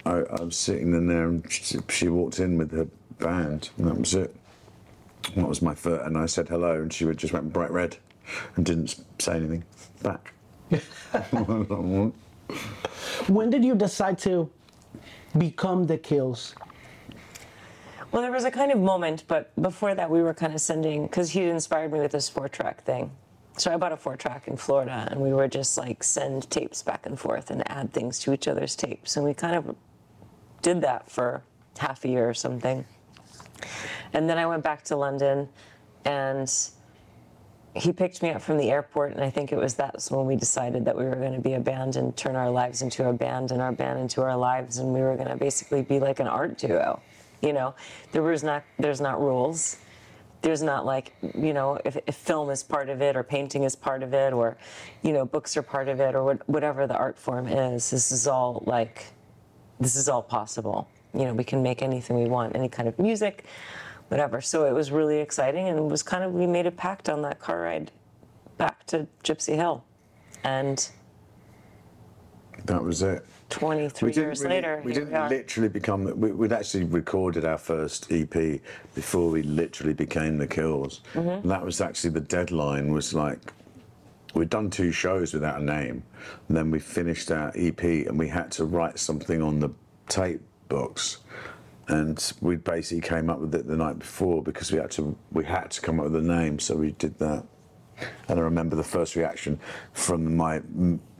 I, 0.06 0.22
I 0.22 0.42
was 0.42 0.58
sitting 0.58 0.94
in 0.94 1.08
there, 1.08 1.28
and 1.28 1.52
she, 1.52 1.78
she 1.90 2.08
walked 2.08 2.40
in 2.40 2.58
with 2.58 2.72
her 2.72 2.88
band, 3.20 3.70
and 3.78 3.88
that 3.88 3.98
was 3.98 4.16
it. 4.16 4.34
That 5.34 5.48
was 5.48 5.62
my 5.62 5.74
foot, 5.74 6.02
and 6.04 6.18
I 6.18 6.28
said 6.28 6.48
hello, 6.50 6.82
and 6.82 6.94
she 6.94 7.06
would 7.06 7.18
just 7.18 7.34
went 7.34 7.52
bright 7.52 7.72
red, 7.72 7.98
and 8.56 8.66
didn't 8.66 9.04
say 9.20 9.36
anything 9.36 9.64
back. 10.02 10.34
When 13.28 13.50
did 13.50 13.66
you 13.66 13.76
decide 13.76 14.20
to 14.20 14.50
become 15.38 15.86
the 15.86 15.98
Kills? 15.98 16.56
Well, 18.12 18.22
there 18.22 18.32
was 18.32 18.46
a 18.46 18.52
kind 18.52 18.72
of 18.72 18.80
moment, 18.80 19.24
but 19.28 19.52
before 19.62 19.96
that, 19.96 20.10
we 20.10 20.22
were 20.22 20.34
kind 20.34 20.54
of 20.54 20.62
sending 20.62 21.08
because 21.08 21.32
he 21.32 21.44
inspired 21.44 21.92
me 21.92 22.00
with 22.00 22.12
this 22.12 22.30
four 22.30 22.48
track 22.48 22.84
thing. 22.84 23.12
So 23.58 23.74
I 23.74 23.78
bought 23.78 23.92
a 23.92 23.98
four 23.98 24.16
track 24.16 24.48
in 24.48 24.58
Florida, 24.58 25.08
and 25.12 25.20
we 25.20 25.34
were 25.34 25.48
just 25.48 25.78
like 25.78 26.04
send 26.04 26.50
tapes 26.50 26.84
back 26.84 27.06
and 27.06 27.20
forth 27.20 27.52
and 27.52 27.70
add 27.70 27.94
things 27.94 28.20
to 28.20 28.34
each 28.34 28.48
other's 28.48 28.76
tapes, 28.76 29.18
and 29.18 29.26
we 29.26 29.34
kind 29.34 29.56
of 29.56 29.76
did 30.62 30.82
that 30.82 31.10
for 31.10 31.44
half 31.78 32.06
a 32.06 32.08
year 32.08 32.30
or 32.30 32.34
something. 32.34 32.86
And 34.16 34.30
then 34.30 34.38
I 34.38 34.46
went 34.46 34.64
back 34.64 34.82
to 34.86 34.96
London, 34.96 35.50
and 36.06 36.50
he 37.76 37.92
picked 37.92 38.24
me 38.24 38.30
up 38.30 38.42
from 38.42 38.58
the 38.58 38.72
airport, 38.72 39.12
and 39.12 39.22
I 39.22 39.30
think 39.30 39.52
it 39.52 39.58
was 39.58 39.74
that's 39.74 40.10
when 40.10 40.26
we 40.26 40.38
decided 40.38 40.86
that 40.86 40.98
we 40.98 41.04
were 41.04 41.18
going 41.18 41.34
to 41.34 41.42
be 41.42 41.56
a 41.56 41.60
band 41.60 41.98
and 41.98 42.16
turn 42.16 42.38
our 42.38 42.50
lives 42.50 42.82
into 42.82 43.10
a 43.10 43.14
band 43.14 43.52
and 43.52 43.62
our 43.62 43.74
band 43.74 44.00
into 44.00 44.22
our 44.22 44.38
lives, 44.38 44.78
and 44.78 44.94
we 44.94 45.02
were 45.02 45.16
going 45.18 45.28
to 45.28 45.36
basically 45.36 45.82
be 45.82 46.00
like 46.00 46.22
an 46.22 46.28
art 46.28 46.58
duo. 46.58 47.02
You 47.42 47.52
know, 47.52 47.76
there 48.14 48.24
was 48.24 48.42
not 48.42 48.64
there's 48.80 49.02
not 49.02 49.20
rules. 49.20 49.80
There's 50.42 50.64
not 50.64 50.86
like 50.86 51.14
you 51.38 51.52
know 51.52 51.78
if, 51.84 51.98
if 52.08 52.16
film 52.16 52.50
is 52.52 52.64
part 52.64 52.88
of 52.88 53.02
it 53.02 53.18
or 53.18 53.24
painting 53.24 53.64
is 53.64 53.76
part 53.76 54.02
of 54.02 54.14
it 54.14 54.32
or 54.32 54.56
you 55.02 55.12
know 55.12 55.26
books 55.26 55.58
are 55.58 55.62
part 55.62 55.90
of 55.90 56.00
it 56.00 56.16
or 56.16 56.24
what, 56.24 56.48
whatever 56.48 56.88
the 56.88 56.96
art 56.96 57.20
form 57.20 57.48
is. 57.48 57.92
This 57.92 58.14
is 58.14 58.28
all 58.28 58.64
like 58.66 59.08
this 59.82 59.98
is 59.98 60.08
all 60.08 60.24
possible. 60.24 60.88
You 61.14 61.26
know, 61.26 61.34
we 61.34 61.44
can 61.44 61.62
make 61.62 61.82
anything 61.82 62.18
we 62.18 62.30
want, 62.30 62.56
any 62.56 62.70
kind 62.70 62.88
of 62.88 62.98
music, 63.00 63.46
whatever. 64.10 64.42
So 64.42 64.66
it 64.66 64.74
was 64.74 64.92
really 64.92 65.20
exciting, 65.20 65.68
and 65.68 65.78
it 65.78 65.84
was 65.84 66.04
kind 66.04 66.24
of 66.24 66.34
we 66.34 66.48
made 66.48 66.68
a 66.68 66.72
pact 66.72 67.10
on 67.10 67.22
that 67.24 67.40
car 67.40 67.62
ride 67.62 67.92
back 68.58 68.86
to 68.88 69.08
Gypsy 69.24 69.56
Hill, 69.56 69.84
and 70.44 70.88
That 72.66 72.84
was 72.84 73.02
it. 73.02 73.26
23 73.50 74.12
years 74.12 74.42
really- 74.42 74.56
later, 74.56 74.82
we 74.84 74.92
didn't 74.94 75.12
we 75.12 75.38
literally 75.38 75.70
become. 75.70 76.20
We, 76.20 76.32
we'd 76.32 76.52
actually 76.52 76.86
recorded 76.86 77.46
our 77.46 77.60
first 77.60 78.12
EP 78.12 78.60
before 78.96 79.30
we 79.30 79.44
literally 79.44 79.94
became 79.94 80.38
the 80.38 80.48
Kills. 80.48 81.02
Mm-hmm. 81.14 81.30
And 81.30 81.52
that 81.52 81.64
was 81.64 81.80
actually 81.80 82.10
the 82.12 82.22
deadline. 82.22 82.92
Was 82.92 83.14
like 83.14 83.54
we'd 84.34 84.50
done 84.50 84.70
two 84.70 84.92
shows 84.92 85.34
without 85.34 85.62
a 85.62 85.64
name, 85.64 86.04
and 86.48 86.58
then 86.58 86.72
we 86.72 86.80
finished 86.80 87.30
our 87.32 87.52
EP, 87.56 87.84
and 87.84 88.18
we 88.18 88.28
had 88.28 88.52
to 88.54 88.66
write 88.66 88.98
something 88.98 89.44
on 89.44 89.60
the 89.60 89.70
tape 90.08 90.42
books. 90.68 91.18
And 91.88 92.34
we 92.42 92.56
basically 92.56 93.08
came 93.08 93.30
up 93.30 93.40
with 93.40 93.54
it 93.54 93.68
the 93.68 93.78
night 93.78 94.00
before 94.00 94.42
because 94.42 94.72
we 94.72 94.80
had 94.80 94.92
to. 94.92 95.16
We 95.32 95.46
had 95.46 95.70
to 95.72 95.82
come 95.82 96.00
up 96.00 96.06
with 96.06 96.16
a 96.16 96.22
name, 96.22 96.60
so 96.60 96.76
we 96.76 96.92
did 96.92 97.18
that. 97.20 97.44
And 98.28 98.40
I 98.40 98.42
remember 98.44 98.76
the 98.76 98.84
first 98.84 99.16
reaction 99.16 99.60
from 99.94 100.36
my 100.36 100.62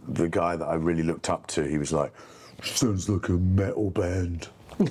the 0.08 0.28
guy 0.28 0.56
that 0.56 0.66
I 0.66 0.76
really 0.76 1.04
looked 1.04 1.30
up 1.30 1.46
to. 1.48 1.64
He 1.68 1.78
was 1.78 1.94
like, 1.94 2.14
"Sounds 2.64 3.08
like 3.10 3.30
a 3.30 3.34
metal 3.34 3.92
band." 3.92 4.48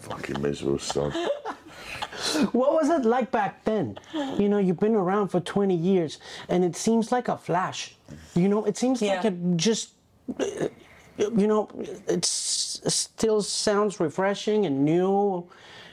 Fucking 0.00 0.40
miserable 0.40 0.78
stuff. 0.78 1.14
What 2.52 2.72
was 2.72 2.88
it 2.90 3.04
like 3.04 3.30
back 3.30 3.64
then? 3.64 3.98
You 4.38 4.48
know, 4.48 4.58
you've 4.58 4.78
been 4.80 4.94
around 4.94 5.28
for 5.28 5.40
20 5.40 5.74
years 5.74 6.18
and 6.48 6.64
it 6.64 6.76
seems 6.76 7.10
like 7.12 7.28
a 7.28 7.36
flash. 7.36 7.96
You 8.34 8.48
know, 8.48 8.64
it 8.64 8.76
seems 8.76 9.02
like 9.02 9.24
it 9.24 9.34
just, 9.56 9.90
uh, 10.40 10.68
you 11.18 11.46
know, 11.46 11.68
it 12.08 12.24
still 12.24 13.42
sounds 13.42 14.00
refreshing 14.00 14.66
and 14.66 14.84
new 14.84 15.48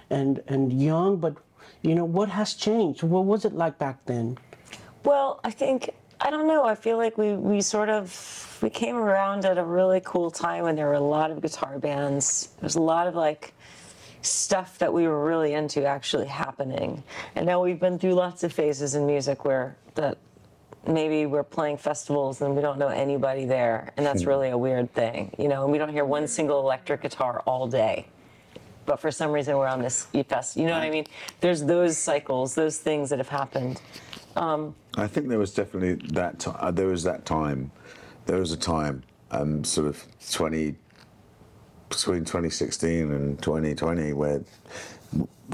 and, 0.10 0.42
and 0.48 0.82
young, 0.82 1.18
but, 1.18 1.36
you 1.82 1.96
know, 1.96 2.06
what 2.06 2.30
has 2.30 2.54
changed? 2.54 3.04
What 3.04 3.26
was 3.26 3.46
it 3.46 3.54
like 3.54 3.78
back 3.78 4.06
then? 4.06 4.38
Well, 5.04 5.40
I 5.44 5.52
think 5.52 5.92
I 6.24 6.30
don't 6.30 6.48
know. 6.48 6.66
I 6.66 6.76
feel 6.76 6.98
like 6.98 7.18
we 7.18 7.34
we 7.34 7.62
sort 7.62 7.90
of 7.90 8.60
we 8.62 8.70
came 8.70 8.96
around 8.96 9.44
at 9.46 9.58
a 9.58 9.64
really 9.64 10.02
cool 10.06 10.30
time 10.30 10.66
when 10.66 10.76
there 10.76 10.86
were 10.86 10.94
a 10.94 11.00
lot 11.00 11.32
of 11.32 11.42
guitar 11.42 11.80
bands. 11.80 12.50
There's 12.60 12.76
a 12.76 12.82
lot 12.82 13.08
of 13.08 13.16
like 13.16 13.54
stuff 14.22 14.78
that 14.78 14.94
we 14.94 15.08
were 15.08 15.26
really 15.26 15.54
into 15.54 15.84
actually 15.84 16.28
happening. 16.28 17.04
And 17.34 17.48
now 17.48 17.64
we've 17.64 17.80
been 17.80 17.98
through 17.98 18.14
lots 18.14 18.44
of 18.44 18.54
phases 18.54 18.94
in 18.94 19.08
music 19.08 19.46
where 19.46 19.76
that 19.96 20.20
maybe 20.88 21.26
we're 21.26 21.44
playing 21.44 21.78
festivals 21.78 22.42
and 22.42 22.56
we 22.56 22.62
don't 22.62 22.78
know 22.78 22.88
anybody 22.88 23.46
there, 23.46 23.92
and 23.98 24.06
that's 24.06 24.26
really 24.26 24.50
a 24.50 24.58
weird 24.58 24.94
thing, 24.94 25.34
you 25.38 25.48
know. 25.48 25.64
And 25.64 25.72
we 25.72 25.78
don't 25.78 25.90
hear 25.90 26.06
one 26.06 26.28
single 26.28 26.60
electric 26.60 27.02
guitar 27.02 27.42
all 27.46 27.68
day. 27.68 28.08
But 28.86 29.00
for 29.00 29.12
some 29.12 29.32
reason, 29.32 29.58
we're 29.58 29.68
on 29.68 29.82
this 29.82 30.08
fest. 30.28 30.58
You 30.58 30.66
know 30.66 30.74
what 30.74 30.82
I 30.82 30.90
mean? 30.90 31.06
There's 31.40 31.64
those 31.64 31.98
cycles, 31.98 32.56
those 32.56 32.78
things 32.78 33.10
that 33.12 33.20
have 33.20 33.30
happened. 33.30 33.80
I 34.98 35.08
think 35.08 35.28
there 35.28 35.40
was 35.40 35.54
definitely 35.54 36.08
that. 36.14 36.40
T- 36.40 36.52
uh, 36.54 36.72
there 36.72 36.88
was 36.88 37.04
that 37.04 37.26
time. 37.26 37.72
There 38.26 38.40
was 38.40 38.52
a 38.52 38.58
time, 38.58 39.04
um, 39.30 39.64
sort 39.64 39.88
of 39.88 40.04
twenty 40.32 40.76
between 41.92 42.24
2016 42.24 43.12
and 43.12 43.42
2020, 43.42 44.14
where 44.14 44.42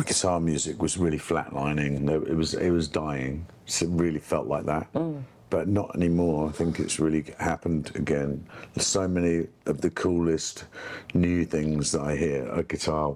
guitar 0.06 0.40
music 0.40 0.80
was 0.82 0.98
really 0.98 1.18
flatlining. 1.18 2.08
It 2.30 2.36
was 2.36 2.54
it 2.54 2.70
was 2.70 2.88
dying. 2.88 3.46
So 3.68 3.86
It 3.86 3.92
really 3.92 4.20
felt 4.20 4.48
like 4.48 4.66
that. 4.66 4.92
Mm. 4.94 5.24
But 5.50 5.70
not 5.70 5.96
anymore. 5.96 6.50
I 6.50 6.52
think 6.52 6.80
it's 6.80 7.00
really 7.00 7.24
happened 7.40 7.92
again. 7.96 8.46
There's 8.74 8.88
so 8.88 9.08
many 9.08 9.48
of 9.66 9.80
the 9.80 9.90
coolest 9.92 10.66
new 11.14 11.46
things 11.46 11.92
that 11.94 12.02
I 12.02 12.18
hear 12.18 12.50
are 12.52 12.64
guitar 12.64 13.16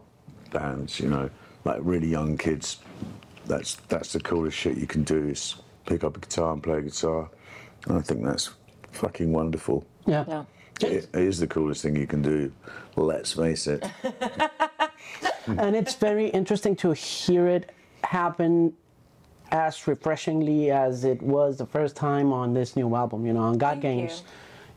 bands. 0.52 1.00
You 1.00 1.10
know, 1.10 1.30
like 1.66 1.80
really 1.82 2.08
young 2.08 2.38
kids 2.38 2.78
that's 3.46 3.76
that's 3.90 4.14
the 4.14 4.20
coolest 4.20 4.58
shit 4.58 4.78
you 4.78 4.88
can 4.88 5.04
do 5.04 5.28
is 5.28 5.56
pick 5.86 6.04
up 6.04 6.16
a 6.16 6.20
guitar 6.20 6.54
and 6.54 6.64
play 6.64 6.78
a 6.78 6.82
guitar. 6.82 7.30
And 7.86 7.98
I 7.98 8.02
think 8.02 8.24
that's 8.24 8.52
fucking 8.92 9.32
wonderful. 9.32 9.86
Yeah. 10.06 10.26
Yeah. 10.28 10.44
It, 10.82 11.10
it 11.14 11.22
is 11.22 11.40
the 11.40 11.48
coolest 11.48 11.84
thing 11.84 11.96
you 11.96 12.08
can 12.08 12.22
do. 12.22 12.52
Let's 12.96 13.34
face 13.34 13.68
it. 13.68 13.86
and 15.48 15.76
it's 15.76 15.96
very 15.96 16.28
interesting 16.30 16.76
to 16.78 16.92
hear 16.94 17.48
it 17.48 17.72
happen 18.04 18.74
as 19.52 19.88
refreshingly 19.88 20.72
as 20.72 21.04
it 21.04 21.22
was 21.22 21.58
the 21.58 21.66
first 21.66 21.96
time 21.96 22.32
on 22.32 22.54
this 22.54 22.76
new 22.76 22.96
album, 22.96 23.26
you 23.26 23.34
know, 23.34 23.42
on 23.42 23.58
God 23.58 23.82
Thank 23.82 23.82
Games. 23.82 24.24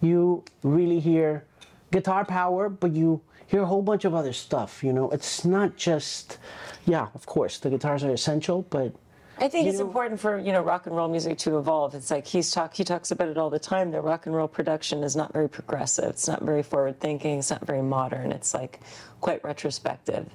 You. 0.01 0.45
really 0.63 1.01
hear 1.01 1.45
guitar 1.93 2.25
power, 2.25 2.69
but 2.69 2.93
you 2.93 3.21
hear 3.47 3.63
a 3.63 3.67
whole 3.67 3.83
bunch 3.83 4.05
of 4.05 4.15
other 4.15 4.33
stuff, 4.33 4.83
you 4.83 4.93
know. 4.93 5.11
It's 5.11 5.45
not 5.45 5.77
just, 5.77 6.39
yeah, 6.87 7.09
of 7.15 7.25
course, 7.27 7.59
the 7.59 7.71
guitars 7.71 8.03
are 8.05 8.11
essential, 8.13 8.63
but 8.69 8.93
I 9.39 9.49
think 9.49 9.65
You 9.65 9.71
it's 9.71 9.79
know- 9.81 9.87
important 9.87 10.21
for 10.21 10.39
you 10.39 10.53
know 10.53 10.63
rock 10.63 10.87
and 10.87 10.95
roll 10.97 11.09
music 11.09 11.39
to 11.39 11.59
evolve. 11.59 11.95
It's 11.95 12.11
like 12.11 12.27
he's 12.27 12.51
talk 12.53 12.75
he 12.75 12.85
talks 12.85 13.11
about 13.11 13.29
it 13.29 13.37
all 13.39 13.51
the 13.51 13.59
time. 13.59 13.91
That 13.93 14.03
rock 14.03 14.27
and 14.27 14.35
roll 14.35 14.47
production 14.49 15.03
is 15.03 15.17
not 15.17 15.33
very 15.33 15.49
progressive. 15.49 16.05
It's 16.11 16.29
not 16.29 16.43
very 16.43 16.63
forward 16.63 17.01
thinking. 17.01 17.39
It's 17.41 17.51
not 17.51 17.67
very 17.67 17.83
modern. 17.83 18.31
It's 18.31 18.55
like 18.55 18.81
quite 19.21 19.43
retrospective. 19.45 20.27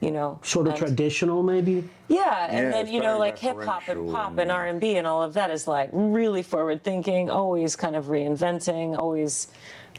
You 0.00 0.10
know, 0.10 0.38
sort 0.42 0.66
of 0.66 0.74
And- 0.74 0.78
traditional 0.86 1.42
maybe. 1.42 1.88
Yeah, 2.08 2.46
and 2.50 2.66
Yeah, 2.66 2.70
then 2.70 2.86
you 2.92 3.00
know, 3.00 3.18
like 3.18 3.38
hip 3.38 3.60
hop 3.62 3.88
and 3.88 4.10
pop 4.12 4.36
and 4.38 4.50
R 4.52 4.66
and 4.66 4.78
B 4.80 4.96
and 4.96 5.06
all 5.06 5.22
of 5.22 5.32
that 5.34 5.50
is 5.50 5.66
like 5.66 5.88
really 5.92 6.42
forward 6.42 6.82
thinking, 6.84 7.30
always 7.30 7.76
kind 7.76 7.96
of 7.96 8.06
reinventing, 8.06 8.98
always 8.98 9.48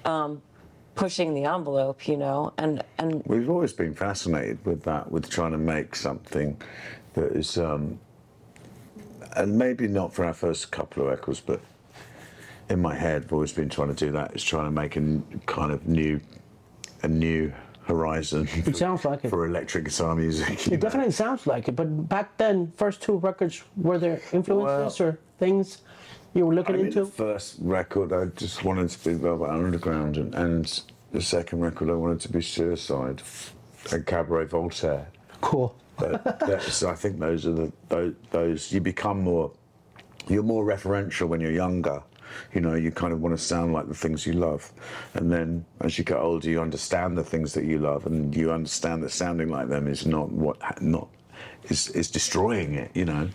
um, 0.06 0.42
pushing 0.96 1.34
the 1.34 1.46
envelope. 1.46 2.08
You 2.08 2.18
know, 2.18 2.54
and 2.60 2.84
and 3.00 3.24
We've 3.26 3.50
always 3.50 3.74
been 3.74 3.96
fascinated 3.96 4.64
with 4.66 4.84
that, 4.84 5.12
with 5.12 5.30
trying 5.30 5.52
to 5.52 5.58
make 5.58 5.96
something 5.96 6.62
that 7.16 7.32
is, 7.32 7.58
um, 7.58 8.00
and 9.36 9.58
maybe 9.58 9.88
not 9.88 10.14
for 10.14 10.26
our 10.26 10.34
first 10.34 10.72
couple 10.72 11.04
of 11.04 11.10
records, 11.10 11.40
but 11.40 11.60
in 12.70 12.80
my 12.80 12.94
head, 12.96 13.24
I've 13.26 13.34
always 13.34 13.52
been 13.54 13.70
trying 13.70 13.94
to 13.94 14.06
do 14.06 14.12
that. 14.12 14.36
Is 14.36 14.44
trying 14.44 14.66
to 14.66 14.72
make 14.72 14.96
a 14.96 15.22
kind 15.48 15.72
of 15.72 15.88
new, 15.88 16.20
a 17.02 17.08
new 17.08 17.52
horizon. 17.88 18.48
It 18.66 18.76
sounds 18.76 19.06
like 19.06 19.26
it. 19.26 19.30
for 19.30 19.46
electric 19.46 19.86
guitar 19.86 20.16
music. 20.16 20.68
It 20.68 20.72
know. 20.72 20.78
definitely 20.78 21.14
sounds 21.14 21.48
like 21.48 21.68
it, 21.68 21.76
but 21.76 22.08
back 22.10 22.38
then, 22.38 22.72
first 22.76 23.02
two 23.02 23.18
records, 23.18 23.64
were 23.78 23.98
there 23.98 24.22
influences 24.34 25.00
or 25.00 25.20
things 25.40 25.80
you 26.34 26.46
were 26.46 26.54
looking 26.54 26.76
I 26.76 26.78
mean, 26.80 26.88
into? 26.88 27.06
the 27.06 27.12
first 27.12 27.56
record, 27.62 28.14
I 28.14 28.26
just 28.38 28.64
wanted 28.64 28.90
to 28.90 29.10
be 29.10 29.16
Velvet 29.16 29.50
Underground, 29.50 30.18
and, 30.18 30.36
and 30.36 30.82
the 31.12 31.22
second 31.22 31.62
record, 31.62 31.90
I 31.90 31.94
wanted 31.94 32.20
to 32.22 32.30
be 32.30 32.42
Suicide 32.42 33.22
and 33.92 34.06
Cabaret 34.06 34.46
Voltaire. 34.46 35.08
Cool. 35.42 35.76
But 35.98 36.40
that's, 36.40 36.84
I 36.84 36.94
think 36.94 37.20
those 37.20 37.48
are 37.48 37.54
the 37.54 37.72
those, 37.90 38.14
those 38.30 38.72
you 38.72 38.80
become 38.82 39.22
more 39.22 39.52
you're 40.28 40.44
more 40.44 40.64
referential 40.64 41.28
when 41.28 41.42
you're 41.42 41.52
younger. 41.52 42.04
You 42.54 42.62
know, 42.62 42.76
you 42.76 42.92
kind 42.92 43.14
of 43.14 43.22
want 43.22 43.38
to 43.38 43.44
sound 43.44 43.74
like 43.74 43.88
the 43.88 43.94
things 43.96 44.26
you 44.26 44.34
love, 44.34 44.72
and 45.14 45.32
then 45.32 45.66
as 45.82 45.98
you 45.98 46.04
get 46.04 46.18
older, 46.18 46.50
you 46.50 46.62
understand 46.62 47.18
the 47.18 47.24
things 47.24 47.54
that 47.54 47.66
you 47.66 47.80
love, 47.80 48.06
and 48.06 48.36
you 48.36 48.52
understand 48.52 49.04
that 49.04 49.12
sounding 49.12 49.50
like 49.50 49.68
them 49.70 49.88
is 49.88 50.06
not 50.06 50.32
what 50.32 50.58
not 50.82 51.08
is 51.70 51.90
is 51.90 52.10
destroying 52.12 52.74
it. 52.76 52.92
You 52.94 53.06
know, 53.06 53.30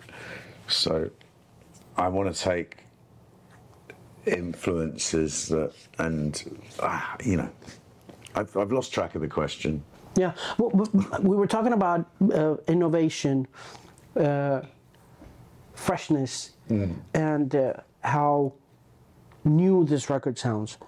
so 0.68 1.10
I 1.96 2.08
want 2.08 2.34
to 2.34 2.40
take 2.42 2.78
influences 4.26 5.48
that 5.48 5.72
and 5.98 6.60
ah, 6.80 7.16
you 7.24 7.36
know, 7.36 7.50
I've, 8.34 8.56
I've 8.56 8.72
lost 8.72 8.92
track 8.92 9.14
of 9.14 9.20
the 9.20 9.28
question. 9.28 9.82
Yeah, 10.16 10.32
well, 10.58 10.70
we 11.22 11.36
were 11.36 11.46
talking 11.46 11.72
about 11.72 12.06
uh, 12.34 12.56
innovation, 12.68 13.46
uh, 14.16 14.62
freshness, 15.74 16.50
Mm. 16.70 16.94
and 17.12 17.54
uh, 17.56 17.72
how 18.02 18.52
new 19.44 19.84
this 19.84 20.10
record 20.10 20.38
sounds. 20.38 20.78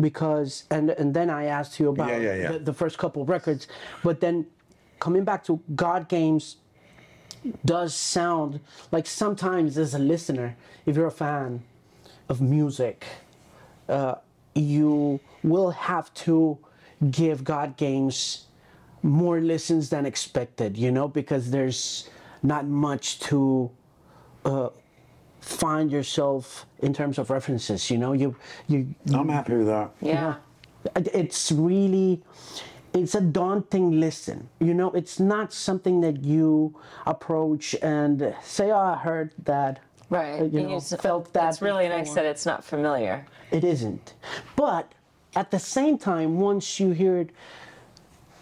Because 0.00 0.64
and 0.70 0.90
and 0.90 1.12
then 1.12 1.28
I 1.28 1.44
asked 1.44 1.78
you 1.78 1.90
about 1.90 2.08
Yeah, 2.08 2.18
yeah, 2.18 2.34
yeah. 2.34 2.52
The, 2.52 2.58
the 2.60 2.72
first 2.72 2.96
couple 2.96 3.20
of 3.20 3.28
records, 3.28 3.68
but 4.02 4.20
then 4.20 4.46
coming 5.00 5.24
back 5.24 5.44
to 5.44 5.60
God 5.74 6.08
Games 6.08 6.56
does 7.64 7.94
sound 7.94 8.60
like 8.90 9.06
sometimes 9.06 9.76
as 9.76 9.94
a 9.94 9.98
listener, 9.98 10.56
if 10.86 10.96
you're 10.96 11.08
a 11.08 11.10
fan 11.10 11.62
of 12.28 12.40
music, 12.40 13.04
uh, 13.88 14.14
you 14.54 15.20
will 15.42 15.70
have 15.72 16.12
to 16.14 16.58
give 17.10 17.44
God 17.44 17.76
Games 17.76 18.46
more 19.02 19.40
listens 19.40 19.90
than 19.90 20.06
expected, 20.06 20.76
you 20.78 20.90
know, 20.90 21.08
because 21.08 21.50
there's 21.50 22.08
not 22.42 22.66
much 22.66 23.18
to 23.20 23.70
uh, 24.44 24.68
find 25.42 25.90
yourself 25.92 26.66
in 26.80 26.94
terms 26.94 27.18
of 27.18 27.28
references, 27.30 27.90
you 27.90 27.98
know. 27.98 28.12
You, 28.14 28.34
you, 28.68 28.94
I'm 29.12 29.28
happy 29.28 29.56
with 29.56 29.66
that. 29.66 29.90
yeah. 30.00 30.36
it's 30.96 31.52
really 31.52 32.22
it's 32.94 33.14
a 33.14 33.20
daunting 33.20 34.00
listen 34.00 34.48
you 34.60 34.74
know 34.74 34.90
it's 34.90 35.18
not 35.20 35.52
something 35.52 36.00
that 36.02 36.22
you 36.24 36.74
approach 37.06 37.74
and 37.82 38.34
say 38.42 38.70
oh 38.72 38.76
i 38.78 38.96
heard 38.96 39.30
that 39.44 39.78
Right. 40.10 40.42
you 40.52 40.58
And 40.58 40.68
know, 40.68 40.76
s- 40.76 40.92
felt 41.00 41.32
that 41.32 41.48
It's 41.50 41.62
really 41.62 41.88
nice 41.88 42.12
that 42.14 42.26
it's 42.26 42.44
not 42.44 42.64
familiar. 42.64 43.24
it 43.52 43.62
isn't 43.64 44.14
but 44.56 44.92
at 45.36 45.50
the 45.52 45.58
same 45.60 45.96
time 45.98 46.40
once 46.40 46.80
you 46.80 46.90
hear 46.90 47.16
it 47.18 47.30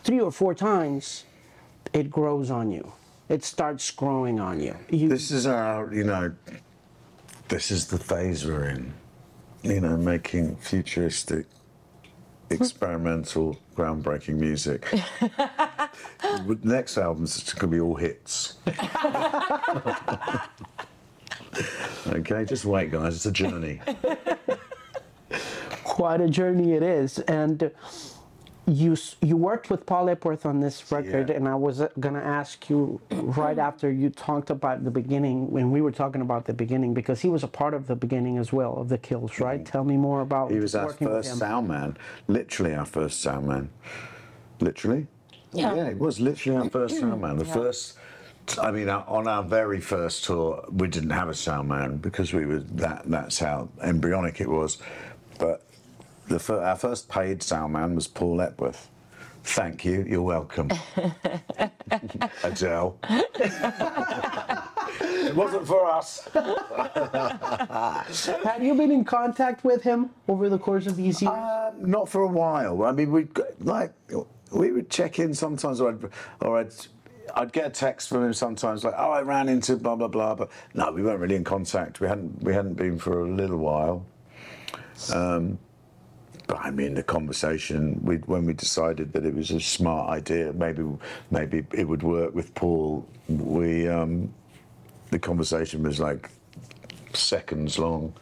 three 0.03 0.19
or 0.21 0.33
four 0.33 0.55
times 0.55 1.25
it 1.93 2.11
grows 2.11 2.51
on 2.51 2.73
you 2.73 2.93
it 3.29 3.45
starts 3.45 3.89
growing 3.93 4.41
on 4.41 4.59
you, 4.61 4.75
you 4.89 5.09
This 5.11 5.31
is 5.31 5.47
our, 5.47 5.93
you 5.95 6.03
know, 6.05 6.33
this 7.51 7.71
is 7.71 7.89
the 7.89 7.99
phase 7.99 8.47
we're 8.47 8.69
in. 8.69 8.95
You 9.63 9.81
know, 9.81 9.97
making 9.97 10.57
futuristic, 10.57 11.45
hmm. 12.49 12.55
experimental, 12.55 13.59
groundbreaking 13.77 14.37
music. 14.37 14.87
With 16.47 16.65
Next 16.65 16.97
album's 16.97 17.53
going 17.53 17.61
to 17.61 17.77
be 17.77 17.81
all 17.81 17.97
hits. 17.97 18.55
okay, 22.07 22.47
just 22.47 22.65
wait, 22.65 22.91
guys. 22.91 23.17
It's 23.17 23.27
a 23.27 23.33
journey. 23.33 23.83
quite 25.85 26.21
a 26.21 26.29
journey 26.29 26.73
it 26.73 26.83
is 26.83 27.19
and 27.21 27.71
you 28.71 28.97
you 29.21 29.37
worked 29.37 29.69
with 29.69 29.85
Paul 29.85 30.09
Epworth 30.09 30.47
on 30.47 30.61
this 30.61 30.93
record 30.93 31.29
Yeah. 31.29 31.37
and 31.37 31.49
I 31.49 31.57
was 31.57 31.81
uh, 31.81 31.89
gonna 31.99 32.21
ask 32.21 32.71
you 32.71 33.01
right 33.11 33.59
after 33.59 33.91
you 33.91 34.11
talked 34.11 34.51
about 34.51 34.85
the 34.85 34.91
beginning 34.91 35.51
when 35.51 35.71
we 35.73 35.81
were 35.81 35.91
talking 35.91 36.21
about 36.21 36.45
the 36.45 36.53
beginning 36.53 36.95
because 36.95 37.21
he 37.21 37.29
was 37.29 37.43
a 37.43 37.49
part 37.49 37.75
of 37.75 37.87
the 37.89 37.97
beginning 37.97 38.39
as 38.39 38.53
well 38.53 38.77
of 38.77 38.89
the 38.89 38.99
Kills 38.99 39.41
right 39.41 39.65
tell 39.67 39.85
me 39.85 39.97
more 39.97 40.21
about 40.21 40.49
Mm-hmm. 40.51 40.55
He 40.55 40.61
was 40.61 40.75
our 40.75 40.87
working 40.87 41.09
with 41.09 41.27
first 41.27 41.39
sound 41.39 41.69
man. 41.69 41.97
Literally 42.29 42.75
our 42.75 42.87
first 42.87 43.21
sound 43.21 43.47
man. 43.49 43.71
Literally? 44.61 45.07
Yeah. 45.53 45.75
Yeah, 45.75 45.87
it 45.89 45.99
was 45.99 46.21
literally 46.21 46.59
our 46.59 46.71
first 46.71 46.99
sound 46.99 47.21
man. 47.21 47.37
The 47.37 47.45
first, 47.45 47.99
I 48.61 48.71
mean, 48.71 48.89
on 48.89 49.27
our 49.27 49.43
very 49.43 49.81
first 49.81 50.25
tour, 50.25 50.65
we 50.71 50.87
didn't 50.89 51.11
have 51.11 51.29
a 51.29 51.35
sound 51.35 51.69
man 51.69 51.97
because 51.99 52.33
we 52.33 52.47
were 52.47 52.61
that. 52.61 53.03
That's 53.07 53.39
how 53.39 53.69
embryonic 53.83 54.41
it 54.41 54.49
was. 54.49 54.79
But 55.39 55.67
the 56.31 56.39
fir- 56.39 56.63
our 56.63 56.77
first 56.77 57.09
paid 57.09 57.43
sound 57.43 57.73
man 57.75 57.95
was 57.97 58.07
Paul 58.07 58.41
Epworth. 58.41 58.89
Thank 59.43 59.85
you. 59.85 60.05
You're 60.09 60.23
welcome. 60.23 60.71
Adele. 62.45 62.97
it 65.01 65.35
wasn't 65.35 65.67
for 65.67 65.91
us. 65.91 66.29
have 68.45 68.63
you 68.63 68.75
been 68.75 68.91
in 68.93 69.05
contact 69.05 69.65
with 69.65 69.83
him 69.83 70.11
over 70.29 70.49
the 70.49 70.59
course 70.59 70.87
of 70.87 70.97
these 70.97 71.21
years 71.23 71.33
Uh, 71.33 71.73
not 71.79 72.09
for 72.09 72.23
a 72.23 72.29
while. 72.29 72.85
I 72.85 72.93
mean, 72.93 73.11
we 73.11 73.27
like 73.61 73.93
we 74.53 74.71
would 74.73 74.89
check 74.91 75.19
in 75.19 75.35
sometimes, 75.35 75.81
or 75.81 75.91
I'd, 75.91 76.05
or 76.43 76.59
I'd 76.61 76.73
I'd 77.35 77.53
get 77.53 77.67
a 77.67 77.71
text 77.71 78.09
from 78.09 78.25
him 78.25 78.33
sometimes, 78.35 78.85
like, 78.85 78.95
"Oh, 78.97 79.11
I 79.11 79.23
ran 79.23 79.49
into 79.49 79.77
blah 79.77 79.97
blah 79.97 80.09
blah," 80.09 80.35
but 80.35 80.51
no, 80.75 80.93
we 80.93 81.03
weren't 81.03 81.21
really 81.21 81.37
in 81.37 81.45
contact. 81.45 82.01
We 82.01 82.09
hadn't 82.09 82.43
we 82.43 82.53
hadn't 82.53 82.75
been 82.75 82.99
for 82.99 83.21
a 83.25 83.29
little 83.29 83.59
while. 83.59 84.05
Um, 85.15 85.59
but 86.51 86.59
I 86.63 86.73
mean, 86.73 86.95
the 86.95 87.05
conversation 87.05 88.01
we 88.03 88.17
when 88.17 88.45
we 88.45 88.55
decided 88.55 89.13
that 89.13 89.25
it 89.25 89.33
was 89.33 89.53
a 89.53 89.61
smart 89.61 90.11
idea, 90.11 90.53
maybe 90.53 90.85
maybe 91.31 91.65
it 91.73 91.87
would 91.87 92.03
work 92.03 92.35
with 92.35 92.53
Paul. 92.57 93.07
We 93.29 93.87
um, 93.87 94.35
the 95.11 95.21
conversation 95.21 95.85
was 95.85 96.01
like 96.01 96.29
seconds 97.13 97.79
long. 97.79 98.13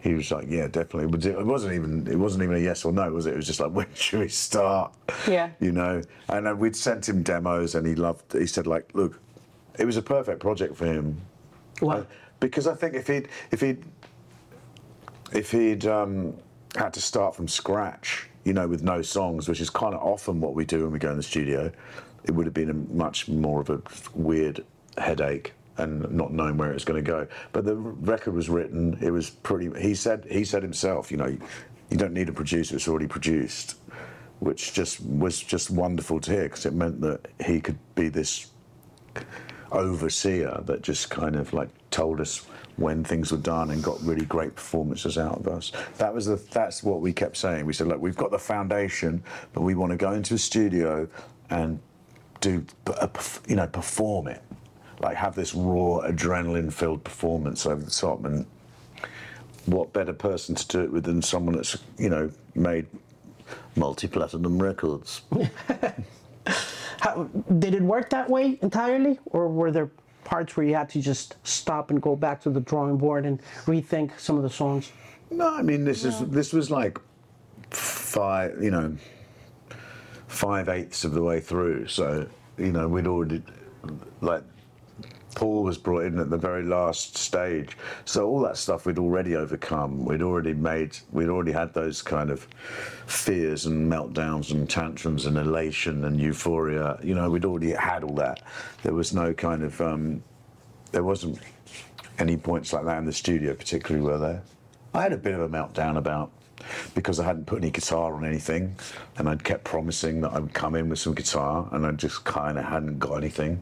He 0.00 0.14
was 0.14 0.30
like, 0.30 0.46
"Yeah, 0.48 0.66
definitely." 0.68 1.08
But 1.08 1.26
it 1.26 1.44
wasn't 1.44 1.74
even 1.74 2.06
it 2.06 2.16
wasn't 2.16 2.44
even 2.44 2.56
a 2.56 2.58
yes 2.58 2.86
or 2.86 2.92
no, 2.92 3.12
was 3.12 3.26
it? 3.26 3.34
It 3.34 3.36
was 3.36 3.46
just 3.46 3.60
like, 3.60 3.70
"When 3.78 3.86
should 3.92 4.20
we 4.20 4.28
start?" 4.28 4.94
Yeah. 5.28 5.50
You 5.60 5.72
know. 5.72 6.00
And 6.30 6.48
uh, 6.48 6.54
we'd 6.56 6.76
sent 6.76 7.06
him 7.06 7.22
demos, 7.22 7.74
and 7.74 7.86
he 7.86 7.94
loved. 7.94 8.32
He 8.32 8.46
said, 8.46 8.66
"Like, 8.66 8.88
look, 8.94 9.20
it 9.78 9.84
was 9.84 9.98
a 9.98 10.02
perfect 10.02 10.40
project 10.40 10.74
for 10.74 10.86
him." 10.86 11.20
Wow. 11.82 12.06
Because 12.40 12.66
I 12.66 12.74
think 12.76 12.94
if 12.94 13.08
he'd 13.08 13.28
if 13.50 13.60
he'd 13.60 13.84
if 15.32 15.50
he'd 15.50 15.84
um, 15.84 16.34
had 16.76 16.92
to 16.94 17.00
start 17.00 17.34
from 17.34 17.48
scratch, 17.48 18.28
you 18.44 18.52
know, 18.52 18.66
with 18.66 18.82
no 18.82 19.02
songs, 19.02 19.48
which 19.48 19.60
is 19.60 19.70
kind 19.70 19.94
of 19.94 20.02
often 20.02 20.40
what 20.40 20.54
we 20.54 20.64
do 20.64 20.82
when 20.82 20.92
we 20.92 20.98
go 20.98 21.10
in 21.10 21.16
the 21.16 21.22
studio, 21.22 21.70
it 22.24 22.32
would 22.32 22.46
have 22.46 22.54
been 22.54 22.70
a 22.70 22.94
much 22.94 23.28
more 23.28 23.60
of 23.60 23.70
a 23.70 23.80
weird 24.14 24.64
headache 24.98 25.52
and 25.76 26.08
not 26.10 26.32
knowing 26.32 26.56
where 26.56 26.70
it 26.70 26.74
was 26.74 26.84
going 26.84 27.02
to 27.02 27.10
go. 27.10 27.26
But 27.52 27.64
the 27.64 27.76
record 27.76 28.34
was 28.34 28.48
written; 28.48 28.98
it 29.00 29.10
was 29.10 29.30
pretty. 29.30 29.70
He 29.80 29.94
said 29.94 30.26
he 30.30 30.44
said 30.44 30.62
himself, 30.62 31.10
you 31.10 31.16
know, 31.16 31.36
you 31.90 31.96
don't 31.96 32.12
need 32.12 32.28
a 32.28 32.32
producer; 32.32 32.76
it's 32.76 32.88
already 32.88 33.08
produced, 33.08 33.76
which 34.40 34.72
just 34.72 35.00
was 35.00 35.40
just 35.40 35.70
wonderful 35.70 36.20
to 36.20 36.30
hear 36.30 36.42
because 36.44 36.66
it 36.66 36.74
meant 36.74 37.00
that 37.00 37.26
he 37.44 37.60
could 37.60 37.78
be 37.94 38.08
this 38.08 38.50
overseer 39.74 40.62
that 40.66 40.82
just 40.82 41.10
kind 41.10 41.36
of 41.36 41.52
like 41.52 41.68
told 41.90 42.20
us 42.20 42.46
when 42.76 43.04
things 43.04 43.30
were 43.30 43.38
done 43.38 43.70
and 43.70 43.82
got 43.82 44.00
really 44.02 44.24
great 44.24 44.54
performances 44.56 45.16
out 45.16 45.38
of 45.38 45.48
us. 45.48 45.72
That 45.98 46.12
was 46.12 46.26
the 46.26 46.36
that's 46.36 46.82
what 46.82 47.00
we 47.00 47.12
kept 47.12 47.36
saying. 47.36 47.66
We 47.66 47.72
said, 47.72 47.86
look, 47.86 48.00
we've 48.00 48.16
got 48.16 48.30
the 48.30 48.38
foundation, 48.38 49.22
but 49.52 49.62
we 49.62 49.74
want 49.74 49.90
to 49.90 49.96
go 49.96 50.12
into 50.12 50.34
a 50.34 50.38
studio 50.38 51.08
and 51.50 51.78
do 52.40 52.64
you 53.46 53.56
know 53.56 53.66
perform 53.66 54.28
it, 54.28 54.42
like 55.00 55.16
have 55.16 55.34
this 55.34 55.54
raw 55.54 56.00
adrenaline-filled 56.00 57.04
performance 57.04 57.66
over 57.66 57.82
the 57.82 57.90
top. 57.90 58.24
And 58.24 58.46
what 59.66 59.92
better 59.92 60.12
person 60.12 60.54
to 60.54 60.66
do 60.66 60.80
it 60.82 60.92
with 60.92 61.04
than 61.04 61.22
someone 61.22 61.54
that's 61.56 61.78
you 61.98 62.08
know 62.08 62.30
made 62.54 62.86
multi-platinum 63.76 64.60
records. 64.60 65.22
How, 67.04 67.24
did 67.58 67.74
it 67.74 67.82
work 67.82 68.08
that 68.10 68.30
way 68.30 68.58
entirely, 68.62 69.18
or 69.26 69.46
were 69.46 69.70
there 69.70 69.90
parts 70.24 70.56
where 70.56 70.64
you 70.64 70.74
had 70.74 70.88
to 70.88 71.02
just 71.02 71.36
stop 71.42 71.90
and 71.90 72.00
go 72.00 72.16
back 72.16 72.40
to 72.44 72.50
the 72.50 72.60
drawing 72.60 72.96
board 72.96 73.26
and 73.26 73.42
rethink 73.66 74.18
some 74.18 74.38
of 74.38 74.42
the 74.42 74.48
songs? 74.48 74.90
No, 75.30 75.54
I 75.54 75.60
mean 75.60 75.84
this 75.84 76.06
is 76.06 76.18
this 76.20 76.54
was 76.54 76.70
like 76.70 76.98
five, 77.68 78.56
you 78.62 78.70
know, 78.70 78.96
five 80.28 80.70
eighths 80.70 81.04
of 81.04 81.12
the 81.12 81.22
way 81.22 81.40
through. 81.40 81.88
So 81.88 82.26
you 82.56 82.72
know 82.72 82.88
we'd 82.88 83.06
already 83.06 83.42
like 84.22 84.42
Paul 85.34 85.62
was 85.62 85.78
brought 85.78 86.04
in 86.04 86.18
at 86.18 86.30
the 86.30 86.38
very 86.38 86.62
last 86.62 87.16
stage. 87.16 87.76
So 88.04 88.28
all 88.28 88.40
that 88.42 88.56
stuff 88.56 88.86
we'd 88.86 88.98
already 88.98 89.36
overcome. 89.36 90.04
We'd 90.04 90.22
already 90.22 90.54
made. 90.54 90.96
We'd 91.12 91.28
already 91.28 91.52
had 91.52 91.74
those 91.74 92.02
kind 92.02 92.30
of 92.30 92.46
fears 93.06 93.66
and 93.66 93.90
meltdowns 93.90 94.50
and 94.50 94.68
tantrums 94.68 95.26
and 95.26 95.36
elation 95.36 96.04
and 96.04 96.20
euphoria. 96.20 96.98
You 97.02 97.14
know, 97.14 97.30
we'd 97.30 97.44
already 97.44 97.72
had 97.72 98.04
all 98.04 98.14
that. 98.16 98.42
There 98.82 98.94
was 98.94 99.12
no 99.12 99.32
kind 99.34 99.62
of. 99.62 99.80
Um, 99.80 100.22
there 100.92 101.02
wasn't 101.02 101.40
any 102.18 102.36
points 102.36 102.72
like 102.72 102.84
that 102.84 102.98
in 102.98 103.04
the 103.04 103.12
studio, 103.12 103.54
particularly 103.54 104.06
were 104.06 104.18
there. 104.18 104.42
I 104.94 105.02
had 105.02 105.12
a 105.12 105.16
bit 105.16 105.34
of 105.34 105.40
a 105.40 105.48
meltdown 105.48 105.96
about 105.96 106.30
because 106.94 107.18
I 107.18 107.24
hadn't 107.24 107.46
put 107.46 107.58
any 107.58 107.70
guitar 107.70 108.14
on 108.14 108.24
anything, 108.24 108.76
and 109.18 109.28
I'd 109.28 109.42
kept 109.42 109.64
promising 109.64 110.20
that 110.20 110.32
I 110.32 110.38
would 110.38 110.54
come 110.54 110.76
in 110.76 110.88
with 110.88 111.00
some 111.00 111.14
guitar, 111.14 111.68
and 111.72 111.84
I 111.84 111.90
just 111.92 112.24
kind 112.24 112.58
of 112.58 112.64
hadn't 112.64 112.98
got 112.98 113.16
anything. 113.16 113.60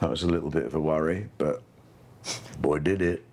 That 0.00 0.10
was 0.10 0.22
a 0.22 0.26
little 0.28 0.50
bit 0.50 0.64
of 0.64 0.74
a 0.74 0.80
worry, 0.80 1.28
but 1.38 1.62
boy, 2.60 2.78
did 2.80 3.02
it. 3.02 3.24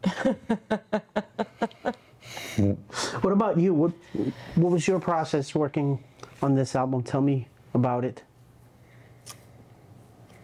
What 3.21 3.33
about 3.33 3.59
you? 3.59 3.73
What 3.73 3.91
What 4.55 4.71
was 4.71 4.87
your 4.87 4.99
process 4.99 5.53
working 5.55 6.03
on 6.41 6.55
this 6.55 6.75
album? 6.75 7.03
Tell 7.03 7.21
me 7.21 7.47
about 7.73 8.05
it. 8.05 8.23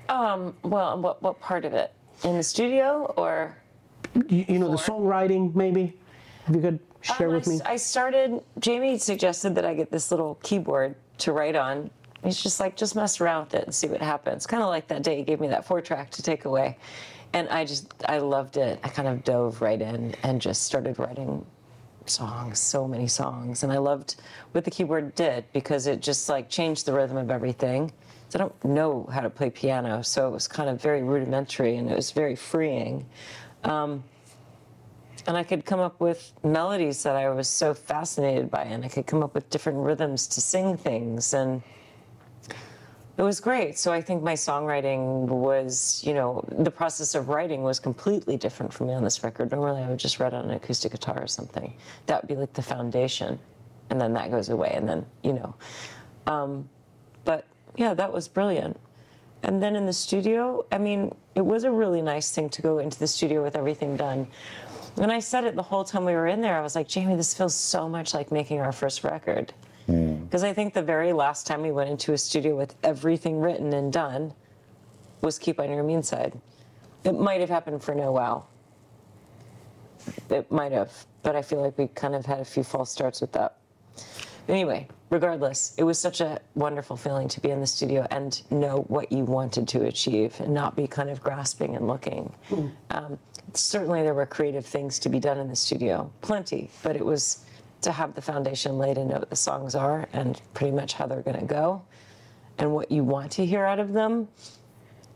Um, 0.09 0.55
well, 0.63 0.99
what 0.99 1.21
what 1.21 1.39
part 1.39 1.65
of 1.65 1.73
it? 1.73 1.93
In 2.23 2.35
the 2.35 2.43
studio 2.43 3.13
or? 3.15 3.55
You, 4.27 4.45
you 4.47 4.59
know, 4.59 4.71
the 4.71 4.77
For- 4.77 4.91
songwriting, 4.93 5.53
maybe. 5.55 5.95
If 6.47 6.55
you 6.55 6.61
could 6.61 6.79
share 7.01 7.27
Um, 7.27 7.33
I 7.33 7.37
with 7.37 7.47
me. 7.47 7.61
I 7.63 7.75
started. 7.75 8.41
Jamie 8.59 8.97
suggested 8.97 9.53
that 9.55 9.65
I 9.65 9.73
get 9.75 9.91
this 9.91 10.09
little 10.11 10.35
keyboard 10.41 10.95
to 11.19 11.31
write 11.31 11.55
on. 11.55 11.91
He's 12.23 12.41
just 12.41 12.59
like, 12.59 12.75
just 12.75 12.95
mess 12.95 13.21
around 13.21 13.45
with 13.45 13.55
it 13.55 13.63
and 13.65 13.73
see 13.73 13.87
what 13.87 14.01
happens. 14.01 14.45
Kind 14.45 14.61
of 14.61 14.69
like 14.69 14.87
that 14.87 15.03
day 15.03 15.17
he 15.17 15.23
gave 15.23 15.39
me 15.39 15.47
that 15.47 15.65
four 15.65 15.81
track 15.81 16.09
to 16.11 16.23
take 16.23 16.45
away, 16.45 16.77
and 17.33 17.47
I 17.49 17.65
just 17.65 17.93
I 18.07 18.19
loved 18.19 18.57
it. 18.57 18.79
I 18.83 18.89
kind 18.89 19.07
of 19.07 19.23
dove 19.23 19.61
right 19.61 19.81
in 19.81 20.15
and 20.23 20.41
just 20.41 20.63
started 20.63 20.99
writing 20.99 21.45
songs, 22.05 22.59
so 22.59 22.87
many 22.87 23.07
songs, 23.07 23.63
and 23.63 23.71
I 23.71 23.77
loved 23.77 24.15
what 24.51 24.65
the 24.65 24.71
keyboard 24.71 25.15
did 25.15 25.45
because 25.53 25.87
it 25.87 26.01
just 26.01 26.27
like 26.27 26.49
changed 26.49 26.85
the 26.85 26.93
rhythm 26.93 27.17
of 27.17 27.29
everything. 27.31 27.91
So 28.29 28.37
I 28.37 28.41
don't 28.41 28.65
know 28.65 29.07
how 29.11 29.21
to 29.21 29.29
play 29.29 29.49
piano, 29.49 30.03
so 30.03 30.27
it 30.27 30.31
was 30.31 30.47
kind 30.47 30.69
of 30.69 30.81
very 30.81 31.01
rudimentary 31.01 31.77
and 31.77 31.89
it 31.89 31.95
was 31.95 32.11
very 32.11 32.35
freeing 32.35 33.05
um, 33.63 34.03
and 35.27 35.37
I 35.37 35.43
could 35.43 35.65
come 35.65 35.79
up 35.79 35.99
with 35.99 36.31
melodies 36.43 37.03
that 37.03 37.15
I 37.15 37.29
was 37.29 37.47
so 37.47 37.73
fascinated 37.73 38.49
by, 38.49 38.63
and 38.63 38.85
I 38.85 38.87
could 38.87 39.05
come 39.05 39.21
up 39.21 39.35
with 39.35 39.49
different 39.49 39.79
rhythms 39.79 40.27
to 40.27 40.41
sing 40.41 40.77
things, 40.77 41.33
and 41.33 41.61
it 43.19 43.23
was 43.23 43.41
great. 43.41 43.77
So 43.77 43.91
I 43.91 44.01
think 44.01 44.23
my 44.23 44.31
songwriting 44.31 45.27
was, 45.27 46.01
you 46.05 46.13
know, 46.13 46.41
the 46.47 46.71
process 46.71 47.15
of 47.15 47.27
writing 47.27 47.63
was 47.63 47.77
completely 47.77 48.37
different 48.37 48.71
for 48.71 48.85
me 48.85 48.93
on 48.93 49.03
this 49.03 49.25
record. 49.25 49.51
Normally, 49.51 49.83
I 49.83 49.89
would 49.89 49.99
just 49.99 50.21
write 50.21 50.33
on 50.33 50.45
an 50.45 50.51
acoustic 50.51 50.93
guitar 50.93 51.21
or 51.21 51.27
something. 51.27 51.73
That 52.05 52.21
would 52.23 52.29
be 52.29 52.37
like 52.37 52.53
the 52.53 52.61
foundation, 52.61 53.37
and 53.89 53.99
then 53.99 54.13
that 54.13 54.31
goes 54.31 54.47
away, 54.47 54.71
and 54.73 54.87
then 54.87 55.05
you 55.21 55.33
know. 55.33 55.53
Um, 56.27 56.69
but 57.25 57.45
yeah, 57.75 57.93
that 57.93 58.13
was 58.13 58.29
brilliant. 58.29 58.79
And 59.43 59.61
then 59.61 59.75
in 59.75 59.85
the 59.85 59.93
studio, 59.93 60.65
I 60.71 60.77
mean, 60.77 61.13
it 61.35 61.45
was 61.45 61.65
a 61.65 61.71
really 61.71 62.01
nice 62.01 62.31
thing 62.31 62.47
to 62.51 62.61
go 62.61 62.79
into 62.79 62.97
the 62.99 63.07
studio 63.07 63.43
with 63.43 63.57
everything 63.57 63.97
done. 63.97 64.27
And 64.95 65.11
I 65.11 65.19
said 65.19 65.43
it 65.43 65.57
the 65.57 65.63
whole 65.63 65.83
time 65.83 66.05
we 66.05 66.13
were 66.13 66.27
in 66.27 66.39
there. 66.39 66.57
I 66.57 66.61
was 66.61 66.73
like, 66.73 66.87
Jamie, 66.87 67.17
this 67.17 67.33
feels 67.33 67.53
so 67.53 67.89
much 67.89 68.13
like 68.13 68.31
making 68.31 68.61
our 68.61 68.71
first 68.71 69.03
record. 69.03 69.53
Because 70.29 70.43
I 70.43 70.53
think 70.53 70.75
the 70.75 70.83
very 70.83 71.11
last 71.11 71.47
time 71.47 71.63
we 71.63 71.71
went 71.71 71.89
into 71.89 72.13
a 72.13 72.17
studio 72.17 72.55
with 72.55 72.75
everything 72.83 73.39
written 73.39 73.73
and 73.73 73.91
done 73.91 74.31
was 75.21 75.39
Keep 75.39 75.59
on 75.59 75.71
Your 75.71 75.81
Mean 75.81 76.03
Side. 76.03 76.39
It 77.03 77.13
might 77.19 77.39
have 77.39 77.49
happened 77.49 77.81
for 77.81 77.95
No 77.95 78.11
Wow. 78.11 78.45
It 80.29 80.51
might 80.51 80.71
have, 80.71 80.93
but 81.23 81.35
I 81.35 81.41
feel 81.41 81.61
like 81.61 81.79
we 81.79 81.87
kind 81.87 82.13
of 82.13 82.27
had 82.27 82.39
a 82.41 82.45
few 82.45 82.63
false 82.63 82.91
starts 82.91 83.21
with 83.21 83.31
that. 83.31 83.57
Anyway, 84.47 84.87
regardless, 85.09 85.73
it 85.79 85.83
was 85.83 85.97
such 85.97 86.21
a 86.21 86.39
wonderful 86.53 86.95
feeling 86.95 87.27
to 87.29 87.41
be 87.41 87.49
in 87.49 87.59
the 87.59 87.67
studio 87.67 88.05
and 88.11 88.43
know 88.51 88.81
what 88.87 89.11
you 89.11 89.23
wanted 89.23 89.67
to 89.69 89.85
achieve 89.85 90.39
and 90.39 90.53
not 90.53 90.75
be 90.75 90.85
kind 90.85 91.09
of 91.09 91.21
grasping 91.21 91.75
and 91.75 91.87
looking. 91.87 92.31
Um, 92.91 93.17
certainly, 93.55 94.03
there 94.03 94.13
were 94.13 94.27
creative 94.27 94.65
things 94.65 94.99
to 94.99 95.09
be 95.09 95.19
done 95.19 95.39
in 95.39 95.47
the 95.47 95.55
studio, 95.55 96.11
plenty, 96.21 96.69
but 96.83 96.95
it 96.95 97.03
was 97.03 97.45
to 97.81 97.91
have 97.91 98.13
the 98.13 98.21
foundation 98.21 98.77
laid 98.77 98.97
and 98.97 99.09
know 99.09 99.19
what 99.19 99.29
the 99.29 99.35
songs 99.35 99.75
are 99.75 100.07
and 100.13 100.41
pretty 100.53 100.71
much 100.71 100.93
how 100.93 101.07
they're 101.07 101.21
going 101.21 101.39
to 101.39 101.45
go 101.45 101.81
and 102.59 102.73
what 102.73 102.91
you 102.91 103.03
want 103.03 103.31
to 103.31 103.45
hear 103.45 103.65
out 103.65 103.79
of 103.79 103.93
them 103.93 104.27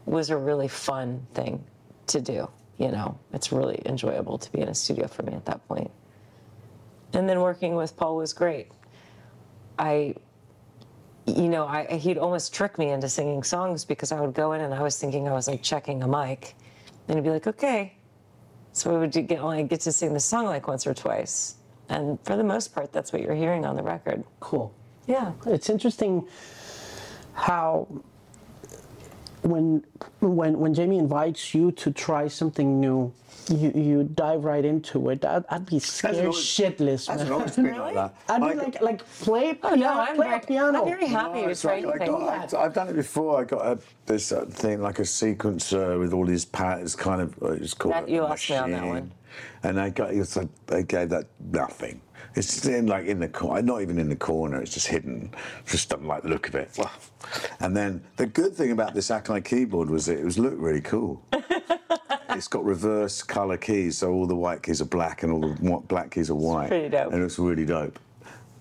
was 0.06 0.30
a 0.30 0.38
really 0.38 0.68
fun 0.68 1.26
thing 1.34 1.64
to 2.08 2.22
do. 2.22 2.50
You 2.78 2.92
know, 2.92 3.18
it's 3.34 3.52
really 3.52 3.82
enjoyable 3.86 4.38
to 4.38 4.52
be 4.52 4.62
in 4.62 4.70
a 4.70 4.74
studio 4.74 5.08
for 5.08 5.24
me 5.24 5.34
at 5.34 5.46
that 5.46 5.66
point. 5.68 5.92
And 7.14 7.30
then 7.30 7.42
working 7.42 7.76
with 7.76 7.96
Paul 7.96 8.16
was 8.16 8.34
great. 8.34 8.72
I, 9.78 10.16
you 11.26 11.50
know, 11.50 11.66
I, 11.66 11.86
he'd 11.86 12.18
almost 12.18 12.54
trick 12.54 12.80
me 12.80 12.90
into 12.90 13.08
singing 13.08 13.44
songs 13.44 13.86
because 13.86 14.12
I 14.12 14.20
would 14.20 14.34
go 14.34 14.54
in 14.54 14.62
and 14.62 14.74
I 14.74 14.82
was 14.82 14.98
thinking 14.98 15.28
I 15.28 15.34
was 15.34 15.48
like 15.48 15.62
checking 15.62 16.02
a 16.04 16.08
mic, 16.08 16.56
and 17.08 17.18
he'd 17.18 17.24
be 17.24 17.30
like, 17.30 17.48
"Okay," 17.48 17.96
so 18.72 18.96
I 18.96 19.00
would 19.00 19.12
get 19.12 19.40
only 19.40 19.64
get 19.64 19.82
to 19.82 19.92
sing 19.92 20.14
the 20.14 20.20
song 20.20 20.46
like 20.46 20.68
once 20.68 20.86
or 20.86 20.94
twice, 20.94 21.56
and 21.94 22.20
for 22.26 22.36
the 22.36 22.44
most 22.44 22.74
part, 22.74 22.92
that's 22.92 23.14
what 23.14 23.22
you're 23.22 23.36
hearing 23.36 23.66
on 23.66 23.76
the 23.76 23.84
record. 23.84 24.24
Cool. 24.40 24.74
Yeah. 25.08 25.34
It's 25.46 25.70
interesting 25.70 26.28
how 27.34 27.88
when 29.42 29.84
when 30.22 30.58
when 30.60 30.74
Jamie 30.74 30.98
invites 31.00 31.54
you 31.54 31.72
to 31.74 31.92
try 31.92 32.28
something 32.30 32.80
new, 32.80 33.12
you 33.50 33.72
you 33.76 34.04
dive 34.04 34.46
right 34.46 34.64
into 34.64 35.10
it. 35.10 35.26
I'd, 35.26 35.44
I'd 35.50 35.66
be 35.66 35.80
scared 35.80 36.16
always- 36.26 36.38
shitless, 36.38 37.08
Hasn't 37.08 37.30
man. 37.30 37.32
always 37.34 37.56
been 37.58 37.78
like 37.78 37.96
that. 37.96 38.16
I'd 38.30 38.40
be 38.42 38.48
I- 38.48 38.54
like 38.54 38.82
like 38.82 39.02
play 39.20 39.60
Oh 39.62 39.76
piano, 39.76 39.82
no, 39.82 40.00
I'm 40.00 40.16
play 40.16 40.28
very, 40.30 40.42
a 40.42 40.48
piano. 40.48 40.80
I'm 40.82 40.86
very 40.88 41.08
happy 41.08 41.40
No, 41.42 41.46
to 41.46 41.52
it's 41.52 41.62
try 41.62 41.80
like 41.80 42.02
I 42.02 42.06
anything. 42.06 42.22
got, 42.26 42.54
I, 42.54 42.62
I've 42.64 42.74
done 42.74 42.88
it 42.88 42.96
before. 42.96 43.42
I 43.42 43.44
got 43.44 43.66
a, 43.66 43.80
this 44.06 44.32
uh, 44.32 44.46
thing 44.46 44.82
like 44.82 45.00
a 45.00 45.04
sequencer 45.04 46.00
with 46.00 46.14
all 46.14 46.26
these 46.26 46.46
patterns, 46.46 46.96
kind 46.96 47.22
of. 47.22 47.36
uh, 47.44 47.48
It's 47.52 47.74
called 47.74 47.94
That- 47.96 48.08
a 48.08 48.12
you 48.12 48.22
lost 48.22 48.50
me 48.50 48.56
on 48.56 48.72
that 48.72 48.86
one. 48.86 49.12
And 49.64 49.80
I 49.80 49.90
got 49.90 50.14
it's 50.14 50.36
like 50.36 50.50
they 50.68 50.84
gave 50.84 51.10
that 51.10 51.28
nothing. 51.40 52.02
It's 52.36 52.48
just 52.48 52.66
in 52.66 52.88
like 52.88 53.06
in 53.06 53.20
the 53.20 53.28
corner, 53.28 53.60
uh, 53.60 53.62
not 53.62 53.82
even 53.82 54.00
in 54.00 54.10
the 54.10 54.16
corner. 54.16 54.62
It's 54.62 54.74
just 54.74 54.88
hidden. 54.88 55.34
Just 55.66 55.90
don't 55.90 56.06
like 56.06 56.24
the 56.24 56.30
look 56.30 56.48
of 56.48 56.56
it. 56.56 56.78
And 57.60 57.76
then 57.76 58.04
the 58.18 58.26
good 58.26 58.56
thing 58.56 58.72
about 58.72 58.94
this 58.94 59.10
Akai 59.10 59.44
keyboard 59.44 59.90
was 59.90 60.08
it 60.08 60.24
was 60.24 60.40
looked 60.40 60.60
really 60.60 60.82
cool. 60.82 61.22
it's 62.30 62.48
got 62.48 62.66
reverse 62.66 63.22
color 63.22 63.58
keys, 63.58 64.00
so 64.00 64.12
all 64.12 64.26
the 64.26 64.36
white 64.36 64.64
keys 64.64 64.82
are 64.82 64.86
black 64.86 65.24
and 65.24 65.32
all 65.32 65.54
the 65.54 65.80
black 65.88 66.12
keys 66.12 66.30
are 66.30 66.36
white. 66.36 66.70
pretty 66.70 66.90
dope. 66.90 67.14
And 67.14 67.24
it's 67.24 67.38
really 67.38 67.66
dope. 67.66 68.00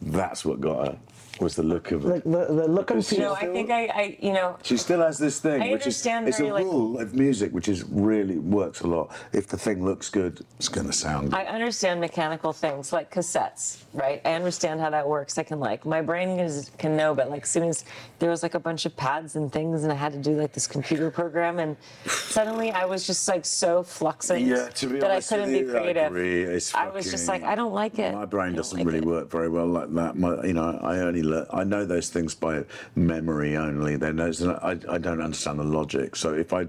That's 0.03 0.45
what 0.45 0.61
got 0.61 0.87
her. 0.89 0.99
Was 1.43 1.57
the 1.57 1.63
look 1.63 1.91
of 1.93 2.05
it. 2.05 2.09
Like 2.09 2.25
the, 2.25 2.47
the 2.55 2.69
look 2.69 2.91
and 2.91 2.99
Because 3.01 3.11
feel. 3.11 3.21
No, 3.21 3.35
I 3.35 3.47
think 3.53 3.71
I, 3.71 3.87
I, 3.87 4.17
you 4.21 4.33
know, 4.33 4.57
She 4.63 4.77
still 4.77 5.01
has 5.01 5.19
this 5.19 5.41
thing, 5.41 5.61
I 5.63 5.71
which 5.73 5.87
is 5.87 6.07
understand 6.07 6.29
it's 6.29 6.39
a 6.39 6.43
very, 6.43 6.53
like- 6.53 6.65
rule 6.65 6.99
of 7.01 7.15
music, 7.15 7.53
which 7.53 7.69
is 7.69 7.85
really 7.85 8.39
works 8.39 8.81
a 8.83 8.87
lot. 8.87 9.15
If 9.33 9.49
the 9.49 9.59
thing 9.59 9.85
looks 9.85 10.09
good, 10.09 10.41
it's 10.59 10.69
going 10.69 10.87
to 10.87 10.93
sound 10.93 11.31
good. 11.31 11.41
I 11.41 11.45
understand 11.47 12.01
mechanical 12.01 12.53
things 12.53 12.93
like 12.93 13.13
cassettes, 13.13 13.83
right? 13.93 14.21
I 14.25 14.35
understand 14.35 14.81
how 14.81 14.91
that 14.91 15.07
works. 15.07 15.37
I 15.39 15.43
can 15.43 15.61
like 15.61 15.85
my 15.85 16.01
brain 16.01 16.39
is, 16.39 16.71
can 16.79 16.97
know, 16.97 17.15
but 17.15 17.29
like 17.31 17.43
as 17.43 17.51
soon 17.51 17.69
as 17.69 17.85
there 18.19 18.31
was 18.31 18.43
like 18.43 18.55
a 18.55 18.61
bunch 18.61 18.87
of 18.87 18.97
pads 18.97 19.37
and 19.37 19.53
things, 19.53 19.83
and 19.83 19.93
I 19.93 19.97
had 19.97 20.13
to 20.13 20.19
do 20.19 20.33
like 20.41 20.53
this 20.53 20.67
computer 20.67 21.11
program, 21.11 21.59
and 21.59 21.77
suddenly 22.07 22.71
I 22.71 22.85
was 22.85 23.07
just 23.07 23.27
like 23.29 23.45
so 23.45 23.83
fluxing 23.83 24.47
Yeah, 24.47 24.69
to 24.69 24.87
be 24.87 24.99
that 25.01 25.11
honest 25.11 25.33
I 25.33 25.37
couldn't 25.37 25.53
be 25.53 25.71
creative. 25.71 26.03
I 26.05 26.07
agree. 26.07 26.43
It's 26.45 26.75
I 26.75 26.89
was 26.89 27.11
just 27.11 27.29
like, 27.29 27.43
I 27.43 27.55
don't 27.55 27.73
like 27.73 27.99
it. 27.99 28.15
My 28.15 28.25
brain 28.25 28.55
doesn't 28.55 28.79
like 28.79 28.87
really 28.87 28.99
it. 28.99 29.05
work 29.05 29.31
very 29.31 29.49
well 29.49 29.67
like 29.67 29.93
that. 29.95 30.17
My, 30.17 30.43
you 30.45 30.53
know, 30.53 30.79
I 30.83 30.99
only 30.99 31.23
I 31.53 31.65
know 31.65 31.85
those 31.85 32.09
things 32.09 32.35
by 32.35 32.65
memory 32.95 33.57
only. 33.57 33.97
Then 33.97 34.17
those, 34.17 34.43
I, 34.47 34.79
I 34.89 34.99
don't 34.99 35.21
understand 35.21 35.59
the 35.59 35.65
logic. 35.65 36.17
So 36.17 36.35
if 36.35 36.53
I, 36.53 36.67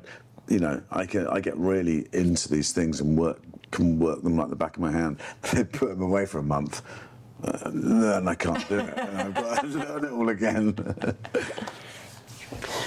you 0.47 0.60
know, 0.60 0.82
I 0.91 1.06
can 1.06 1.28
I 1.28 1.39
get 1.39 1.58
really 1.58 2.08
into 2.13 2.49
these 2.49 2.71
things 2.71 2.99
and 3.02 3.17
work 3.17 3.41
can 3.71 3.99
work 3.99 4.21
them 4.23 4.38
like 4.38 4.49
the 4.49 4.56
back 4.56 4.76
of 4.76 4.82
my 4.82 4.91
hand. 4.91 5.19
Then 5.52 5.65
put 5.65 5.89
them 5.89 6.02
away 6.02 6.26
for 6.26 6.39
a 6.39 6.43
month. 6.43 6.82
Uh, 7.43 7.71
then 7.73 8.28
I 8.28 8.36
can't 8.36 8.69
do 8.69 8.80
it. 8.80 8.97
And 8.97 9.17
I've 9.17 9.34
got 9.34 9.62
to 9.62 9.67
learn 9.67 10.06
it 10.06 10.12
all 10.12 10.30
again. 10.30 10.73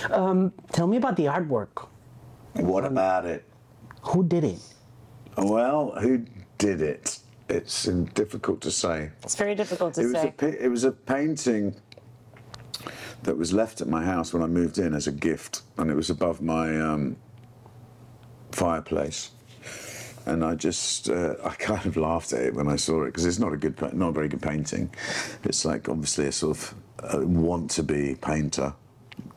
Tell 0.72 0.86
me 0.86 0.96
about 0.96 1.16
the 1.16 1.26
artwork. 1.26 1.88
what 2.54 2.84
about 2.84 3.26
it? 3.26 3.44
Who 4.02 4.24
did 4.24 4.44
it? 4.44 4.60
Well, 5.36 5.92
who 6.00 6.24
did 6.56 6.80
it? 6.80 7.15
It's 7.48 7.84
difficult 7.84 8.60
to 8.62 8.70
say. 8.70 9.10
It's 9.22 9.36
very 9.36 9.54
difficult 9.54 9.94
to 9.94 10.00
It 10.00 10.04
was, 10.04 10.12
say. 10.14 10.34
a, 10.40 10.64
it 10.64 10.68
was 10.68 10.84
a 10.84 10.92
painting 10.92 11.74
that 13.22 13.36
was 13.36 13.52
left 13.52 13.80
at 13.80 13.88
my 13.88 14.04
house 14.04 14.32
when 14.32 14.42
I 14.42 14.46
moved 14.46 14.78
in 14.78 14.94
as 14.94 15.06
a 15.06 15.12
gift, 15.12 15.62
and 15.78 15.90
it 15.90 15.94
was 15.94 16.10
above 16.10 16.40
my 16.42 16.80
um, 16.80 17.16
fireplace. 18.52 19.30
And 20.26 20.44
I 20.44 20.56
just, 20.56 21.08
uh, 21.08 21.34
I 21.44 21.50
kind 21.50 21.86
of 21.86 21.96
laughed 21.96 22.32
at 22.32 22.42
it 22.42 22.54
when 22.54 22.68
I 22.68 22.76
saw 22.76 23.02
it 23.02 23.06
because 23.06 23.24
it's 23.26 23.38
not 23.38 23.52
a 23.52 23.56
good, 23.56 23.80
not 23.94 24.08
a 24.08 24.12
very 24.12 24.28
good 24.28 24.42
painting. 24.42 24.92
It's 25.44 25.64
like 25.64 25.88
obviously 25.88 26.26
a 26.26 26.32
sort 26.32 26.56
of 26.56 26.74
uh 27.02 27.20
want-to-be 27.20 28.16
painter 28.16 28.72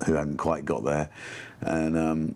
who 0.06 0.14
hadn't 0.14 0.38
quite 0.38 0.66
got 0.66 0.84
there, 0.84 1.10
and 1.62 1.98
um, 1.98 2.36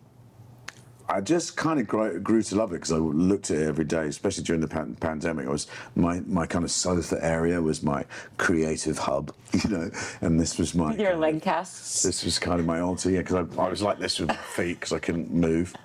I 1.13 1.21
just 1.21 1.55
kind 1.55 1.79
of 1.79 1.87
grew, 1.87 2.19
grew 2.19 2.41
to 2.41 2.55
love 2.55 2.71
it 2.71 2.75
because 2.75 2.91
I 2.91 2.97
looked 2.97 3.51
at 3.51 3.57
it 3.59 3.67
every 3.67 3.85
day, 3.85 4.07
especially 4.07 4.43
during 4.43 4.61
the 4.61 4.67
pan- 4.67 4.95
pandemic. 4.95 5.45
I 5.45 5.51
was 5.51 5.67
my 5.95 6.21
my 6.21 6.47
kind 6.47 6.65
of 6.65 6.71
sofa 6.71 7.23
area 7.23 7.61
was 7.61 7.83
my 7.83 8.03
creative 8.37 8.97
hub, 8.97 9.31
you 9.63 9.69
know, 9.69 9.91
and 10.21 10.39
this 10.39 10.57
was 10.57 10.73
my 10.73 10.95
your 10.95 11.15
leg 11.15 11.43
casts. 11.43 12.01
This 12.01 12.25
was 12.25 12.39
kind 12.39 12.59
of 12.59 12.65
my 12.65 12.79
altar, 12.79 13.11
yeah, 13.11 13.19
because 13.19 13.35
I, 13.35 13.61
I 13.61 13.69
was 13.69 13.83
like 13.83 13.99
this 13.99 14.19
with 14.19 14.29
my 14.29 14.35
feet 14.35 14.79
because 14.79 14.91
I 14.91 14.97
couldn't 14.97 15.31
move, 15.31 15.75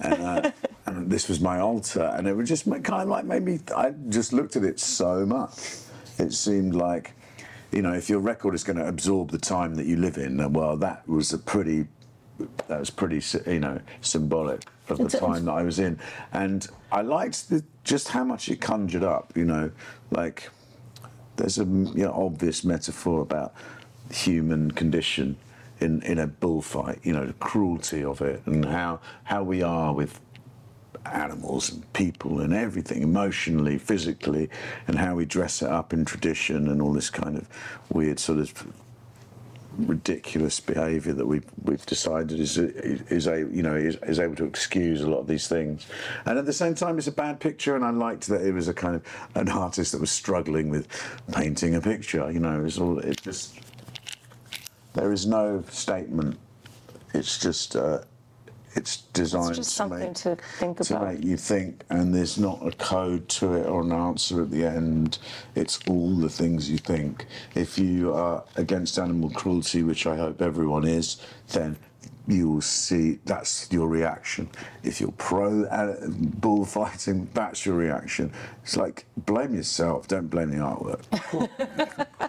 and, 0.00 0.22
uh, 0.22 0.50
and 0.84 1.10
this 1.10 1.26
was 1.26 1.40
my 1.40 1.60
altar, 1.60 2.12
and 2.14 2.28
it 2.28 2.36
was 2.36 2.50
just 2.50 2.70
kind 2.70 3.02
of 3.02 3.08
like 3.08 3.24
made 3.24 3.44
me. 3.44 3.60
I 3.74 3.94
just 4.10 4.34
looked 4.34 4.56
at 4.56 4.62
it 4.62 4.78
so 4.78 5.24
much. 5.24 5.78
It 6.18 6.34
seemed 6.34 6.74
like, 6.74 7.14
you 7.72 7.80
know, 7.80 7.94
if 7.94 8.10
your 8.10 8.18
record 8.18 8.54
is 8.54 8.62
going 8.62 8.76
to 8.76 8.86
absorb 8.86 9.30
the 9.30 9.38
time 9.38 9.74
that 9.76 9.86
you 9.86 9.96
live 9.96 10.18
in, 10.18 10.52
well, 10.52 10.76
that 10.76 11.08
was 11.08 11.32
a 11.32 11.38
pretty 11.38 11.86
that 12.68 12.80
was 12.80 12.90
pretty, 12.90 13.22
you 13.50 13.60
know, 13.60 13.80
symbolic 14.00 14.64
of 14.88 14.98
the 14.98 15.08
time 15.08 15.44
that 15.46 15.52
I 15.52 15.62
was 15.62 15.78
in, 15.78 15.98
and 16.32 16.66
I 16.90 17.02
liked 17.02 17.50
the, 17.50 17.64
just 17.84 18.08
how 18.08 18.24
much 18.24 18.48
it 18.48 18.60
conjured 18.60 19.04
up. 19.04 19.32
You 19.36 19.44
know, 19.44 19.70
like 20.10 20.50
there's 21.36 21.58
a 21.58 21.64
you 21.64 22.04
know, 22.04 22.12
obvious 22.12 22.64
metaphor 22.64 23.20
about 23.20 23.54
human 24.10 24.70
condition 24.70 25.36
in 25.80 26.02
in 26.02 26.18
a 26.18 26.26
bullfight. 26.26 27.00
You 27.02 27.12
know, 27.12 27.26
the 27.26 27.34
cruelty 27.34 28.04
of 28.04 28.20
it, 28.22 28.42
and 28.46 28.64
how 28.64 29.00
how 29.24 29.42
we 29.42 29.62
are 29.62 29.92
with 29.92 30.20
animals 31.06 31.70
and 31.70 31.90
people 31.92 32.40
and 32.40 32.52
everything 32.52 33.02
emotionally 33.02 33.78
physically 33.78 34.50
and 34.86 34.98
how 34.98 35.14
we 35.14 35.24
dress 35.24 35.62
it 35.62 35.68
up 35.68 35.92
in 35.92 36.04
tradition 36.04 36.68
and 36.68 36.82
all 36.82 36.92
this 36.92 37.08
kind 37.08 37.36
of 37.36 37.48
weird 37.90 38.18
sort 38.18 38.38
of 38.38 38.66
ridiculous 39.78 40.58
behaviour 40.58 41.12
that 41.12 41.26
we've 41.26 41.46
we've 41.62 41.86
decided 41.86 42.40
is 42.40 42.58
is 42.58 43.26
a 43.26 43.38
you 43.38 43.62
know 43.62 43.76
is, 43.76 43.96
is 44.02 44.18
able 44.18 44.34
to 44.36 44.44
excuse 44.44 45.00
a 45.02 45.08
lot 45.08 45.20
of 45.20 45.26
these 45.26 45.46
things, 45.46 45.86
and 46.24 46.38
at 46.38 46.46
the 46.46 46.52
same 46.52 46.74
time 46.74 46.98
it's 46.98 47.06
a 47.06 47.12
bad 47.12 47.40
picture. 47.40 47.76
And 47.76 47.84
I 47.84 47.90
liked 47.90 48.26
that 48.28 48.42
it 48.42 48.52
was 48.52 48.68
a 48.68 48.74
kind 48.74 48.96
of 48.96 49.04
an 49.34 49.48
artist 49.48 49.92
that 49.92 50.00
was 50.00 50.10
struggling 50.10 50.68
with 50.68 50.88
painting 51.32 51.74
a 51.74 51.80
picture. 51.80 52.30
You 52.30 52.40
know, 52.40 52.64
it's 52.64 52.78
all 52.78 52.98
it 52.98 53.22
just 53.22 53.58
there 54.94 55.12
is 55.12 55.26
no 55.26 55.62
statement. 55.70 56.38
It's 57.14 57.38
just 57.38 57.76
uh, 57.76 58.00
it's 58.74 58.98
designed 59.12 59.54
just 59.56 59.70
to 59.70 59.74
something 59.76 59.98
make, 60.00 60.14
to 60.14 60.36
think 60.58 60.78
to 60.78 60.96
about. 60.96 61.14
make 61.14 61.24
you 61.24 61.36
think, 61.36 61.84
and 61.90 62.14
there's 62.14 62.38
not 62.38 62.66
a 62.66 62.72
code 62.72 63.28
to 63.30 63.54
it 63.54 63.66
or 63.66 63.82
an 63.82 63.92
answer 63.92 64.42
at 64.42 64.50
the 64.50 64.64
end. 64.64 65.18
It's 65.54 65.78
all 65.88 66.10
the 66.14 66.28
things 66.28 66.70
you 66.70 66.78
think. 66.78 67.26
If 67.54 67.78
you 67.78 68.12
are 68.14 68.44
against 68.56 68.98
animal 68.98 69.30
cruelty, 69.30 69.82
which 69.82 70.06
I 70.06 70.16
hope 70.16 70.42
everyone 70.42 70.86
is, 70.86 71.20
then 71.48 71.76
you 72.26 72.50
will 72.50 72.60
see 72.60 73.18
that's 73.24 73.68
your 73.72 73.88
reaction. 73.88 74.50
If 74.82 75.00
you're 75.00 75.12
pro 75.12 75.64
uh, 75.64 75.96
bullfighting, 76.08 77.28
that's 77.32 77.64
your 77.64 77.76
reaction. 77.76 78.32
It's 78.62 78.76
like 78.76 79.06
blame 79.16 79.54
yourself, 79.54 80.08
don't 80.08 80.28
blame 80.28 80.50
the 80.50 80.58
artwork. 80.58 81.02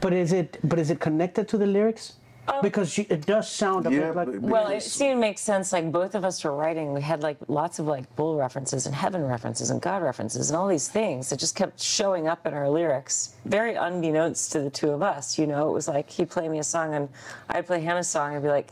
But 0.00 0.12
is 0.12 0.32
it 0.32 0.58
but 0.62 0.78
is 0.78 0.90
it 0.90 1.00
connected 1.00 1.48
to 1.48 1.58
the 1.58 1.66
lyrics? 1.66 2.14
Um, 2.48 2.62
because 2.62 2.96
you, 2.96 3.04
it 3.10 3.26
does 3.26 3.50
sound 3.50 3.86
a 3.86 3.92
Yeah, 3.92 3.98
bit 4.08 4.16
like. 4.16 4.26
but- 4.32 4.40
Well, 4.42 4.66
it 4.68 4.82
seemed 4.82 5.16
to 5.16 5.20
make 5.20 5.38
sense. 5.38 5.72
Like 5.72 5.92
both 5.92 6.14
of 6.14 6.24
us 6.24 6.42
were 6.44 6.54
writing, 6.56 6.92
we 6.92 7.02
had 7.02 7.22
like 7.22 7.36
lots 7.48 7.78
of 7.78 7.86
like 7.86 8.14
bull 8.16 8.36
references 8.36 8.86
and 8.86 8.94
heaven 8.94 9.24
references 9.26 9.70
and 9.70 9.80
God 9.82 10.02
references 10.02 10.50
and 10.50 10.56
all 10.56 10.66
these 10.68 10.88
things 10.88 11.28
that 11.30 11.38
just 11.38 11.54
kept 11.54 11.80
showing 11.80 12.26
up 12.28 12.46
in 12.46 12.54
our 12.54 12.68
lyrics, 12.68 13.34
very 13.44 13.74
unbeknownst 13.74 14.52
to 14.52 14.60
the 14.60 14.70
two 14.70 14.90
of 14.90 15.02
us. 15.02 15.38
You 15.38 15.46
know, 15.46 15.68
it 15.68 15.72
was 15.72 15.88
like 15.88 16.08
he'd 16.10 16.30
play 16.30 16.48
me 16.48 16.58
a 16.58 16.64
song 16.64 16.94
and 16.94 17.08
I'd 17.48 17.66
play 17.66 17.80
him 17.80 17.96
a 17.96 18.04
song 18.04 18.34
and 18.34 18.42
be 18.42 18.48
like, 18.48 18.70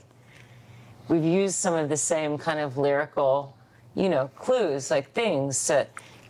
we've 1.08 1.24
used 1.24 1.56
some 1.56 1.74
of 1.74 1.88
the 1.88 1.96
same 1.96 2.38
kind 2.38 2.58
of 2.60 2.78
lyrical, 2.78 3.56
you 3.94 4.08
know, 4.08 4.28
clues, 4.36 4.90
like 4.90 5.12
things 5.12 5.66
to, 5.66 5.86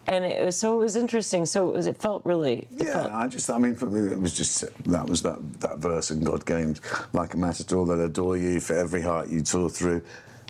and 0.08 0.24
it 0.24 0.44
was, 0.44 0.56
so 0.56 0.74
it 0.74 0.84
was 0.84 0.96
interesting. 0.96 1.46
So 1.46 1.68
it 1.68 1.74
was, 1.74 1.86
it 1.86 1.96
felt 1.96 2.24
really, 2.24 2.68
it 2.78 2.86
Yeah, 2.86 2.92
felt- 2.92 3.12
I 3.12 3.28
just, 3.28 3.50
I 3.50 3.58
mean, 3.58 3.74
for 3.74 3.86
me, 3.86 4.12
it 4.12 4.20
was 4.20 4.34
just 4.34 4.64
that 4.84 5.06
was 5.08 5.22
that 5.22 5.38
that 5.60 5.78
verse, 5.78 6.10
and 6.10 6.24
God 6.24 6.44
Games 6.46 6.80
like 7.12 7.34
a 7.34 7.36
matador 7.36 7.86
that 7.86 8.00
adore 8.02 8.36
you 8.36 8.60
for 8.60 8.74
every 8.76 9.02
heart 9.02 9.28
you 9.28 9.42
tore 9.42 9.70
through, 9.70 10.02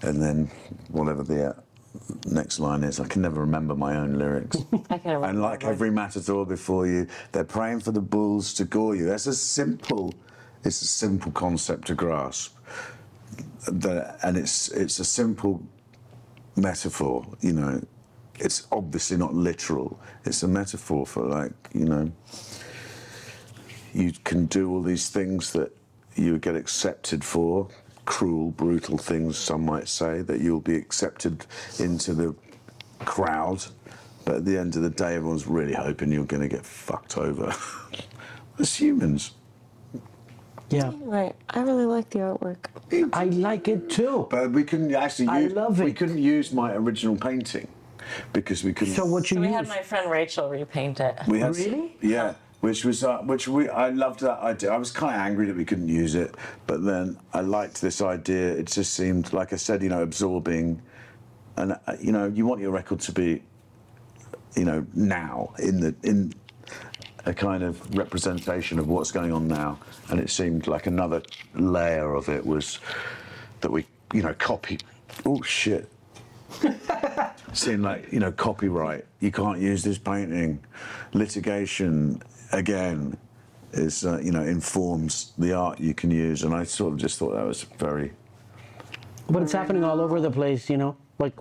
and 0.02 0.20
then 0.22 0.50
whatever 0.90 1.22
the 1.22 1.50
uh, 1.50 1.52
next 2.26 2.58
line 2.60 2.84
is, 2.84 3.00
I 3.00 3.06
can 3.06 3.22
never 3.22 3.40
remember 3.40 3.74
my 3.74 3.96
own 3.96 4.14
lyrics. 4.18 4.56
I 4.90 4.98
can 4.98 5.12
remember 5.12 5.28
and 5.28 5.42
like 5.42 5.64
every 5.64 5.90
matador 5.90 6.44
before 6.44 6.86
you, 6.86 7.06
they're 7.32 7.44
praying 7.44 7.80
for 7.80 7.92
the 7.92 8.02
bulls 8.02 8.52
to 8.54 8.64
gore 8.64 8.94
you. 8.94 9.06
That's 9.06 9.26
a 9.26 9.34
simple, 9.34 10.12
it's 10.64 10.82
a 10.82 10.86
simple 10.86 11.32
concept 11.32 11.86
to 11.88 11.94
grasp, 11.94 12.54
that, 13.68 14.18
and 14.22 14.36
it's 14.36 14.68
it's 14.68 14.98
a 14.98 15.04
simple 15.04 15.62
metaphor, 16.56 17.24
you 17.40 17.52
know. 17.52 17.80
It's 18.38 18.66
obviously 18.70 19.16
not 19.16 19.34
literal. 19.34 19.98
It's 20.24 20.42
a 20.42 20.48
metaphor 20.48 21.06
for 21.06 21.24
like, 21.24 21.52
you 21.72 21.86
know, 21.86 22.12
you 23.94 24.12
can 24.24 24.46
do 24.46 24.70
all 24.70 24.82
these 24.82 25.08
things 25.08 25.52
that 25.52 25.72
you 26.16 26.38
get 26.38 26.54
accepted 26.54 27.24
for, 27.24 27.68
cruel, 28.04 28.50
brutal 28.50 28.98
things, 28.98 29.38
some 29.38 29.64
might 29.64 29.88
say, 29.88 30.20
that 30.22 30.40
you'll 30.40 30.60
be 30.60 30.76
accepted 30.76 31.46
into 31.78 32.14
the 32.14 32.34
crowd. 33.00 33.64
But 34.24 34.36
at 34.36 34.44
the 34.44 34.58
end 34.58 34.76
of 34.76 34.82
the 34.82 34.90
day, 34.90 35.14
everyone's 35.14 35.46
really 35.46 35.72
hoping 35.72 36.12
you're 36.12 36.24
going 36.24 36.42
to 36.42 36.48
get 36.48 36.64
fucked 36.64 37.16
over. 37.16 37.54
As 38.58 38.74
humans. 38.74 39.32
yeah, 40.70 40.92
right. 41.02 41.34
I 41.50 41.60
really 41.60 41.84
like 41.84 42.10
the 42.10 42.20
artwork. 42.20 42.66
I 43.12 43.24
like 43.24 43.68
it 43.68 43.88
too. 43.88 44.26
But 44.30 44.50
we 44.50 44.64
couldn't 44.64 44.94
actually 44.94 45.28
I 45.28 45.40
use, 45.40 45.52
love 45.52 45.78
we 45.78 45.92
couldn't 45.92 46.18
use 46.18 46.52
my 46.52 46.74
original 46.74 47.16
painting 47.16 47.68
because 48.32 48.64
we 48.64 48.72
couldn't. 48.72 48.94
So 48.94 49.04
what 49.04 49.30
you 49.30 49.36
So 49.36 49.40
we 49.40 49.46
use? 49.48 49.56
had 49.56 49.68
my 49.68 49.82
friend 49.82 50.10
Rachel 50.10 50.48
repaint 50.48 51.00
it. 51.00 51.18
We 51.26 51.40
had 51.40 51.56
Really? 51.56 51.96
yeah. 52.00 52.34
Which 52.60 52.84
was 52.84 53.04
uh, 53.04 53.18
which 53.18 53.46
we 53.48 53.68
I 53.68 53.90
loved 53.90 54.20
that 54.20 54.38
idea. 54.40 54.72
I 54.72 54.78
was 54.78 54.90
kind 54.90 55.14
of 55.14 55.20
angry 55.20 55.46
that 55.46 55.56
we 55.56 55.64
couldn't 55.64 55.88
use 55.88 56.14
it, 56.14 56.34
but 56.66 56.82
then 56.84 57.18
I 57.34 57.40
liked 57.42 57.80
this 57.80 58.00
idea. 58.00 58.48
It 58.52 58.66
just 58.66 58.94
seemed 58.94 59.32
like 59.32 59.52
I 59.52 59.56
said, 59.56 59.82
you 59.82 59.88
know, 59.90 60.02
absorbing, 60.02 60.80
and 61.56 61.72
uh, 61.72 61.78
you 62.00 62.12
know, 62.12 62.26
you 62.26 62.46
want 62.46 62.60
your 62.62 62.70
record 62.72 62.98
to 63.00 63.12
be, 63.12 63.42
you 64.56 64.64
know, 64.64 64.86
now 64.94 65.52
in 65.58 65.80
the 65.80 65.94
in 66.02 66.32
a 67.26 67.34
kind 67.34 67.62
of 67.62 67.94
representation 67.96 68.78
of 68.78 68.88
what's 68.88 69.12
going 69.12 69.32
on 69.32 69.46
now, 69.46 69.78
and 70.10 70.18
it 70.18 70.30
seemed 70.30 70.66
like 70.66 70.86
another 70.86 71.22
layer 71.54 72.14
of 72.14 72.28
it 72.30 72.44
was 72.44 72.78
that 73.60 73.70
we, 73.70 73.84
you 74.14 74.22
know, 74.22 74.34
copy. 74.34 74.78
Oh 75.26 75.42
shit. 75.42 75.88
seemed 77.52 77.82
like 77.82 78.12
you 78.12 78.20
know 78.20 78.32
copyright. 78.32 79.04
You 79.20 79.30
can't 79.30 79.58
use 79.58 79.82
this 79.82 79.98
painting. 79.98 80.64
Litigation 81.12 82.22
again. 82.52 83.16
is 83.72 84.04
uh, 84.04 84.18
you 84.22 84.32
know 84.32 84.42
informs 84.42 85.32
the 85.38 85.52
art 85.52 85.80
you 85.80 85.94
can 85.94 86.10
use, 86.10 86.44
and 86.44 86.54
I 86.54 86.64
sort 86.64 86.92
of 86.92 86.98
just 86.98 87.18
thought 87.18 87.34
that 87.34 87.46
was 87.46 87.62
very. 87.78 88.12
But 89.28 89.42
it's 89.42 89.52
happening 89.52 89.82
all 89.82 90.00
over 90.00 90.20
the 90.20 90.30
place, 90.30 90.70
you 90.70 90.76
know, 90.76 90.96
like 91.18 91.34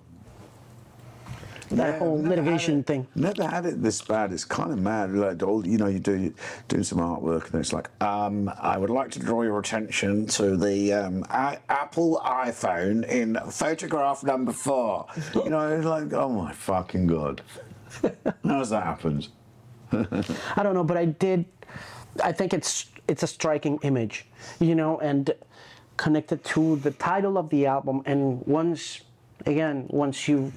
that 1.71 1.77
Yeah, 1.93 1.99
whole 1.99 2.17
I've 2.17 2.23
never 2.23 2.35
had 2.35 2.43
litigation 2.45 2.79
it- 2.79 2.85
thing. 2.87 3.07
Never 3.15 3.47
had 3.47 3.65
it 3.65 3.81
this 3.81 4.01
bad. 4.01 4.31
It's 4.33 4.45
kind 4.45 4.71
of 4.71 4.79
mad. 4.79 5.13
Like 5.13 5.41
all, 5.43 5.65
you 5.65 5.77
know, 5.77 5.87
you 5.87 5.99
do 5.99 6.33
doing 6.67 6.83
some 6.83 6.99
artwork, 6.99 7.51
and 7.51 7.59
it's 7.61 7.73
like, 7.73 7.89
um, 8.01 8.51
I 8.61 8.77
would 8.77 8.89
like 8.89 9.11
to 9.11 9.19
draw 9.19 9.41
your 9.41 9.59
attention 9.59 10.27
to 10.27 10.57
the 10.57 10.93
um, 10.93 11.25
I- 11.29 11.59
Apple 11.69 12.21
iPhone 12.23 13.07
in 13.07 13.37
photograph 13.49 14.23
number 14.23 14.51
four. 14.51 15.07
You 15.33 15.49
know, 15.49 15.67
it's 15.75 15.85
like, 15.85 16.13
oh 16.13 16.29
my 16.29 16.51
fucking 16.53 17.07
god, 17.07 17.41
how's 18.43 18.69
that 18.69 18.83
happened? 18.83 19.27
I 19.91 20.61
don't 20.63 20.73
know, 20.73 20.83
but 20.83 20.97
I 20.97 21.05
did. 21.05 21.45
I 22.23 22.31
think 22.31 22.53
it's 22.53 22.87
it's 23.07 23.23
a 23.23 23.27
striking 23.27 23.77
image, 23.83 24.25
you 24.59 24.75
know, 24.75 24.99
and 24.99 25.31
connected 25.97 26.43
to 26.43 26.75
the 26.77 26.91
title 26.91 27.37
of 27.37 27.49
the 27.49 27.65
album. 27.67 28.01
And 28.05 28.45
once, 28.47 29.01
again, 29.45 29.85
once 29.89 30.27
you 30.27 30.51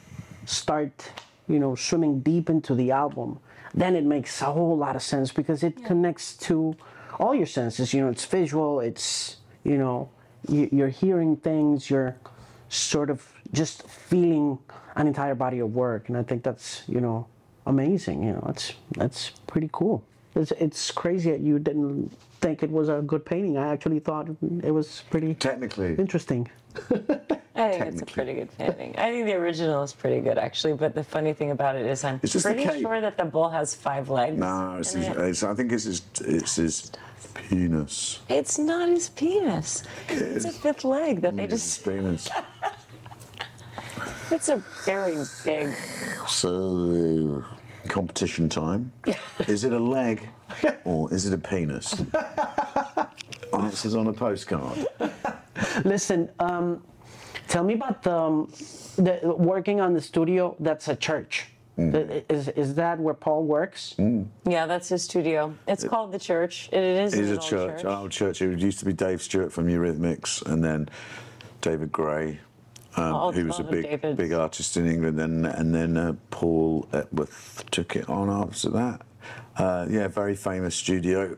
start, 0.48 1.10
you 1.46 1.58
know, 1.58 1.74
swimming 1.74 2.20
deep 2.20 2.48
into 2.48 2.74
the 2.74 2.90
album, 2.90 3.38
then 3.74 3.94
it 3.94 4.04
makes 4.04 4.40
a 4.42 4.46
whole 4.46 4.76
lot 4.76 4.96
of 4.96 5.02
sense 5.02 5.30
because 5.32 5.62
it 5.62 5.84
connects 5.84 6.36
to 6.36 6.74
all 7.20 7.34
your 7.34 7.46
senses. 7.46 7.92
You 7.92 8.02
know, 8.02 8.08
it's 8.08 8.24
visual. 8.24 8.80
It's 8.80 9.36
you 9.64 9.76
know, 9.76 10.08
you, 10.48 10.68
you're 10.72 10.88
hearing 10.88 11.36
things. 11.36 11.90
You're 11.90 12.16
sort 12.68 13.10
of 13.10 13.26
just 13.52 13.86
feeling 13.88 14.58
an 14.96 15.06
entire 15.06 15.34
body 15.34 15.58
of 15.58 15.74
work, 15.74 16.08
and 16.08 16.16
I 16.16 16.22
think 16.22 16.42
that's 16.42 16.82
you 16.88 17.00
know 17.00 17.26
amazing. 17.66 18.22
You 18.22 18.32
know, 18.32 18.46
it's 18.48 18.72
that's 18.96 19.30
pretty 19.46 19.68
cool. 19.72 20.02
It's 20.34 20.52
it's 20.52 20.90
crazy 20.90 21.30
that 21.30 21.40
you 21.40 21.58
didn't 21.58 22.10
think 22.40 22.62
it 22.62 22.70
was 22.70 22.88
a 22.88 23.02
good 23.02 23.24
painting. 23.24 23.58
I 23.58 23.68
actually 23.68 23.98
thought 23.98 24.28
it 24.62 24.70
was 24.70 25.02
pretty 25.10 25.34
Technically, 25.34 25.94
interesting. 25.96 26.48
I 27.58 27.70
think 27.70 27.86
it's 27.86 28.02
a 28.02 28.06
pretty 28.06 28.34
good 28.34 28.56
painting. 28.56 28.94
I 28.98 29.10
think 29.10 29.26
the 29.26 29.34
original 29.34 29.82
is 29.82 29.92
pretty 29.92 30.20
good, 30.20 30.38
actually. 30.38 30.74
But 30.74 30.94
the 30.94 31.02
funny 31.04 31.32
thing 31.32 31.50
about 31.50 31.76
it 31.76 31.86
is, 31.86 32.04
I'm 32.04 32.20
just 32.20 32.44
pretty 32.44 32.64
sure 32.80 33.00
that 33.00 33.16
the 33.16 33.24
bull 33.24 33.48
has 33.48 33.74
five 33.74 34.08
legs. 34.08 34.38
no, 34.38 34.76
it's, 34.78 34.92
his, 34.92 35.08
it. 35.08 35.16
it's, 35.16 35.42
I 35.42 35.54
think 35.54 35.72
it's 35.72 35.84
his, 35.84 36.02
it's 36.20 36.56
his 36.56 36.92
penis. 37.34 38.20
It's 38.28 38.58
not 38.58 38.88
his 38.88 39.08
penis. 39.10 39.82
It's 40.08 40.44
a 40.44 40.52
fifth 40.52 40.84
leg 40.84 41.20
that 41.22 41.36
they 41.36 41.44
It's 41.44 41.52
just. 41.54 41.84
penis. 41.84 42.28
It's 44.30 44.50
a 44.50 44.62
very 44.84 45.16
big. 45.42 45.74
So, 46.26 47.42
competition 47.88 48.48
time. 48.50 48.92
Is 49.48 49.64
it 49.64 49.72
a 49.72 49.78
leg 49.78 50.28
or 50.84 51.12
is 51.12 51.24
it 51.26 51.32
a 51.32 51.38
penis? 51.38 52.02
Answers 53.54 53.94
on 53.94 54.06
a 54.08 54.12
postcard. 54.12 54.86
Listen, 55.84 56.28
um, 56.40 56.82
tell 57.48 57.64
me 57.64 57.74
about 57.74 58.02
the, 58.02 58.14
um, 58.16 58.52
the 58.96 59.20
working 59.36 59.80
on 59.80 59.92
the 59.94 60.00
studio. 60.00 60.54
That's 60.60 60.88
a 60.88 60.96
church. 60.96 61.46
The- 61.76 62.24
Is 62.32 62.48
is 62.48 62.74
that 62.74 62.98
where 62.98 63.14
Paul 63.14 63.44
works? 63.44 63.94
Yeah, 64.44 64.66
that's 64.66 64.88
his 64.88 65.04
studio. 65.04 65.54
It's 65.68 65.84
called 65.84 66.10
the 66.10 66.18
church. 66.18 66.68
It 66.72 66.82
is. 66.82 67.14
It 67.14 67.18
an 67.20 67.24
is 67.26 67.30
a 67.30 67.34
old 67.34 67.42
church, 67.48 67.80
an 67.82 67.86
old 67.88 68.10
church. 68.10 68.42
It 68.42 68.58
used 68.58 68.80
to 68.80 68.84
be 68.84 68.92
Dave 68.92 69.22
Stewart 69.22 69.52
from 69.52 69.68
Eurythmics 69.68 70.44
and 70.44 70.62
then 70.64 70.88
David 71.60 71.92
Gray, 71.92 72.40
um, 72.96 73.14
All 73.14 73.30
who 73.32 73.46
was 73.46 73.60
a 73.60 73.64
big 73.64 73.84
David's. 73.84 74.16
big 74.16 74.32
artist 74.32 74.76
in 74.76 74.86
England, 74.88 75.20
and, 75.20 75.46
and 75.46 75.72
then 75.72 75.96
uh, 75.96 76.14
Paul 76.30 76.88
Epworth 76.92 77.64
took 77.70 77.94
it 77.94 78.08
on 78.08 78.28
after 78.28 78.70
that. 78.70 79.02
Uh, 79.56 79.86
yeah, 79.88 80.08
very 80.08 80.34
famous 80.34 80.74
studio. 80.74 81.36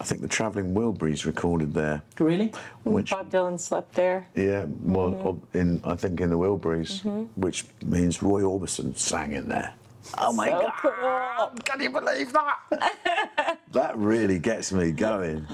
I 0.00 0.04
think 0.04 0.20
the 0.20 0.28
Travelling 0.28 0.74
Wilburys 0.74 1.24
recorded 1.26 1.74
there. 1.74 2.02
Really? 2.18 2.52
Which 2.84 3.10
Bob 3.10 3.30
Dylan 3.30 3.58
slept 3.58 3.94
there. 3.94 4.26
Yeah, 4.34 4.66
well, 4.82 5.10
Mm-hmm. 5.10 5.58
in 5.58 5.80
I 5.84 5.94
think 5.96 6.20
in 6.20 6.30
the 6.30 6.38
Wilburys, 6.38 7.02
which 7.36 7.64
means 7.84 8.22
Roy 8.22 8.42
Orbison 8.42 8.96
sang 8.96 9.32
in 9.32 9.48
there. 9.48 9.72
Oh 10.18 10.32
my 10.32 10.48
So 10.48 10.60
God! 10.60 10.72
cool. 10.80 11.50
Can 11.64 11.80
you 11.82 11.90
believe 11.90 12.32
that? 12.32 13.58
that 13.72 13.96
really 13.96 14.38
gets 14.38 14.72
me 14.72 14.92
going. 14.92 15.46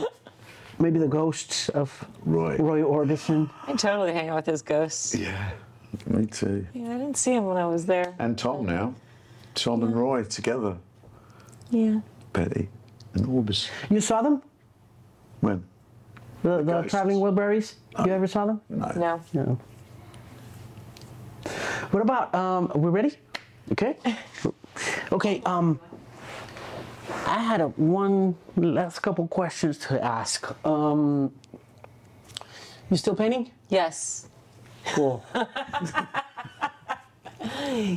Maybe 0.79 0.99
the 0.99 1.09
ghosts 1.09 1.69
of 1.71 1.91
Roy. 2.25 2.57
Roy 2.59 2.81
Orbison. 2.83 3.51
I 3.67 3.73
totally 3.75 4.13
hang 4.13 4.29
out 4.29 4.37
with 4.37 4.47
his 4.47 4.63
ghosts. 4.63 5.15
Yeah, 5.15 5.51
me 6.07 6.27
too. 6.27 6.67
Yeah, 6.75 6.91
I 6.95 6.99
didn't 6.99 7.17
see 7.17 7.33
him 7.35 7.47
when 7.47 7.57
I 7.57 7.67
was 7.67 7.87
there. 7.87 8.15
And 8.19 8.37
Tom 8.39 8.67
now, 8.67 8.95
Tom 9.55 9.83
and 9.83 9.97
Roy 9.97 10.23
together. 10.25 10.77
Yeah. 11.71 12.01
Petty 12.33 12.69
and 13.17 13.27
Orbison. 13.27 13.71
You 13.91 14.01
saw 14.01 14.23
them? 14.23 14.43
When? 15.41 15.65
The, 16.43 16.59
the 16.59 16.63
ghosts. 16.63 16.91
traveling 16.91 17.19
Wilburys? 17.19 17.75
You 18.05 18.13
ever 18.13 18.27
saw 18.27 18.47
them? 18.47 18.61
No. 18.69 18.93
No. 18.97 19.21
No. 19.33 19.59
What 21.91 22.03
about 22.03 22.35
um 22.35 22.71
are 22.75 22.79
we 22.79 22.91
ready? 22.91 23.13
Okay. 23.73 23.97
Okay, 25.11 25.41
um 25.47 25.81
I 27.27 27.39
had 27.41 27.63
a 27.63 27.69
one 27.69 28.35
last 28.57 28.99
couple 28.99 29.27
questions 29.29 29.79
to 29.89 30.03
ask. 30.05 30.45
Um 30.67 31.33
you 32.91 32.97
still 32.99 33.15
painting? 33.17 33.51
Yes. 33.71 34.29
Cool. 34.95 35.25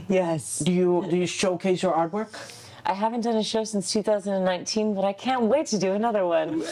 Yes. 0.07 0.59
do 0.59 0.71
you 0.71 1.05
do 1.09 1.17
you 1.17 1.25
showcase 1.27 1.81
your 1.83 1.93
artwork? 1.93 2.29
I 2.89 2.93
haven't 2.93 3.21
done 3.21 3.35
a 3.35 3.43
show 3.43 3.63
since 3.65 3.93
2019, 3.93 4.95
but 4.95 5.05
I 5.05 5.13
can't 5.13 5.43
wait 5.43 5.67
to 5.67 5.77
do 5.77 5.91
another 5.93 6.25
one. 6.25 6.63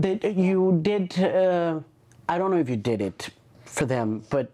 Did 0.00 0.24
you 0.36 0.80
did 0.82 1.16
uh, 1.22 1.78
I 2.28 2.38
don't 2.38 2.50
know 2.50 2.58
if 2.58 2.68
you 2.68 2.76
did 2.76 3.00
it 3.00 3.30
for 3.64 3.86
them, 3.86 4.24
but 4.30 4.50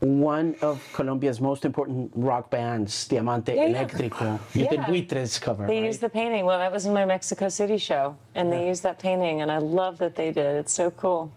one 0.00 0.56
of 0.62 0.80
Colombia's 0.94 1.38
most 1.38 1.66
important 1.66 2.10
rock 2.14 2.48
bands, 2.50 3.06
Diamante 3.08 3.52
Yeah, 3.52 3.66
yeah. 3.66 3.84
Eléctrico, 3.84 4.38
you 4.54 4.66
did 4.68 4.80
Buitres 4.80 5.38
cover, 5.38 5.66
They 5.66 5.80
right? 5.80 5.84
used 5.86 6.00
the 6.00 6.08
painting. 6.08 6.46
Well, 6.46 6.58
that 6.58 6.72
was 6.72 6.86
in 6.86 6.94
my 6.94 7.04
Mexico 7.04 7.50
City 7.50 7.76
show, 7.76 8.16
and 8.34 8.50
they 8.50 8.66
used 8.66 8.82
that 8.84 8.98
painting, 8.98 9.42
and 9.42 9.52
I 9.52 9.58
love 9.58 9.98
that 9.98 10.14
they 10.16 10.32
did. 10.32 10.56
It's 10.56 10.72
so 10.72 10.90
cool. 10.92 11.30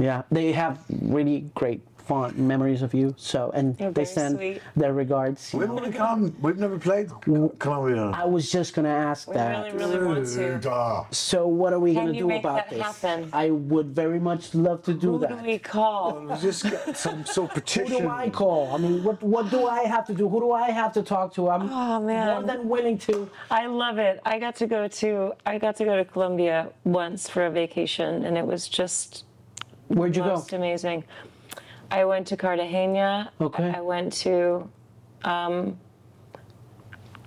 Yeah, 0.00 0.22
they 0.32 0.50
have 0.52 0.84
really 1.02 1.44
great 1.54 1.82
fond 2.10 2.36
memories 2.36 2.82
of 2.82 2.92
you. 2.92 3.14
So, 3.16 3.40
and 3.54 3.78
You're 3.78 3.92
they 3.92 4.04
send 4.04 4.34
sweet. 4.36 4.60
their 4.74 4.92
regards. 4.92 5.52
you 5.52 5.60
We've 5.60 5.68
know. 5.68 5.76
never 5.76 5.92
come. 5.92 6.34
We've 6.44 6.58
never 6.66 6.76
played 6.88 7.08
Colombia. 7.64 8.06
I 8.24 8.26
was 8.36 8.50
just 8.50 8.74
gonna 8.74 8.88
ask 9.10 9.28
We 9.28 9.34
that. 9.34 9.50
really, 9.72 9.78
really 9.78 10.06
want 10.06 10.26
to. 10.62 10.70
Ah. 10.72 11.06
So, 11.12 11.46
what 11.60 11.72
are 11.72 11.78
we 11.86 11.92
Can 11.94 12.06
gonna 12.06 12.14
you 12.18 12.24
do 12.24 12.28
make 12.34 12.42
about 12.42 12.56
that 12.56 12.70
this? 12.70 12.82
happen? 12.82 13.18
I 13.32 13.50
would 13.50 13.88
very 14.02 14.18
much 14.18 14.42
love 14.66 14.82
to 14.88 14.92
do 15.04 15.12
Who 15.12 15.18
that. 15.20 15.28
do 15.38 15.46
we 15.52 15.58
call? 15.60 16.36
Just 16.48 16.64
get 16.64 16.96
some 16.96 17.24
sort 17.24 17.50
of 17.50 17.54
Who 17.54 17.60
petition. 17.60 18.02
do 18.02 18.08
I 18.08 18.28
call? 18.28 18.74
I 18.74 18.78
mean, 18.84 19.04
what 19.04 19.22
what 19.34 19.44
do 19.56 19.60
I 19.78 19.80
have 19.94 20.04
to 20.10 20.14
do? 20.20 20.24
Who 20.32 20.40
do 20.46 20.50
I 20.50 20.68
have 20.80 20.92
to 20.98 21.02
talk 21.14 21.26
to? 21.36 21.48
I'm 21.54 21.62
Oh, 21.70 22.00
man. 22.00 22.26
more 22.26 22.42
than 22.50 22.60
willing 22.74 22.98
to. 23.06 23.14
I 23.52 23.66
love 23.66 23.98
it. 23.98 24.14
I 24.32 24.34
got 24.46 24.54
to 24.62 24.66
go 24.66 24.80
to 25.00 25.10
I 25.46 25.58
got 25.58 25.74
to 25.80 25.84
go 25.90 25.94
to 25.96 26.04
Colombia 26.14 26.58
once 26.84 27.20
for 27.32 27.42
a 27.50 27.52
vacation, 27.62 28.10
and 28.26 28.32
it 28.36 28.46
was 28.52 28.62
just 28.80 29.08
Where'd 29.96 30.16
you 30.16 30.22
go? 30.24 30.30
most 30.34 30.52
amazing. 30.52 31.04
I 31.90 32.04
went 32.04 32.26
to 32.28 32.36
Cartagena. 32.36 33.32
Okay. 33.40 33.72
I 33.76 33.80
went 33.80 34.12
to 34.24 34.68
um, 35.24 35.78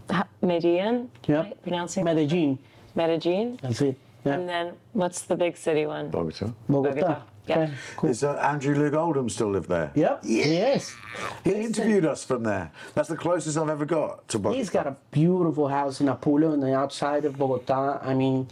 Ha- 0.09 0.27
Medellin. 0.41 1.09
Yeah. 1.27 1.35
right? 1.37 1.61
Pronouncing 1.63 2.05
Medellin. 2.05 2.59
Medellin. 2.95 3.59
That's 3.61 3.81
it. 3.81 3.97
Yeah. 4.25 4.33
And 4.35 4.47
then 4.47 4.73
what's 4.93 5.23
the 5.23 5.35
big 5.35 5.57
city 5.57 5.85
one? 5.85 6.09
Bogota. 6.09 6.53
Bogota. 6.69 6.93
Bogota. 6.95 7.21
Yeah. 7.45 7.57
Okay, 7.59 7.73
cool. 7.97 8.09
Is 8.09 8.23
uh, 8.23 8.35
Andrew 8.35 8.73
Loog 8.73 8.95
Oldham 8.95 9.27
still 9.27 9.49
live 9.51 9.67
there? 9.67 9.91
Yep. 9.95 10.21
Yes. 10.23 10.95
He 11.43 11.51
interviewed 11.51 12.05
us 12.05 12.23
from 12.23 12.43
there. 12.43 12.71
That's 12.95 13.09
the 13.09 13.17
closest 13.17 13.57
I've 13.57 13.67
ever 13.67 13.83
got 13.85 14.25
to 14.29 14.39
Bogota. 14.39 14.57
He's 14.57 14.69
got 14.69 14.87
a 14.87 14.95
beautiful 15.11 15.67
house 15.67 15.99
in 15.99 16.07
Apulo 16.07 16.53
on 16.53 16.61
the 16.61 16.73
outside 16.73 17.25
of 17.25 17.37
Bogota. 17.37 17.99
I 18.01 18.13
mean, 18.13 18.47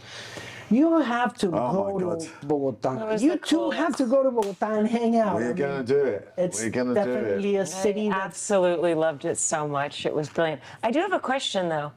you 0.71 0.99
have 0.99 1.33
to 1.39 1.47
Oh 1.47 1.97
go 1.99 2.15
to 2.17 2.29
Bogota. 2.47 3.05
was 3.05 3.21
You 3.23 3.31
the 3.33 3.37
two 3.37 3.55
coolest. 3.57 3.77
have 3.79 3.95
to 3.97 4.05
go 4.05 4.23
to 4.23 4.31
Bogota 4.31 4.73
and 4.79 4.87
hang 4.87 5.17
out. 5.17 5.33
I 5.33 5.35
We're 5.35 5.47
mean, 5.47 5.55
gonna 5.55 5.83
do 5.83 5.97
it. 6.03 6.33
it's 6.37 6.61
We're 6.63 6.69
gonna 6.69 6.89
do 6.93 6.95
definitely 6.95 7.55
it. 7.57 7.59
a 7.59 7.65
city 7.65 8.09
I 8.09 8.13
absolutely 8.15 8.93
loved 8.93 9.25
it 9.25 9.37
so 9.37 9.67
much. 9.67 10.05
It 10.05 10.13
was 10.13 10.29
brilliant. 10.29 10.61
I 10.83 10.91
do 10.91 10.99
have 10.99 11.13
a 11.13 11.19
question 11.19 11.69
though. 11.69 11.91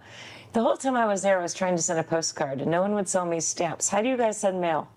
The 0.53 0.62
whole 0.62 0.77
time 0.77 0.95
I 0.95 1.07
was 1.07 1.22
there, 1.22 1.39
I 1.39 1.43
was 1.43 1.55
trying 1.55 1.75
to 1.77 1.83
send 1.83 1.99
a 1.99 2.05
postcard, 2.05 2.61
and 2.61 2.70
no 2.70 2.81
one 2.81 2.95
would 2.95 3.09
sell 3.09 3.27
me 3.27 3.41
stamps. 3.41 3.89
How 3.89 4.01
do 4.03 4.09
you 4.09 4.16
guys 4.16 4.39
send 4.39 4.61
mail? 4.61 4.89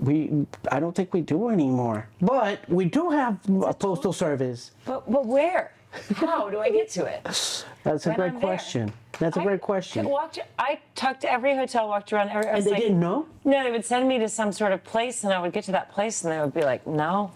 we. 0.00 0.46
I 0.70 0.80
don't 0.80 0.94
think 0.96 1.12
we 1.12 1.20
do 1.20 1.50
anymore, 1.50 2.08
but 2.22 2.66
we 2.68 2.86
do 2.86 3.10
have 3.10 3.38
a 3.66 3.74
postal 3.74 4.12
service. 4.14 4.70
But 4.86 5.10
but 5.10 5.26
where? 5.26 5.72
How 6.14 6.48
do 6.50 6.58
I 6.58 6.70
get 6.70 6.88
to 6.90 7.04
it? 7.04 7.22
That's 7.84 8.06
a 8.06 8.10
When 8.10 8.16
great 8.16 8.26
I'm 8.28 8.32
there. 8.34 8.40
question. 8.40 8.92
That's 9.18 9.36
a 9.36 9.40
I 9.40 9.44
great 9.44 9.60
question. 9.60 10.08
Walked. 10.08 10.38
I 10.58 10.78
talked 10.94 11.20
to 11.22 11.30
every 11.32 11.54
hotel, 11.54 11.88
walked 11.88 12.12
around. 12.12 12.30
Every, 12.30 12.48
I 12.48 12.56
And 12.56 12.64
they 12.64 12.70
like, 12.70 12.80
didn't 12.80 13.00
know. 13.00 13.26
No, 13.44 13.62
they 13.62 13.70
would 13.70 13.84
send 13.84 14.08
me 14.08 14.18
to 14.18 14.28
some 14.28 14.52
sort 14.52 14.72
of 14.72 14.82
place, 14.84 15.24
and 15.24 15.32
I 15.32 15.38
would 15.40 15.52
get 15.52 15.64
to 15.64 15.72
that 15.72 15.90
place, 15.92 16.24
and 16.24 16.32
they 16.32 16.40
would 16.40 16.54
be 16.54 16.62
like, 16.62 16.86
"No, 16.86 17.30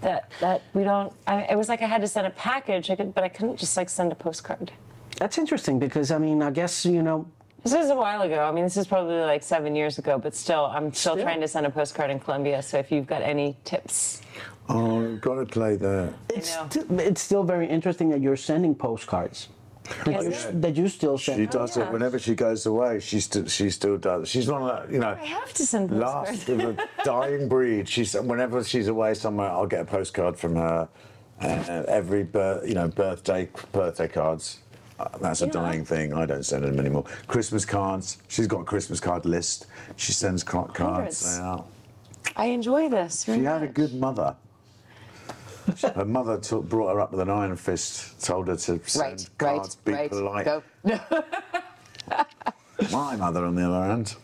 that 0.00 0.30
that 0.40 0.62
we 0.72 0.84
don't." 0.84 1.12
I, 1.26 1.42
it 1.42 1.56
was 1.56 1.68
like 1.68 1.82
I 1.82 1.86
had 1.86 2.00
to 2.00 2.08
send 2.08 2.26
a 2.26 2.30
package, 2.30 2.90
I 2.90 2.96
could, 2.96 3.14
but 3.14 3.24
I 3.24 3.28
couldn't 3.28 3.56
just 3.58 3.76
like 3.76 3.90
send 3.90 4.10
a 4.10 4.14
postcard. 4.14 4.72
That's 5.18 5.36
interesting 5.36 5.78
because 5.78 6.10
I 6.10 6.18
mean, 6.18 6.42
I 6.42 6.50
guess 6.50 6.86
you 6.86 7.02
know, 7.02 7.26
This 7.62 7.74
is 7.74 7.90
a 7.90 7.94
while 7.96 8.22
ago. 8.22 8.42
I 8.42 8.50
mean, 8.50 8.64
this 8.64 8.76
is 8.76 8.86
probably 8.88 9.20
like 9.20 9.42
seven 9.42 9.76
years 9.76 9.98
ago, 9.98 10.18
but 10.18 10.34
still, 10.34 10.66
I'm 10.66 10.92
still, 10.92 11.12
Still? 11.14 11.24
trying 11.24 11.40
to 11.40 11.48
send 11.48 11.64
a 11.66 11.70
postcard 11.70 12.10
in 12.10 12.18
Colombia. 12.18 12.60
So 12.62 12.78
if 12.78 12.90
you've 12.90 13.06
got 13.06 13.22
any 13.22 13.56
tips, 13.64 14.20
Oh, 14.68 15.04
I've 15.04 15.20
got 15.20 15.34
to 15.36 15.44
play 15.46 15.76
there. 15.76 16.12
It's, 16.30 16.54
know. 16.56 16.66
sti- 16.70 16.94
it's 17.04 17.20
still 17.20 17.42
very 17.44 17.68
interesting 17.68 18.08
that 18.10 18.20
you're 18.20 18.36
sending 18.36 18.74
postcards. 18.74 19.48
That, 20.06 20.22
Is 20.22 20.44
you, 20.44 20.50
it? 20.50 20.62
that 20.62 20.76
you 20.76 20.88
still 20.88 21.18
send. 21.18 21.38
She 21.40 21.46
does 21.46 21.76
yeah. 21.76 21.84
it 21.84 21.92
whenever 21.92 22.18
she 22.18 22.34
goes 22.36 22.64
away. 22.66 23.00
She 23.00 23.18
still 23.20 23.46
she 23.48 23.68
still 23.70 23.98
does. 23.98 24.28
She's 24.28 24.48
one 24.48 24.62
of 24.62 24.68
that, 24.68 24.92
you 24.92 25.00
know. 25.00 25.10
I 25.20 25.24
have 25.24 25.52
to 25.54 25.66
send 25.66 25.90
Last 25.98 26.48
of 26.48 26.60
a 26.60 26.88
dying 27.04 27.48
breed. 27.48 27.88
She's 27.88 28.14
whenever 28.14 28.62
she's 28.62 28.86
away 28.86 29.14
somewhere, 29.14 29.50
I'll 29.50 29.66
get 29.66 29.80
a 29.80 29.84
postcard 29.84 30.38
from 30.38 30.54
her. 30.54 30.88
Uh, 31.40 31.82
every 31.88 32.22
bir- 32.22 32.62
you 32.64 32.74
know 32.74 32.86
birthday 32.86 33.48
birthday 33.72 34.06
cards. 34.06 34.60
That's 35.20 35.42
a 35.42 35.46
dying 35.46 35.84
thing. 35.84 36.12
I 36.12 36.26
don't 36.26 36.44
send 36.44 36.64
them 36.64 36.78
anymore. 36.78 37.04
Christmas 37.26 37.64
cards. 37.64 38.18
She's 38.28 38.46
got 38.46 38.60
a 38.60 38.64
Christmas 38.64 39.00
card 39.00 39.24
list. 39.26 39.66
She 39.96 40.12
sends 40.12 40.42
ca- 40.44 40.64
cards 40.64 41.24
Hundreds. 41.24 41.38
out. 41.40 41.66
I 42.36 42.46
enjoy 42.46 42.88
this. 42.88 43.24
She 43.24 43.44
had 43.44 43.62
a 43.62 43.68
good 43.68 43.94
mother. 43.94 44.36
Her 45.94 46.04
mother 46.04 46.38
took, 46.38 46.68
brought 46.68 46.92
her 46.92 47.00
up 47.00 47.12
with 47.12 47.20
an 47.20 47.30
iron 47.30 47.56
fist, 47.56 48.20
told 48.24 48.48
her 48.48 48.56
to 48.56 48.80
send 48.88 49.00
Right, 49.00 49.28
cards, 49.38 49.76
right, 49.76 49.84
be 49.84 49.92
right. 49.92 50.10
polite. 50.10 50.44
Go. 50.44 50.62
My 52.90 53.16
mother, 53.16 53.44
on 53.44 53.54
the 53.54 53.62
other 53.68 53.86
hand, 53.88 54.16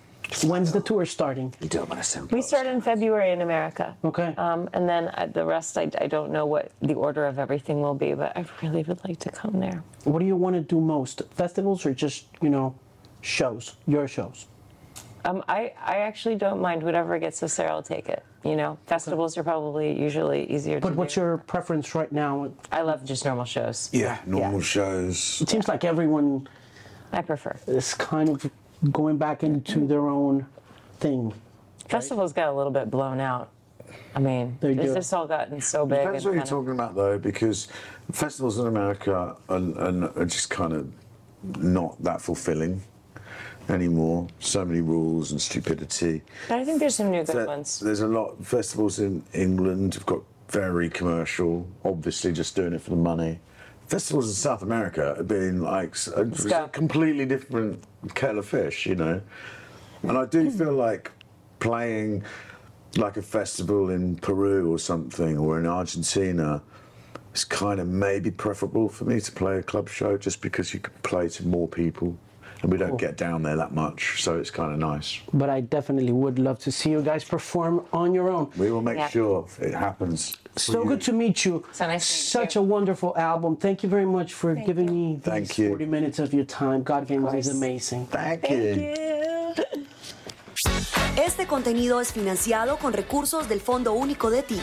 When's 0.45 0.73
the 0.73 0.81
tour 0.81 1.05
starting? 1.07 1.55
you 1.61 1.69
don't 1.69 1.89
want 1.89 2.03
to 2.03 2.07
send. 2.09 2.25
We 2.31 2.39
cards. 2.39 2.49
start 2.49 2.67
in 2.67 2.81
February 2.81 3.33
in 3.33 3.41
America. 3.41 3.97
Okay. 4.05 4.35
Um, 4.37 4.69
and 4.75 4.89
then 4.89 5.09
uh, 5.09 5.27
the 5.33 5.45
rest, 5.45 5.77
I, 5.79 5.91
I 6.01 6.07
don't 6.07 6.31
know 6.31 6.47
what 6.47 6.71
the 6.83 6.95
order 6.95 7.27
of 7.27 7.39
everything 7.39 7.81
will 7.81 7.95
be, 7.95 8.15
but 8.15 8.37
I 8.37 8.45
really 8.63 8.83
would 8.83 9.01
like 9.09 9.19
to 9.21 9.31
come 9.31 9.59
there. 9.59 9.83
What 10.05 10.19
do 10.21 10.27
you 10.27 10.37
want 10.37 10.55
to 10.57 10.61
do 10.61 10.81
most? 10.81 11.23
Festivals 11.31 11.85
or 11.87 11.95
just, 11.95 12.27
you 12.43 12.51
know, 12.51 12.75
shows? 13.23 13.77
Your 13.87 14.07
shows? 14.07 14.47
Um, 15.25 15.43
I, 15.49 15.73
I 15.85 15.99
actually 15.99 16.37
don't 16.37 16.61
mind 16.61 16.83
whatever 16.83 17.19
gets 17.19 17.43
us 17.43 17.57
there. 17.57 17.71
I'll 17.71 17.83
take 17.83 18.09
it. 18.09 18.23
You 18.45 18.55
know, 18.55 18.79
festivals 18.87 19.37
are 19.37 19.43
probably 19.43 19.99
usually 20.01 20.49
easier. 20.51 20.79
But 20.79 20.91
to 20.91 20.95
what's 20.95 21.15
do. 21.15 21.23
your 21.23 21.39
preference 21.39 21.95
right 21.95 22.11
now? 22.13 22.53
I 22.71 22.83
love 22.83 23.05
just 23.05 23.25
normal 23.25 23.45
shows. 23.45 23.91
Yeah, 23.93 24.19
normal 24.27 24.61
Yeah. 24.61 24.65
shows. 24.65 25.41
It 25.41 25.49
seems 25.51 25.67
like 25.69 25.85
everyone 25.85 26.49
I 27.13 27.23
prefer. 27.23 27.57
is 27.67 27.95
kind 27.95 28.29
of 28.29 28.49
going 28.91 29.17
back 29.19 29.43
into 29.43 29.87
their 29.87 30.09
own 30.09 30.47
thing. 31.01 31.33
Festivals 31.89 32.33
got 32.33 32.49
a 32.49 32.53
little 32.53 32.73
bit 32.73 32.91
blown 32.91 33.21
out. 33.21 33.51
I 34.15 34.21
mean, 34.21 34.59
They 34.61 34.73
it's 34.73 34.83
do. 34.89 34.95
just 34.95 35.15
all 35.15 35.27
gotten 35.27 35.61
so 35.61 35.87
big. 35.87 36.01
Depends 36.01 36.25
what 36.25 36.31
and 36.31 36.35
you're 36.37 36.43
kind 36.43 36.43
of- 36.43 36.49
talking 36.49 36.73
about 36.73 36.95
though, 36.95 37.19
because 37.19 37.69
festivals 38.13 38.59
in 38.59 38.67
America 38.67 39.15
are, 39.15 39.37
are, 39.49 40.13
are 40.21 40.25
just 40.27 40.51
kind 40.51 40.73
of 40.73 40.91
not 41.59 42.03
that 42.03 42.21
fulfilling 42.21 42.83
anymore. 43.69 44.27
So 44.41 44.65
many 44.65 44.81
rules 44.81 45.31
and 45.33 45.41
stupidity. 45.41 46.23
But 46.49 46.59
I 46.59 46.65
think 46.65 46.81
there's 46.81 46.95
some 46.97 47.11
new 47.11 47.25
good 47.25 47.37
There- 47.37 47.47
ones. 47.47 47.81
There's 47.81 48.01
a 48.01 48.07
lot. 48.09 48.43
Festivals 48.45 48.99
in 48.99 49.23
England 49.33 49.95
have 49.95 50.07
got 50.07 50.21
very 50.49 50.89
commercial, 50.91 51.67
obviously 51.85 52.33
just 52.33 52.57
doing 52.57 52.73
it 52.73 52.81
for 52.83 52.91
the 52.91 52.97
money. 52.97 53.39
Festivals 53.89 54.29
in 54.29 54.35
South 54.35 54.61
America 54.61 55.15
have 55.17 55.27
been 55.27 55.63
like 55.63 55.97
a 56.09 56.69
completely 56.69 57.25
different 57.25 57.83
kettle 58.15 58.41
of 58.41 58.47
fish, 58.47 58.85
you 58.85 58.95
know. 58.95 59.23
And 60.03 60.19
I 60.19 60.27
do 60.27 60.51
feel 60.51 60.73
like 60.89 61.11
playing 61.59 62.23
like 62.97 63.17
a 63.17 63.23
festival 63.23 63.89
in 63.89 64.17
Peru 64.17 64.71
or 64.71 64.79
something, 64.79 65.39
or 65.39 65.59
in 65.59 65.67
Argentina, 65.67 66.63
is 67.35 67.45
kind 67.45 67.81
of 67.81 67.89
maybe 67.89 68.31
preferable 68.31 68.91
for 68.91 69.05
me 69.05 69.21
to 69.21 69.33
play 69.33 69.57
a 69.57 69.63
club 69.63 69.89
show 69.89 70.19
just 70.19 70.43
because 70.43 70.75
you 70.75 70.81
can 70.81 70.93
play 71.03 71.29
to 71.31 71.47
more 71.47 71.67
people. 71.67 72.17
And 72.63 72.73
we 72.73 72.79
don't 72.79 72.97
get 72.99 73.17
down 73.17 73.43
there 73.43 73.57
that 73.57 73.73
much, 73.73 74.21
so 74.23 74.39
it's 74.39 74.51
kind 74.51 74.73
of 74.73 74.79
nice. 74.81 75.21
But 75.33 75.49
I 75.49 75.61
definitely 75.61 76.13
would 76.13 76.39
love 76.41 76.59
to 76.61 76.73
see 76.73 76.91
you 76.91 77.03
guys 77.03 77.23
perform 77.25 77.85
on 77.93 78.13
your 78.15 78.29
own. 78.31 78.51
We 78.57 78.71
will 78.73 78.83
make 78.83 78.97
Yeah. 78.99 79.09
sure 79.09 79.47
it 79.61 79.75
happens. 79.75 80.37
for 80.55 80.61
So 80.61 80.83
you. 80.83 80.89
good 80.89 81.01
to 81.03 81.13
meet 81.13 81.45
you. 81.45 81.63
So 81.73 81.87
nice 81.87 82.05
Such 82.05 82.57
you. 82.57 82.63
a 82.63 82.65
wonderful 82.65 83.17
album. 83.17 83.57
Thank 83.57 83.85
you 83.85 83.89
very 83.89 84.07
much 84.07 84.35
for 84.35 84.55
giving 84.57 84.87
me 84.93 85.15
these 85.15 85.23
Thank 85.25 85.59
you. 85.59 85.69
40 85.69 85.87
minutes 85.87 86.19
of 86.19 86.35
your 86.35 86.45
time. 86.47 86.83
God 86.83 87.07
Games 87.07 87.33
is 87.35 87.49
amazing. 87.49 88.07
Thank, 88.07 88.43
Thank 88.43 88.51
you. 88.51 88.83
you. 88.83 88.95
Este 91.17 91.47
contenido 91.47 92.01
es 92.01 92.13
financiado 92.13 92.77
con 92.79 92.93
recursos 92.93 93.49
del 93.49 93.61
Fondo 93.61 93.93
Único 93.93 94.31
de 94.31 94.43
TIC. 94.43 94.61